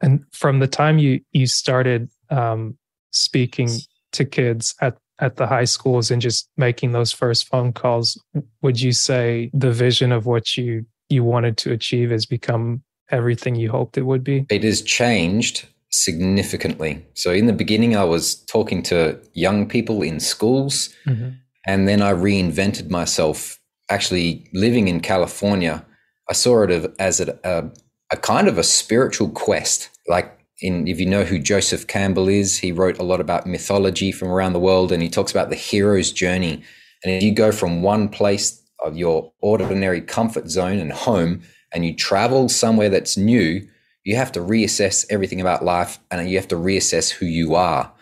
And 0.00 0.24
from 0.32 0.60
the 0.60 0.68
time 0.68 0.98
you 0.98 1.20
you 1.32 1.48
started 1.48 2.08
um, 2.30 2.78
speaking 3.10 3.70
to 4.12 4.24
kids 4.24 4.76
at 4.80 4.98
at 5.18 5.34
the 5.34 5.48
high 5.48 5.64
schools 5.64 6.12
and 6.12 6.22
just 6.22 6.48
making 6.56 6.92
those 6.92 7.10
first 7.10 7.48
phone 7.48 7.72
calls, 7.72 8.22
would 8.62 8.80
you 8.80 8.92
say 8.92 9.50
the 9.52 9.72
vision 9.72 10.12
of 10.12 10.26
what 10.26 10.56
you 10.56 10.86
you 11.08 11.24
wanted 11.24 11.56
to 11.56 11.72
achieve 11.72 12.10
has 12.10 12.24
become 12.24 12.84
everything 13.10 13.56
you 13.56 13.68
hoped 13.68 13.98
it 13.98 14.02
would 14.02 14.22
be? 14.22 14.46
It 14.48 14.62
has 14.62 14.80
changed 14.80 15.66
significantly. 15.92 17.04
So 17.14 17.32
in 17.32 17.46
the 17.46 17.52
beginning, 17.52 17.96
I 17.96 18.04
was 18.04 18.36
talking 18.46 18.82
to 18.84 19.20
young 19.34 19.68
people 19.68 20.02
in 20.02 20.20
schools, 20.20 20.88
mm-hmm. 21.06 21.30
and 21.66 21.88
then 21.88 22.02
I 22.02 22.12
reinvented 22.12 22.90
myself. 22.90 23.58
Actually, 23.88 24.48
living 24.54 24.88
in 24.88 25.00
California, 25.00 25.84
I 26.28 26.32
saw 26.32 26.62
it 26.62 26.94
as 26.98 27.20
a, 27.20 27.38
a, 27.44 27.70
a 28.10 28.16
kind 28.16 28.48
of 28.48 28.56
a 28.56 28.62
spiritual 28.62 29.28
quest 29.28 29.90
like 30.08 30.38
in 30.60 30.86
if 30.86 31.00
you 31.00 31.06
know 31.06 31.24
who 31.24 31.38
Joseph 31.38 31.86
Campbell 31.86 32.28
is, 32.28 32.58
he 32.58 32.72
wrote 32.72 32.98
a 32.98 33.02
lot 33.02 33.20
about 33.20 33.46
mythology 33.46 34.12
from 34.12 34.28
around 34.28 34.52
the 34.52 34.60
world 34.60 34.92
and 34.92 35.02
he 35.02 35.08
talks 35.08 35.32
about 35.32 35.50
the 35.50 35.56
hero's 35.56 36.12
journey. 36.12 36.62
And 37.04 37.12
if 37.14 37.22
you 37.22 37.32
go 37.34 37.50
from 37.50 37.82
one 37.82 38.08
place 38.08 38.62
of 38.84 38.96
your 38.96 39.32
ordinary 39.40 40.00
comfort 40.00 40.48
zone 40.48 40.78
and 40.78 40.92
home 40.92 41.42
and 41.74 41.84
you 41.84 41.94
travel 41.94 42.48
somewhere 42.48 42.88
that's 42.88 43.16
new, 43.16 43.66
you 44.04 44.16
have 44.16 44.32
to 44.32 44.40
reassess 44.40 45.06
everything 45.10 45.40
about 45.40 45.64
life 45.64 45.98
and 46.10 46.28
you 46.28 46.36
have 46.36 46.48
to 46.48 46.56
reassess 46.56 47.10
who 47.10 47.26
you 47.26 47.54
are. 47.54 47.92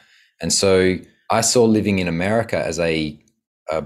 And 0.40 0.53
so 0.53 0.96
I 1.30 1.42
saw 1.42 1.64
living 1.64 1.98
in 1.98 2.09
America 2.09 2.57
as 2.57 2.78
a, 2.78 3.18
a, 3.70 3.84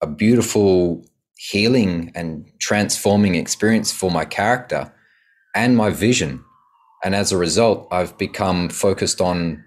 a 0.00 0.06
beautiful 0.06 1.04
healing 1.36 2.12
and 2.14 2.46
transforming 2.60 3.34
experience 3.34 3.92
for 3.92 4.10
my 4.10 4.24
character 4.24 4.92
and 5.54 5.76
my 5.76 5.90
vision 5.90 6.44
and 7.02 7.14
as 7.14 7.32
a 7.32 7.36
result, 7.36 7.88
I've 7.90 8.16
become 8.18 8.68
focused 8.68 9.20
on 9.20 9.64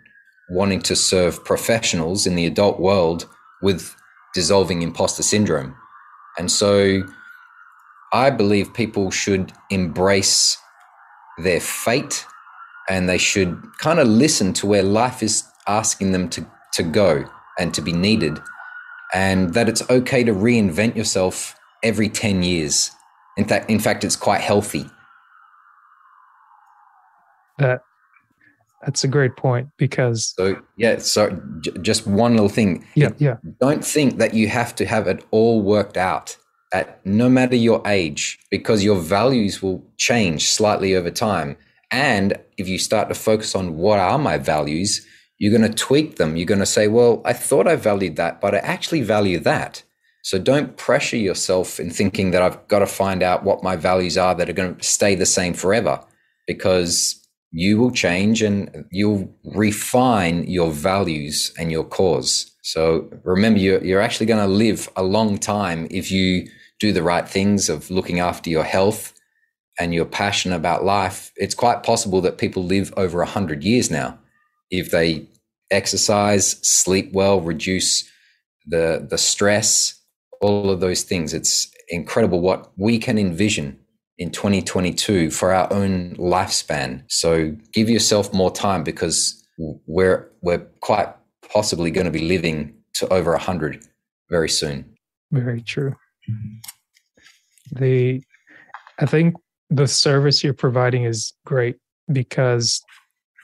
wanting 0.50 0.82
to 0.82 0.96
serve 0.96 1.44
professionals 1.44 2.28
in 2.28 2.36
the 2.36 2.46
adult 2.46 2.80
world 2.80 3.28
with 3.62 3.96
dissolving 4.34 4.82
imposter 4.82 5.24
syndrome. 5.24 5.76
And 6.38 6.52
so 6.52 7.04
I 8.12 8.30
believe 8.30 8.74
people 8.74 9.10
should 9.10 9.52
embrace 9.72 10.58
their 11.38 11.60
fate 11.60 12.26
and 12.90 13.08
they 13.08 13.18
should 13.18 13.62
kind 13.80 14.00
of 14.00 14.08
listen 14.08 14.54
to 14.54 14.68
where 14.68 14.84
life 14.84 15.24
is 15.24 15.44
asking 15.68 16.12
them 16.12 16.30
to, 16.30 16.46
to 16.74 16.84
go 16.84 17.26
and 17.58 17.74
to 17.74 17.82
be 17.82 17.94
needed. 17.94 18.40
And 19.14 19.54
that 19.54 19.70
it's 19.70 19.88
okay 19.90 20.24
to 20.24 20.34
reinvent 20.34 20.96
yourself 20.96 21.56
every 21.84 22.10
10 22.10 22.44
years. 22.44 22.92
In 23.38 23.46
fact, 23.46 23.70
in 23.70 23.80
fact, 23.80 24.04
it's 24.04 24.16
quite 24.16 24.42
healthy 24.42 24.90
that 27.58 27.82
that's 28.82 29.04
a 29.04 29.08
great 29.08 29.36
point 29.36 29.70
because 29.78 30.34
so 30.36 30.62
yeah 30.78 30.98
so 30.98 31.30
j- 31.62 31.72
just 31.82 32.06
one 32.06 32.34
little 32.34 32.50
thing 32.50 32.86
yeah 32.96 33.10
yeah 33.18 33.38
don't 33.60 33.86
think 33.86 34.18
that 34.18 34.34
you 34.34 34.48
have 34.48 34.76
to 34.76 34.86
have 34.86 35.08
it 35.08 35.26
all 35.32 35.62
worked 35.62 35.98
out 35.98 36.38
at 36.74 37.06
no 37.06 37.30
matter 37.30 37.56
your 37.56 37.82
age 37.86 38.40
because 38.50 38.84
your 38.84 39.00
values 39.00 39.62
will 39.62 39.84
change 39.98 40.50
slightly 40.50 40.96
over 40.96 41.12
time. 41.12 41.56
And 41.92 42.38
if 42.58 42.68
you 42.68 42.78
start 42.78 43.08
to 43.10 43.16
focus 43.16 43.56
on 43.56 43.78
what 43.78 44.00
are 44.00 44.18
my 44.18 44.38
values 44.38 45.06
you're 45.44 45.58
going 45.58 45.70
to 45.70 45.78
tweak 45.78 46.16
them. 46.16 46.38
You're 46.38 46.46
going 46.46 46.60
to 46.60 46.66
say 46.66 46.88
well 46.88 47.22
i 47.26 47.34
thought 47.34 47.68
i 47.68 47.76
valued 47.76 48.16
that 48.16 48.40
but 48.40 48.56
i 48.56 48.60
actually 48.60 49.02
value 49.02 49.40
that. 49.40 49.84
So 50.22 50.40
don't 50.40 50.78
pressure 50.78 51.18
yourself 51.18 51.80
in 51.82 51.90
thinking 51.90 52.32
that 52.32 52.42
i've 52.42 52.68
got 52.70 52.80
to 52.80 52.88
find 52.88 53.22
out 53.22 53.44
what 53.44 53.64
my 53.64 53.76
values 53.76 54.18
are 54.18 54.36
that 54.36 54.50
are 54.50 54.54
going 54.54 54.76
to 54.76 54.84
stay 54.84 55.16
the 55.16 55.26
same 55.26 55.54
forever 55.54 56.00
because 56.48 57.20
you 57.52 57.78
will 57.78 57.92
change 57.92 58.42
and 58.42 58.86
you'll 58.90 59.30
refine 59.44 60.44
your 60.48 60.72
values 60.72 61.54
and 61.60 61.72
your 61.72 61.84
cause. 61.84 62.52
So 62.64 63.08
remember, 63.24 63.60
you're, 63.60 63.84
you're 63.84 64.02
actually 64.02 64.26
going 64.26 64.44
to 64.44 64.52
live 64.52 64.90
a 64.96 65.04
long 65.04 65.38
time 65.38 65.88
if 65.92 66.10
you 66.10 66.50
do 66.84 66.92
the 66.92 67.02
right 67.02 67.30
things 67.30 67.70
of 67.70 67.90
looking 67.90 68.20
after 68.20 68.50
your 68.50 68.66
health 68.66 69.14
and 69.80 69.94
your 69.94 70.04
passion 70.04 70.52
about 70.52 70.84
life. 70.84 71.32
It's 71.38 71.56
quite 71.56 71.82
possible 71.82 72.20
that 72.22 72.38
people 72.38 72.66
live 72.66 72.94
over 72.98 73.20
100 73.20 73.64
years 73.64 73.90
now 73.90 74.20
if 74.70 74.92
they 74.92 75.26
exercise, 75.72 76.58
sleep 76.62 77.14
well, 77.14 77.40
reduce 77.40 78.04
the, 78.66 79.08
the 79.10 79.18
stress, 79.18 79.98
all 80.42 80.70
of 80.70 80.82
those 80.82 81.04
things. 81.04 81.34
It's 81.34 81.72
incredible 81.88 82.42
what 82.42 82.70
we 82.76 83.00
can 83.00 83.18
envision 83.18 83.80
in 84.18 84.30
2022 84.30 85.32
for 85.32 85.54
our 85.54 85.72
own 85.72 86.18
lifespan. 86.18 87.06
So 87.08 87.56
give 87.72 87.90
yourself 87.90 88.34
more 88.34 88.52
time 88.52 88.84
because 88.84 89.42
we're 89.88 90.30
we're 90.42 90.66
quite 90.82 91.10
possibly 91.50 91.92
going 91.92 92.06
to 92.06 92.12
be 92.12 92.28
living 92.28 92.74
to 92.96 93.08
over 93.08 93.32
100 93.32 93.86
very 94.30 94.50
soon. 94.50 94.98
Very 95.32 95.62
true. 95.62 95.96
Mm-hmm. 96.30 96.73
The 97.76 98.24
I 99.00 99.06
think 99.06 99.36
the 99.70 99.88
service 99.88 100.44
you're 100.44 100.54
providing 100.54 101.04
is 101.04 101.34
great 101.46 101.78
because 102.12 102.82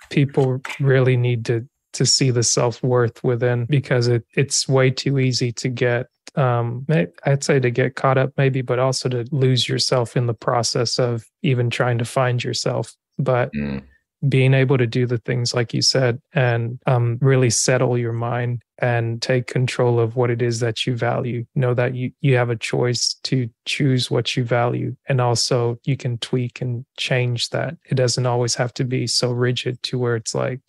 people 0.09 0.61
really 0.79 1.17
need 1.17 1.45
to 1.45 1.67
to 1.93 2.05
see 2.05 2.29
the 2.29 2.43
self-worth 2.43 3.23
within 3.23 3.65
because 3.65 4.07
it 4.07 4.23
it's 4.35 4.67
way 4.67 4.91
too 4.91 5.17
easy 5.17 5.51
to 5.53 5.69
get 5.69 6.07
um, 6.35 6.85
I'd 7.25 7.43
say 7.43 7.59
to 7.59 7.71
get 7.71 7.95
caught 7.95 8.17
up 8.17 8.31
maybe, 8.37 8.61
but 8.61 8.79
also 8.79 9.09
to 9.09 9.25
lose 9.31 9.67
yourself 9.67 10.15
in 10.15 10.27
the 10.27 10.33
process 10.33 10.99
of 10.99 11.25
even 11.41 11.69
trying 11.69 11.97
to 11.97 12.05
find 12.05 12.43
yourself. 12.43 12.95
But 13.17 13.51
mm. 13.53 13.83
Being 14.27 14.53
able 14.53 14.77
to 14.77 14.87
do 14.87 15.05
the 15.05 15.17
things 15.17 15.53
like 15.53 15.73
you 15.73 15.81
said 15.81 16.21
and 16.33 16.79
um, 16.85 17.17
really 17.21 17.49
settle 17.49 17.97
your 17.97 18.11
mind 18.11 18.61
and 18.79 19.21
take 19.21 19.47
control 19.47 19.99
of 19.99 20.15
what 20.15 20.29
it 20.29 20.41
is 20.41 20.59
that 20.59 20.85
you 20.85 20.95
value. 20.95 21.45
Know 21.55 21.73
that 21.73 21.95
you 21.95 22.11
you 22.21 22.35
have 22.35 22.49
a 22.49 22.55
choice 22.55 23.15
to 23.23 23.49
choose 23.65 24.11
what 24.11 24.35
you 24.35 24.43
value, 24.43 24.95
and 25.07 25.21
also 25.21 25.79
you 25.85 25.95
can 25.95 26.17
tweak 26.17 26.61
and 26.61 26.85
change 26.97 27.49
that. 27.49 27.77
It 27.89 27.95
doesn't 27.95 28.25
always 28.25 28.55
have 28.55 28.73
to 28.75 28.83
be 28.83 29.07
so 29.07 29.31
rigid 29.31 29.81
to 29.83 29.99
where 29.99 30.15
it's 30.15 30.35
like 30.35 30.61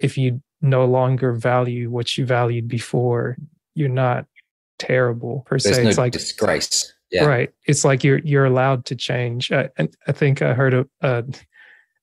if 0.00 0.18
you 0.18 0.42
no 0.60 0.84
longer 0.84 1.32
value 1.32 1.90
what 1.90 2.18
you 2.18 2.26
valued 2.26 2.68
before, 2.68 3.36
you're 3.74 3.88
not 3.88 4.26
terrible 4.78 5.42
per 5.46 5.58
There's 5.58 5.76
se. 5.76 5.84
No 5.84 5.88
it's 5.88 5.98
like 5.98 6.12
disgrace. 6.12 6.92
Yeah. 7.10 7.24
Right. 7.24 7.52
It's 7.66 7.84
like 7.84 8.04
you're 8.04 8.18
you're 8.18 8.44
allowed 8.44 8.84
to 8.86 8.96
change. 8.96 9.50
I, 9.50 9.68
and 9.76 9.94
I 10.06 10.12
think 10.12 10.42
I 10.42 10.54
heard 10.54 10.74
a, 10.74 10.86
a 11.00 11.24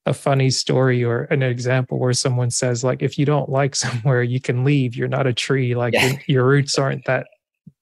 a 0.08 0.14
funny 0.14 0.50
story 0.50 1.04
or 1.04 1.24
an 1.26 1.44
example 1.44 2.00
where 2.00 2.14
someone 2.14 2.50
says 2.50 2.84
like 2.84 3.04
if 3.04 3.20
you 3.20 3.26
don't 3.26 3.50
like 3.50 3.76
somewhere 3.86 4.24
you 4.24 4.40
can 4.40 4.64
leave 4.64 4.96
you're 4.96 5.08
not 5.08 5.28
a 5.28 5.34
tree 5.34 5.76
like 5.76 5.94
yeah. 5.94 6.08
your, 6.08 6.22
your, 6.28 6.46
roots 6.48 6.78
aren't 6.78 7.06
that 7.06 7.28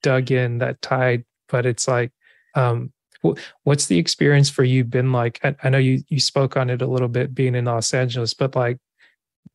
dug 0.01 0.31
in 0.31 0.57
that 0.57 0.81
tied 0.81 1.23
but 1.47 1.65
it's 1.65 1.87
like 1.87 2.11
um 2.55 2.91
what's 3.63 3.87
the 3.87 3.97
experience 3.97 4.49
for 4.49 4.63
you 4.63 4.83
been 4.83 5.11
like 5.11 5.39
I, 5.43 5.55
I 5.63 5.69
know 5.69 5.77
you 5.77 6.03
you 6.09 6.19
spoke 6.19 6.57
on 6.57 6.69
it 6.69 6.81
a 6.81 6.87
little 6.87 7.07
bit 7.07 7.33
being 7.33 7.55
in 7.55 7.65
los 7.65 7.93
angeles 7.93 8.33
but 8.33 8.55
like 8.55 8.77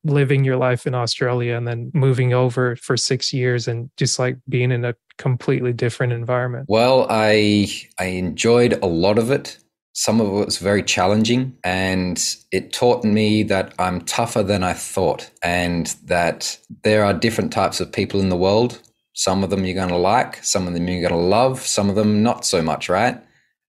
living 0.03 0.43
your 0.43 0.57
life 0.57 0.87
in 0.87 0.95
Australia 0.95 1.55
and 1.55 1.67
then 1.67 1.91
moving 1.93 2.33
over 2.33 2.75
for 2.77 2.97
six 2.97 3.31
years 3.31 3.67
and 3.67 3.89
just 3.97 4.17
like 4.17 4.37
being 4.49 4.71
in 4.71 4.83
a 4.83 4.95
completely 5.17 5.73
different 5.73 6.13
environment? 6.13 6.65
Well, 6.67 7.07
I 7.09 7.67
I 7.99 8.05
enjoyed 8.05 8.79
a 8.81 8.87
lot 8.87 9.17
of 9.17 9.31
it. 9.31 9.57
Some 9.93 10.21
of 10.21 10.27
it 10.27 10.45
was 10.45 10.57
very 10.57 10.83
challenging 10.83 11.57
and 11.63 12.35
it 12.51 12.71
taught 12.71 13.03
me 13.03 13.43
that 13.43 13.73
I'm 13.77 14.01
tougher 14.01 14.41
than 14.41 14.63
I 14.63 14.73
thought 14.73 15.29
and 15.43 15.87
that 16.05 16.57
there 16.83 17.03
are 17.03 17.13
different 17.13 17.51
types 17.51 17.81
of 17.81 17.91
people 17.91 18.19
in 18.19 18.29
the 18.29 18.37
world. 18.37 18.79
Some 19.13 19.43
of 19.43 19.49
them 19.49 19.65
you're 19.65 19.75
going 19.75 19.89
to 19.89 19.97
like, 19.97 20.43
some 20.43 20.67
of 20.67 20.73
them 20.73 20.87
you're 20.87 21.07
going 21.07 21.19
to 21.19 21.27
love, 21.27 21.59
some 21.61 21.89
of 21.89 21.95
them 21.95 22.23
not 22.23 22.45
so 22.45 22.61
much, 22.61 22.87
right? 22.87 23.21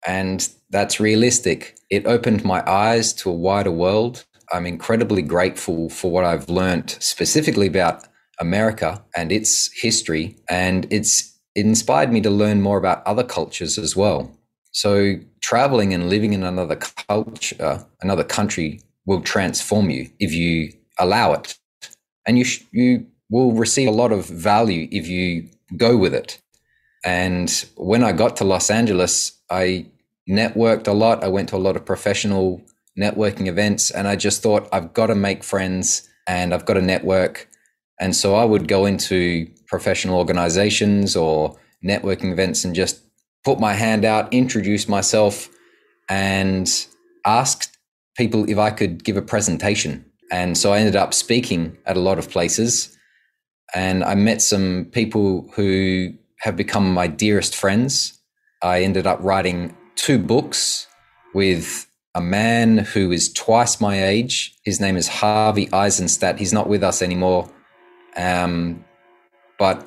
And 0.06 0.46
that's 0.68 1.00
realistic. 1.00 1.76
It 1.88 2.06
opened 2.06 2.44
my 2.44 2.62
eyes 2.70 3.12
to 3.14 3.30
a 3.30 3.34
wider 3.34 3.70
world. 3.70 4.24
I'm 4.52 4.66
incredibly 4.66 5.22
grateful 5.22 5.88
for 5.88 6.10
what 6.10 6.24
I've 6.24 6.48
learned 6.48 6.90
specifically 7.00 7.66
about 7.66 8.06
America 8.38 9.02
and 9.16 9.32
its 9.32 9.70
history. 9.80 10.36
And 10.48 10.86
it's 10.90 11.38
it 11.54 11.66
inspired 11.66 12.12
me 12.12 12.20
to 12.20 12.30
learn 12.30 12.60
more 12.60 12.78
about 12.78 13.04
other 13.06 13.24
cultures 13.24 13.76
as 13.78 13.96
well. 13.96 14.30
So 14.72 15.16
traveling 15.40 15.92
and 15.92 16.08
living 16.08 16.32
in 16.32 16.44
another 16.44 16.76
culture, 16.76 17.86
another 18.02 18.24
country 18.24 18.80
will 19.06 19.20
transform 19.20 19.90
you 19.90 20.10
if 20.18 20.32
you 20.32 20.72
allow 20.98 21.32
it. 21.32 21.58
And 22.26 22.38
you 22.38 22.44
sh- 22.44 22.64
you 22.72 23.06
will 23.30 23.52
receive 23.52 23.88
a 23.88 23.92
lot 23.92 24.12
of 24.12 24.26
value 24.26 24.88
if 24.90 25.08
you 25.08 25.48
go 25.76 25.96
with 25.96 26.14
it. 26.14 26.40
And 27.04 27.50
when 27.76 28.04
I 28.04 28.12
got 28.12 28.36
to 28.36 28.44
Los 28.44 28.70
Angeles, 28.70 29.32
I 29.50 29.86
networked 30.28 30.86
a 30.86 30.92
lot. 30.92 31.24
I 31.24 31.28
went 31.28 31.48
to 31.50 31.56
a 31.56 31.58
lot 31.66 31.76
of 31.76 31.84
professional 31.84 32.62
networking 32.98 33.46
events 33.46 33.90
and 33.90 34.06
I 34.06 34.16
just 34.16 34.42
thought 34.42 34.68
I've 34.72 34.92
got 34.92 35.06
to 35.06 35.14
make 35.14 35.42
friends 35.42 36.08
and 36.26 36.52
I've 36.52 36.66
got 36.66 36.74
to 36.74 36.82
network. 36.82 37.48
And 37.98 38.14
so 38.14 38.34
I 38.34 38.44
would 38.44 38.68
go 38.68 38.86
into 38.86 39.48
professional 39.66 40.18
organizations 40.18 41.16
or 41.16 41.56
networking 41.84 42.32
events 42.32 42.64
and 42.64 42.74
just 42.74 43.02
put 43.44 43.60
my 43.60 43.74
hand 43.74 44.04
out, 44.04 44.32
introduce 44.32 44.88
myself, 44.88 45.48
and 46.08 46.86
asked 47.24 47.76
people 48.16 48.48
if 48.48 48.58
I 48.58 48.70
could 48.70 49.04
give 49.04 49.16
a 49.16 49.22
presentation. 49.22 50.04
And 50.30 50.56
so 50.56 50.72
I 50.72 50.78
ended 50.78 50.96
up 50.96 51.14
speaking 51.14 51.76
at 51.86 51.96
a 51.96 52.00
lot 52.00 52.18
of 52.18 52.30
places. 52.30 52.96
And 53.74 54.04
I 54.04 54.14
met 54.14 54.42
some 54.42 54.88
people 54.92 55.48
who 55.54 56.12
have 56.40 56.56
become 56.56 56.92
my 56.92 57.06
dearest 57.06 57.54
friends. 57.54 58.18
I 58.62 58.82
ended 58.82 59.06
up 59.06 59.18
writing 59.22 59.76
two 59.96 60.18
books 60.18 60.86
with 61.34 61.86
a 62.14 62.20
man 62.20 62.78
who 62.78 63.12
is 63.12 63.32
twice 63.32 63.80
my 63.80 64.02
age. 64.02 64.54
His 64.64 64.80
name 64.80 64.96
is 64.96 65.06
Harvey 65.08 65.72
Eisenstadt. 65.72 66.38
He's 66.38 66.52
not 66.52 66.68
with 66.68 66.82
us 66.82 67.02
anymore. 67.02 67.48
Um, 68.16 68.84
but 69.58 69.86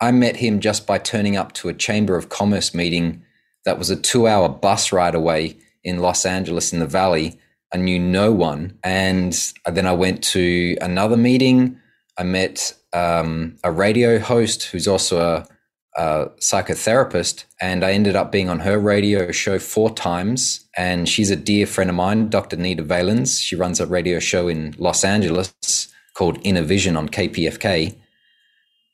I 0.00 0.12
met 0.12 0.36
him 0.36 0.60
just 0.60 0.86
by 0.86 0.98
turning 0.98 1.36
up 1.36 1.52
to 1.54 1.68
a 1.68 1.74
Chamber 1.74 2.16
of 2.16 2.28
Commerce 2.28 2.74
meeting 2.74 3.24
that 3.64 3.78
was 3.78 3.90
a 3.90 3.96
two 3.96 4.26
hour 4.26 4.48
bus 4.48 4.92
ride 4.92 5.14
away 5.14 5.56
in 5.82 5.98
Los 6.00 6.24
Angeles 6.24 6.72
in 6.72 6.78
the 6.80 6.86
Valley. 6.86 7.38
I 7.72 7.76
knew 7.76 7.98
no 7.98 8.32
one. 8.32 8.78
And 8.82 9.36
then 9.66 9.86
I 9.86 9.92
went 9.92 10.22
to 10.24 10.76
another 10.80 11.16
meeting. 11.16 11.78
I 12.16 12.22
met 12.22 12.74
um, 12.92 13.56
a 13.62 13.70
radio 13.70 14.18
host 14.18 14.64
who's 14.64 14.88
also 14.88 15.20
a, 15.20 16.00
a, 16.00 16.28
psychotherapist. 16.40 17.44
And 17.60 17.84
I 17.84 17.92
ended 17.92 18.16
up 18.16 18.32
being 18.32 18.48
on 18.48 18.60
her 18.60 18.78
radio 18.78 19.30
show 19.32 19.58
four 19.58 19.94
times. 19.94 20.66
And 20.76 21.08
she's 21.08 21.30
a 21.30 21.36
dear 21.36 21.66
friend 21.66 21.90
of 21.90 21.96
mine, 21.96 22.28
Dr. 22.28 22.56
Nita 22.56 22.82
Vallens. 22.82 23.42
She 23.42 23.56
runs 23.56 23.80
a 23.80 23.86
radio 23.86 24.18
show 24.18 24.48
in 24.48 24.74
Los 24.78 25.04
Angeles 25.04 25.92
called 26.14 26.38
Inner 26.42 26.62
Vision 26.62 26.96
on 26.96 27.08
KPFK. 27.08 27.94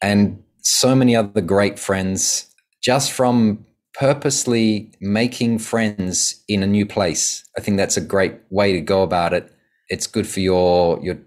And 0.02 0.43
so 0.64 0.96
many 0.96 1.14
other 1.14 1.40
great 1.40 1.78
friends 1.78 2.50
just 2.82 3.12
from 3.12 3.64
purposely 3.94 4.90
making 5.00 5.58
friends 5.58 6.42
in 6.48 6.62
a 6.62 6.66
new 6.66 6.84
place. 6.84 7.44
I 7.56 7.60
think 7.60 7.76
that's 7.76 7.96
a 7.96 8.00
great 8.00 8.34
way 8.50 8.72
to 8.72 8.80
go 8.80 9.02
about 9.02 9.32
it. 9.32 9.52
It's 9.88 10.06
good 10.06 10.26
for 10.26 10.40
your 10.40 10.98
your 11.02 11.18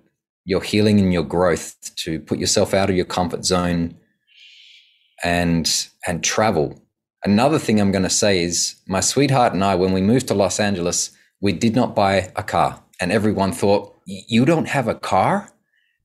your 0.43 0.61
healing 0.61 0.99
and 0.99 1.13
your 1.13 1.23
growth 1.23 1.75
to 1.97 2.19
put 2.19 2.39
yourself 2.39 2.73
out 2.73 2.89
of 2.89 2.95
your 2.95 3.05
comfort 3.05 3.45
zone 3.45 3.95
and 5.23 5.87
and 6.05 6.23
travel. 6.23 6.81
Another 7.23 7.59
thing 7.59 7.79
I'm 7.79 7.91
going 7.91 8.03
to 8.03 8.09
say 8.09 8.43
is 8.43 8.75
my 8.87 8.99
sweetheart 8.99 9.53
and 9.53 9.63
I 9.63 9.75
when 9.75 9.93
we 9.93 10.01
moved 10.01 10.27
to 10.27 10.33
Los 10.33 10.59
Angeles, 10.59 11.11
we 11.41 11.53
did 11.53 11.75
not 11.75 11.95
buy 11.95 12.31
a 12.35 12.43
car. 12.43 12.83
And 12.99 13.11
everyone 13.11 13.51
thought, 13.51 13.95
"You 14.05 14.45
don't 14.45 14.67
have 14.67 14.87
a 14.87 14.95
car?" 14.95 15.51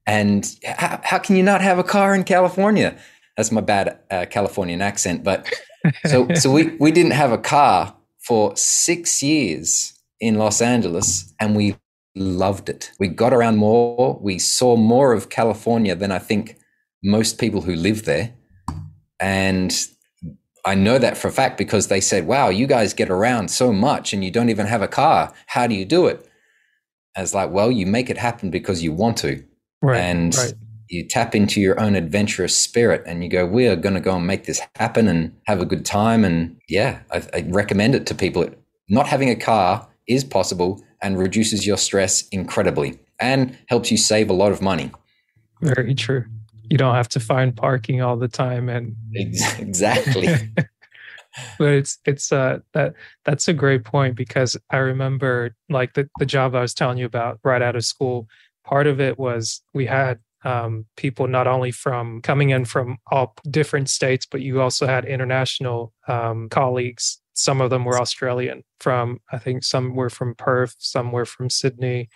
And 0.07 0.45
how, 0.65 1.01
how 1.03 1.19
can 1.19 1.37
you 1.37 1.43
not 1.43 1.61
have 1.61 1.79
a 1.79 1.85
car 1.85 2.15
in 2.15 2.25
California? 2.25 2.99
That's 3.37 3.53
my 3.53 3.61
bad 3.61 3.99
uh, 4.11 4.27
Californian 4.29 4.83
accent. 4.83 5.25
But 5.25 5.49
so 6.07 6.29
so 6.35 6.51
we 6.51 6.77
we 6.77 6.93
didn't 6.93 7.13
have 7.13 7.33
a 7.33 7.39
car 7.39 7.97
for 8.19 8.57
six 8.57 9.23
years 9.23 9.99
in 10.21 10.37
Los 10.37 10.61
Angeles, 10.61 11.33
and 11.41 11.57
we 11.57 11.77
loved 12.15 12.69
it. 12.69 12.93
We 12.99 13.09
got 13.09 13.33
around 13.33 13.57
more. 13.57 14.19
We 14.21 14.39
saw 14.39 14.77
more 14.77 15.13
of 15.13 15.29
California 15.29 15.95
than 15.95 16.13
I 16.13 16.19
think 16.19 16.59
most 17.03 17.39
people 17.39 17.63
who 17.63 17.75
live 17.75 18.05
there, 18.05 18.35
and 19.19 19.75
I 20.65 20.75
know 20.75 20.99
that 20.99 21.17
for 21.17 21.29
a 21.29 21.33
fact 21.33 21.59
because 21.59 21.89
they 21.89 22.01
said, 22.01 22.27
"Wow, 22.27 22.51
you 22.51 22.67
guys 22.67 22.95
get 22.95 23.11
around 23.11 23.51
so 23.51 23.73
much, 23.73 24.13
and 24.13 24.25
you 24.25 24.31
don't 24.31 24.51
even 24.51 24.67
have 24.67 24.83
a 24.83 24.89
car. 24.89 25.33
How 25.47 25.67
do 25.67 25.75
you 25.75 25.85
do 25.85 26.07
it?" 26.07 26.27
I 27.17 27.23
was 27.23 27.35
like, 27.35 27.51
"Well, 27.51 27.71
you 27.71 27.87
make 27.87 28.11
it 28.11 28.19
happen 28.19 28.51
because 28.51 28.83
you 28.83 28.93
want 28.93 29.17
to." 29.19 29.43
Right, 29.81 29.99
and 29.99 30.35
right 30.37 30.55
you 30.93 31.03
tap 31.03 31.35
into 31.35 31.59
your 31.59 31.81
own 31.81 31.97
adventurous 31.97 32.55
spirit 32.57 33.03
and 33.07 33.25
you 33.25 33.31
go, 33.31 33.47
we 33.47 33.67
are 33.67 33.77
going 33.77 33.95
to 33.95 34.01
go 34.01 34.15
and 34.15 34.27
make 34.27 34.45
this 34.45 34.61
happen 34.77 35.09
and 35.09 35.35
have 35.47 35.61
a 35.61 35.65
good 35.65 35.87
time. 35.87 36.23
And 36.23 36.61
yeah, 36.69 37.01
I, 37.11 37.23
I 37.33 37.45
recommend 37.49 37.95
it 37.95 38.07
to 38.07 38.15
people. 38.15 38.47
Not 38.91 39.07
having 39.07 39.31
a 39.31 39.35
car 39.35 39.89
is 40.07 40.23
possible 40.23 40.83
and 41.01 41.19
reduces 41.19 41.67
your 41.67 41.79
stress 41.79 42.29
incredibly 42.29 42.99
and 43.19 43.57
helps 43.69 43.91
you 43.91 43.97
save 43.97 44.29
a 44.29 44.35
lot 44.35 44.53
of 44.53 44.61
money. 44.61 44.91
Very 45.63 45.95
true. 45.95 46.27
You 46.69 46.77
don't 46.77 46.95
have 46.95 47.09
to 47.11 47.21
find 47.21 47.57
parking 47.57 48.03
all 48.03 48.17
the 48.17 48.29
time 48.29 48.69
and 48.69 48.95
exactly. 49.15 50.29
but 51.59 51.69
it's 51.69 51.99
it's 52.05 52.33
uh 52.33 52.59
that 52.75 52.95
that's 53.25 53.49
a 53.49 53.55
great 53.55 53.85
point 53.85 54.15
because 54.15 54.57
I 54.71 54.77
remember 54.79 55.55
like 55.71 55.95
the 55.95 56.09
the 56.19 56.27
job 56.27 56.55
I 56.55 56.61
was 56.61 56.75
telling 56.75 56.99
you 56.99 57.07
about 57.07 57.41
right 57.45 57.63
out 57.63 57.77
of 57.77 57.85
school. 57.85 58.29
Part 58.65 58.87
of 58.87 59.01
it 59.01 59.19
was 59.19 59.63
we 59.73 59.87
had 59.87 60.19
um, 60.45 60.87
people 60.97 61.29
not 61.29 61.47
only 61.47 61.71
from 61.71 62.21
coming 62.23 62.51
in 62.51 62.65
from 62.65 62.99
all 63.11 63.35
different 63.51 63.89
states, 63.89 64.27
but 64.31 64.41
you 64.41 64.61
also 64.61 64.87
had 64.87 65.05
international 65.05 65.93
um, 66.09 66.49
colleagues. 66.49 67.21
Some 67.35 67.61
of 67.61 67.71
them 67.71 67.85
were 67.85 68.01
Australian. 68.01 68.65
From 68.81 69.21
I 69.31 69.39
think 69.39 69.65
some 69.65 69.95
were 69.95 70.11
from 70.11 70.35
Perth, 70.35 70.75
some 70.79 71.13
were 71.13 71.25
from 71.25 71.49
Sydney, 71.49 72.09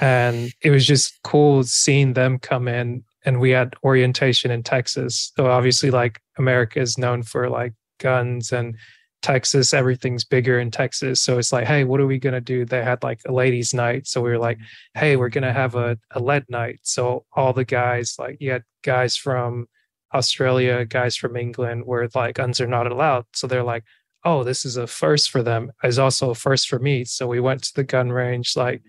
and 0.00 0.52
it 0.60 0.70
was 0.70 0.86
just 0.86 1.18
cool 1.22 1.62
seeing 1.64 2.14
them 2.14 2.38
come 2.38 2.68
in. 2.68 3.04
And 3.24 3.40
we 3.40 3.50
had 3.50 3.74
orientation 3.84 4.50
in 4.50 4.64
Texas. 4.64 5.32
So 5.36 5.46
obviously, 5.46 5.90
like 5.90 6.20
America 6.38 6.80
is 6.80 6.98
known 6.98 7.22
for 7.22 7.48
like 7.48 7.72
guns 7.98 8.52
and 8.52 8.76
Texas, 9.22 9.72
everything's 9.72 10.24
bigger 10.24 10.58
in 10.58 10.70
Texas. 10.70 11.22
So 11.22 11.38
it's 11.38 11.52
like, 11.52 11.66
hey, 11.66 11.84
what 11.84 12.00
are 12.00 12.06
we 12.06 12.18
going 12.18 12.34
to 12.34 12.40
do? 12.40 12.64
They 12.64 12.82
had 12.82 13.02
like 13.02 13.20
a 13.26 13.32
ladies' 13.32 13.72
night. 13.72 14.06
So 14.06 14.20
we 14.20 14.30
were 14.30 14.38
like, 14.38 14.58
hey, 14.94 15.16
we're 15.16 15.28
going 15.28 15.44
to 15.44 15.52
have 15.52 15.74
a, 15.74 15.96
a 16.10 16.20
lead 16.20 16.44
night. 16.48 16.80
So 16.82 17.24
all 17.32 17.52
the 17.52 17.64
guys, 17.64 18.16
like, 18.18 18.36
you 18.40 18.50
had 18.50 18.64
guys 18.82 19.16
from 19.16 19.68
Australia, 20.12 20.84
guys 20.84 21.16
from 21.16 21.36
England, 21.36 21.84
where 21.86 22.08
like 22.14 22.34
guns 22.34 22.60
are 22.60 22.66
not 22.66 22.90
allowed. 22.90 23.24
So 23.32 23.46
they're 23.46 23.62
like, 23.62 23.84
oh, 24.24 24.44
this 24.44 24.64
is 24.64 24.76
a 24.76 24.86
first 24.86 25.30
for 25.30 25.42
them. 25.42 25.72
It's 25.82 25.98
also 25.98 26.30
a 26.30 26.34
first 26.34 26.68
for 26.68 26.78
me. 26.78 27.04
So 27.04 27.26
we 27.26 27.40
went 27.40 27.62
to 27.64 27.74
the 27.74 27.84
gun 27.84 28.10
range, 28.10 28.56
like, 28.56 28.82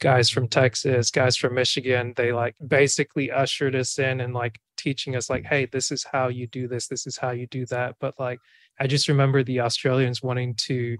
guys 0.00 0.30
from 0.30 0.48
Texas, 0.48 1.10
guys 1.10 1.36
from 1.36 1.54
Michigan, 1.54 2.14
they 2.16 2.32
like 2.32 2.56
basically 2.66 3.30
ushered 3.30 3.76
us 3.76 3.98
in 3.98 4.20
and 4.20 4.32
like 4.32 4.58
teaching 4.76 5.14
us 5.14 5.28
like, 5.28 5.44
hey, 5.44 5.66
this 5.66 5.92
is 5.92 6.06
how 6.10 6.28
you 6.28 6.46
do 6.46 6.66
this, 6.66 6.88
this 6.88 7.06
is 7.06 7.18
how 7.18 7.30
you 7.30 7.46
do 7.46 7.66
that. 7.66 7.96
But 8.00 8.18
like 8.18 8.40
I 8.80 8.86
just 8.86 9.08
remember 9.08 9.44
the 9.44 9.60
Australians 9.60 10.22
wanting 10.22 10.54
to 10.66 10.96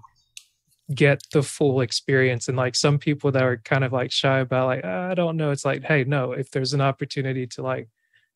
get 0.93 1.21
the 1.31 1.43
full 1.43 1.81
experience 1.81 2.47
and 2.47 2.57
like 2.57 2.75
some 2.75 2.97
people 2.99 3.31
that 3.31 3.43
are 3.43 3.57
kind 3.57 3.83
of 3.83 3.93
like 3.93 4.11
shy 4.11 4.39
about 4.39 4.67
like 4.67 4.81
ah, 4.83 5.09
i 5.09 5.13
don't 5.13 5.37
know 5.37 5.51
it's 5.51 5.63
like 5.65 5.83
hey 5.83 6.03
no 6.03 6.33
if 6.33 6.51
there's 6.51 6.73
an 6.73 6.81
opportunity 6.81 7.47
to 7.47 7.61
like 7.61 7.87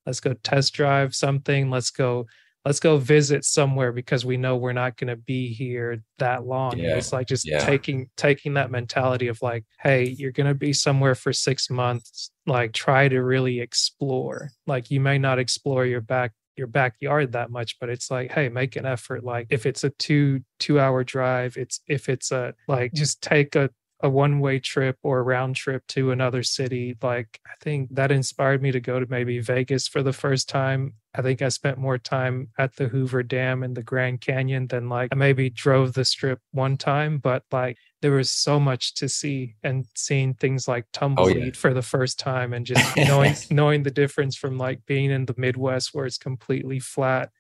let's 0.06 0.20
go 0.20 0.34
test 0.36 0.74
drive 0.74 1.14
something 1.14 1.70
let's 1.70 1.92
go 1.92 2.26
let's 2.64 2.80
go 2.80 2.98
visit 2.98 3.44
somewhere 3.44 3.92
because 3.92 4.26
we 4.26 4.38
know 4.38 4.56
we're 4.56 4.74
not 4.74 4.98
going 4.98 5.08
to 5.08 5.16
be 5.16 5.54
here 5.54 6.02
that 6.18 6.46
long 6.46 6.78
yeah. 6.78 6.96
it's 6.96 7.14
like 7.14 7.28
just 7.28 7.48
yeah. 7.48 7.60
taking 7.60 8.10
taking 8.16 8.54
that 8.54 8.72
mentality 8.72 9.28
of 9.28 9.42
like 9.42 9.66
hey 9.80 10.16
you're 10.18 10.32
going 10.32 10.48
to 10.48 10.56
be 10.56 10.74
somewhere 10.74 11.16
for 11.16 11.34
6 11.34 11.70
months 11.70 12.32
like 12.46 12.74
try 12.74 13.08
to 13.08 13.22
really 13.22 13.60
explore 13.60 14.50
like 14.66 14.90
you 14.90 15.00
may 15.00 15.18
not 15.18 15.40
explore 15.40 15.86
your 15.86 16.02
back 16.02 16.32
your 16.58 16.68
backyard 16.68 17.32
that 17.32 17.50
much 17.50 17.78
but 17.80 17.90
it's 17.90 18.10
like 18.10 18.32
hey 18.32 18.50
make 18.50 18.76
an 18.76 18.86
effort 18.86 19.24
like 19.24 19.48
if 19.50 19.66
it's 19.66 19.84
a 19.84 19.90
two 19.92 20.42
two 20.60 20.80
hour 20.80 21.04
drive 21.04 21.58
it's 21.58 21.82
if 21.88 22.10
it's 22.10 22.32
a 22.32 22.54
like 22.68 22.94
just 22.94 23.22
take 23.22 23.56
a 23.56 23.70
a 24.02 24.10
one 24.10 24.40
way 24.40 24.60
trip 24.60 24.98
or 25.04 25.20
a 25.20 25.24
round 25.24 25.56
trip 25.56 25.86
to 25.88 26.12
another 26.12 26.44
city, 26.44 26.96
like 27.02 27.40
I 27.46 27.54
think 27.62 27.90
that 27.96 28.12
inspired 28.12 28.62
me 28.62 28.72
to 28.72 28.80
go 28.80 29.00
to 29.00 29.06
maybe 29.10 29.40
Vegas 29.40 29.88
for 29.88 30.04
the 30.04 30.14
first 30.14 30.50
time. 30.50 30.94
I 31.16 31.22
think 31.22 31.42
I 31.42 31.50
spent 31.50 31.78
more 31.78 31.98
time 31.98 32.50
at 32.58 32.76
the 32.76 32.88
Hoover 32.88 33.24
Dam 33.24 33.64
and 33.64 33.76
the 33.76 33.84
Grand 33.84 34.22
Canyon 34.22 34.68
than 34.68 34.90
like 34.90 35.10
I 35.12 35.16
maybe 35.16 35.50
drove 35.50 35.94
the 35.94 36.06
strip 36.06 36.40
one 36.52 36.78
time, 36.78 37.20
but 37.20 37.44
like 37.52 37.78
there 38.06 38.12
was 38.12 38.30
so 38.30 38.60
much 38.60 38.94
to 38.94 39.10
see 39.10 39.56
and 39.64 39.88
seeing 39.96 40.36
things 40.36 40.68
like 40.68 40.84
oh, 40.84 40.90
tumbleweed 40.92 41.38
oh, 41.38 41.46
yeah. 41.46 41.52
for 41.56 41.74
the 41.74 41.82
first 41.82 42.20
time 42.20 42.54
and 42.54 42.64
just 42.64 42.96
knowing 42.98 43.34
knowing 43.50 43.82
the 43.82 43.90
difference 43.90 44.36
from 44.36 44.60
like 44.60 44.86
being 44.86 45.10
in 45.10 45.26
the 45.26 45.34
Midwest 45.38 45.92
where 45.92 46.06
it's 46.06 46.20
completely 46.20 46.78
flat 46.78 47.32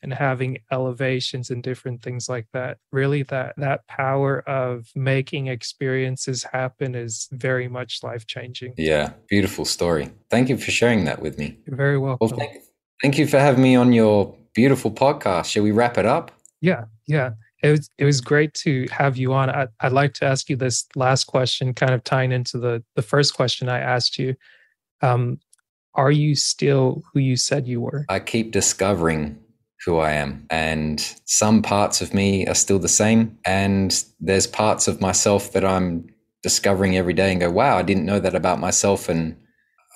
and 0.00 0.14
having 0.14 0.58
elevations 0.70 1.50
and 1.50 1.60
different 1.60 2.02
things 2.02 2.28
like 2.28 2.46
that 2.52 2.78
really 2.92 3.24
that 3.24 3.54
that 3.56 3.84
power 3.88 4.48
of 4.48 4.92
making 4.94 5.48
experiences 5.48 6.44
happen 6.44 6.94
is 6.94 7.28
very 7.32 7.66
much 7.66 8.04
life 8.04 8.24
changing 8.24 8.74
yeah 8.78 9.14
beautiful 9.28 9.64
story. 9.64 10.08
Thank 10.30 10.48
you 10.48 10.56
for 10.56 10.70
sharing 10.70 11.04
that 11.06 11.20
with 11.20 11.36
me. 11.36 11.58
You're 11.66 11.76
very 11.76 11.98
welcome. 11.98 12.28
well, 12.28 12.38
thank, 12.38 12.62
thank 13.02 13.18
you 13.18 13.26
for 13.26 13.40
having 13.40 13.60
me 13.64 13.74
on 13.74 13.92
your 13.92 14.36
beautiful 14.54 14.92
podcast. 14.92 15.46
Shall 15.46 15.64
we 15.64 15.72
wrap 15.72 15.98
it 15.98 16.06
up? 16.06 16.30
Yeah 16.60 16.84
yeah 17.08 17.30
it 17.62 17.70
was 17.70 17.90
it 17.98 18.04
was 18.04 18.20
great 18.20 18.54
to 18.54 18.86
have 18.90 19.16
you 19.16 19.32
on 19.32 19.50
I, 19.50 19.68
i'd 19.80 19.92
like 19.92 20.14
to 20.14 20.24
ask 20.24 20.48
you 20.48 20.56
this 20.56 20.86
last 20.96 21.24
question 21.24 21.74
kind 21.74 21.92
of 21.92 22.04
tying 22.04 22.32
into 22.32 22.58
the 22.58 22.82
the 22.96 23.02
first 23.02 23.34
question 23.34 23.68
i 23.68 23.78
asked 23.78 24.18
you 24.18 24.34
um, 25.00 25.40
are 25.94 26.12
you 26.12 26.36
still 26.36 27.02
who 27.12 27.20
you 27.20 27.36
said 27.36 27.66
you 27.66 27.80
were 27.80 28.04
i 28.08 28.20
keep 28.20 28.52
discovering 28.52 29.38
who 29.84 29.98
I 29.98 30.12
am. 30.12 30.46
And 30.50 31.00
some 31.24 31.62
parts 31.62 32.00
of 32.00 32.14
me 32.14 32.46
are 32.46 32.54
still 32.54 32.78
the 32.78 32.88
same. 32.88 33.38
And 33.44 34.04
there's 34.20 34.46
parts 34.46 34.88
of 34.88 35.00
myself 35.00 35.52
that 35.52 35.64
I'm 35.64 36.08
discovering 36.42 36.96
every 36.96 37.14
day 37.14 37.32
and 37.32 37.40
go, 37.40 37.50
wow, 37.50 37.78
I 37.78 37.82
didn't 37.82 38.06
know 38.06 38.20
that 38.20 38.34
about 38.34 38.60
myself. 38.60 39.08
And 39.08 39.36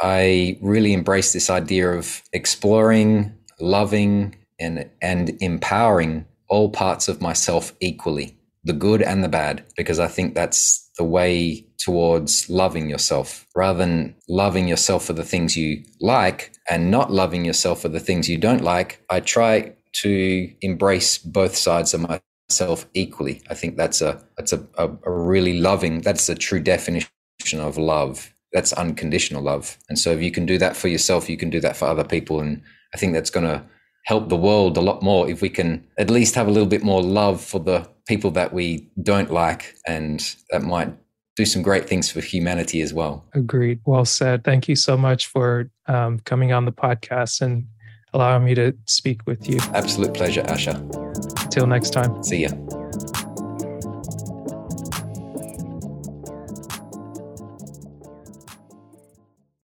I 0.00 0.58
really 0.60 0.92
embrace 0.92 1.32
this 1.32 1.50
idea 1.50 1.92
of 1.92 2.22
exploring, 2.32 3.32
loving, 3.60 4.36
and, 4.58 4.90
and 5.00 5.36
empowering 5.40 6.26
all 6.48 6.70
parts 6.70 7.08
of 7.08 7.20
myself 7.20 7.72
equally, 7.80 8.36
the 8.64 8.72
good 8.72 9.02
and 9.02 9.22
the 9.22 9.28
bad, 9.28 9.64
because 9.76 9.98
I 9.98 10.08
think 10.08 10.34
that's 10.34 10.90
the 10.96 11.04
way 11.04 11.66
towards 11.78 12.48
loving 12.48 12.88
yourself 12.88 13.46
rather 13.54 13.78
than 13.78 14.14
loving 14.28 14.66
yourself 14.66 15.04
for 15.04 15.12
the 15.12 15.24
things 15.24 15.56
you 15.56 15.84
like 16.00 16.52
and 16.68 16.90
not 16.90 17.12
loving 17.12 17.44
yourself 17.44 17.82
for 17.82 17.88
the 17.88 18.00
things 18.00 18.28
you 18.28 18.38
don't 18.38 18.62
like. 18.62 19.00
I 19.10 19.20
try 19.20 19.74
to 20.02 20.52
embrace 20.62 21.18
both 21.18 21.56
sides 21.56 21.94
of 21.94 22.06
myself 22.48 22.86
equally. 22.94 23.42
I 23.50 23.54
think 23.54 23.76
that's 23.76 24.00
a 24.00 24.22
that's 24.36 24.52
a, 24.52 24.66
a, 24.76 24.90
a 25.04 25.10
really 25.10 25.60
loving. 25.60 26.00
That's 26.00 26.28
a 26.28 26.34
true 26.34 26.60
definition 26.60 27.10
of 27.54 27.78
love. 27.78 28.32
That's 28.52 28.72
unconditional 28.72 29.42
love. 29.42 29.76
And 29.88 29.98
so 29.98 30.12
if 30.12 30.22
you 30.22 30.30
can 30.30 30.46
do 30.46 30.58
that 30.58 30.76
for 30.76 30.88
yourself, 30.88 31.28
you 31.28 31.36
can 31.36 31.50
do 31.50 31.60
that 31.60 31.76
for 31.76 31.86
other 31.86 32.04
people. 32.04 32.40
And 32.40 32.62
I 32.94 32.98
think 32.98 33.12
that's 33.12 33.30
going 33.30 33.46
to 33.46 33.62
help 34.06 34.28
the 34.28 34.36
world 34.36 34.76
a 34.76 34.80
lot 34.80 35.02
more 35.02 35.28
if 35.28 35.42
we 35.42 35.48
can 35.48 35.84
at 35.98 36.08
least 36.08 36.34
have 36.36 36.46
a 36.46 36.50
little 36.50 36.68
bit 36.68 36.82
more 36.82 37.02
love 37.02 37.42
for 37.42 37.58
the 37.58 37.86
people 38.06 38.30
that 38.30 38.52
we 38.52 38.88
don't 39.02 39.32
like, 39.32 39.74
and 39.86 40.36
that 40.50 40.62
might 40.62 40.92
do 41.34 41.44
some 41.44 41.60
great 41.60 41.88
things 41.88 42.10
for 42.10 42.20
humanity 42.20 42.80
as 42.80 42.94
well. 42.94 43.24
Agreed. 43.34 43.80
Well 43.84 44.04
said. 44.04 44.44
Thank 44.44 44.68
you 44.68 44.76
so 44.76 44.96
much 44.96 45.26
for 45.26 45.70
um, 45.86 46.20
coming 46.20 46.52
on 46.52 46.64
the 46.64 46.72
podcast 46.72 47.40
and 47.42 47.66
allowing 48.14 48.44
me 48.44 48.54
to 48.54 48.74
speak 48.86 49.26
with 49.26 49.48
you. 49.48 49.58
Absolute 49.74 50.14
pleasure, 50.14 50.42
Asher. 50.42 50.80
Till 51.50 51.66
next 51.66 51.90
time. 51.90 52.22
See 52.22 52.42
ya. 52.42 52.50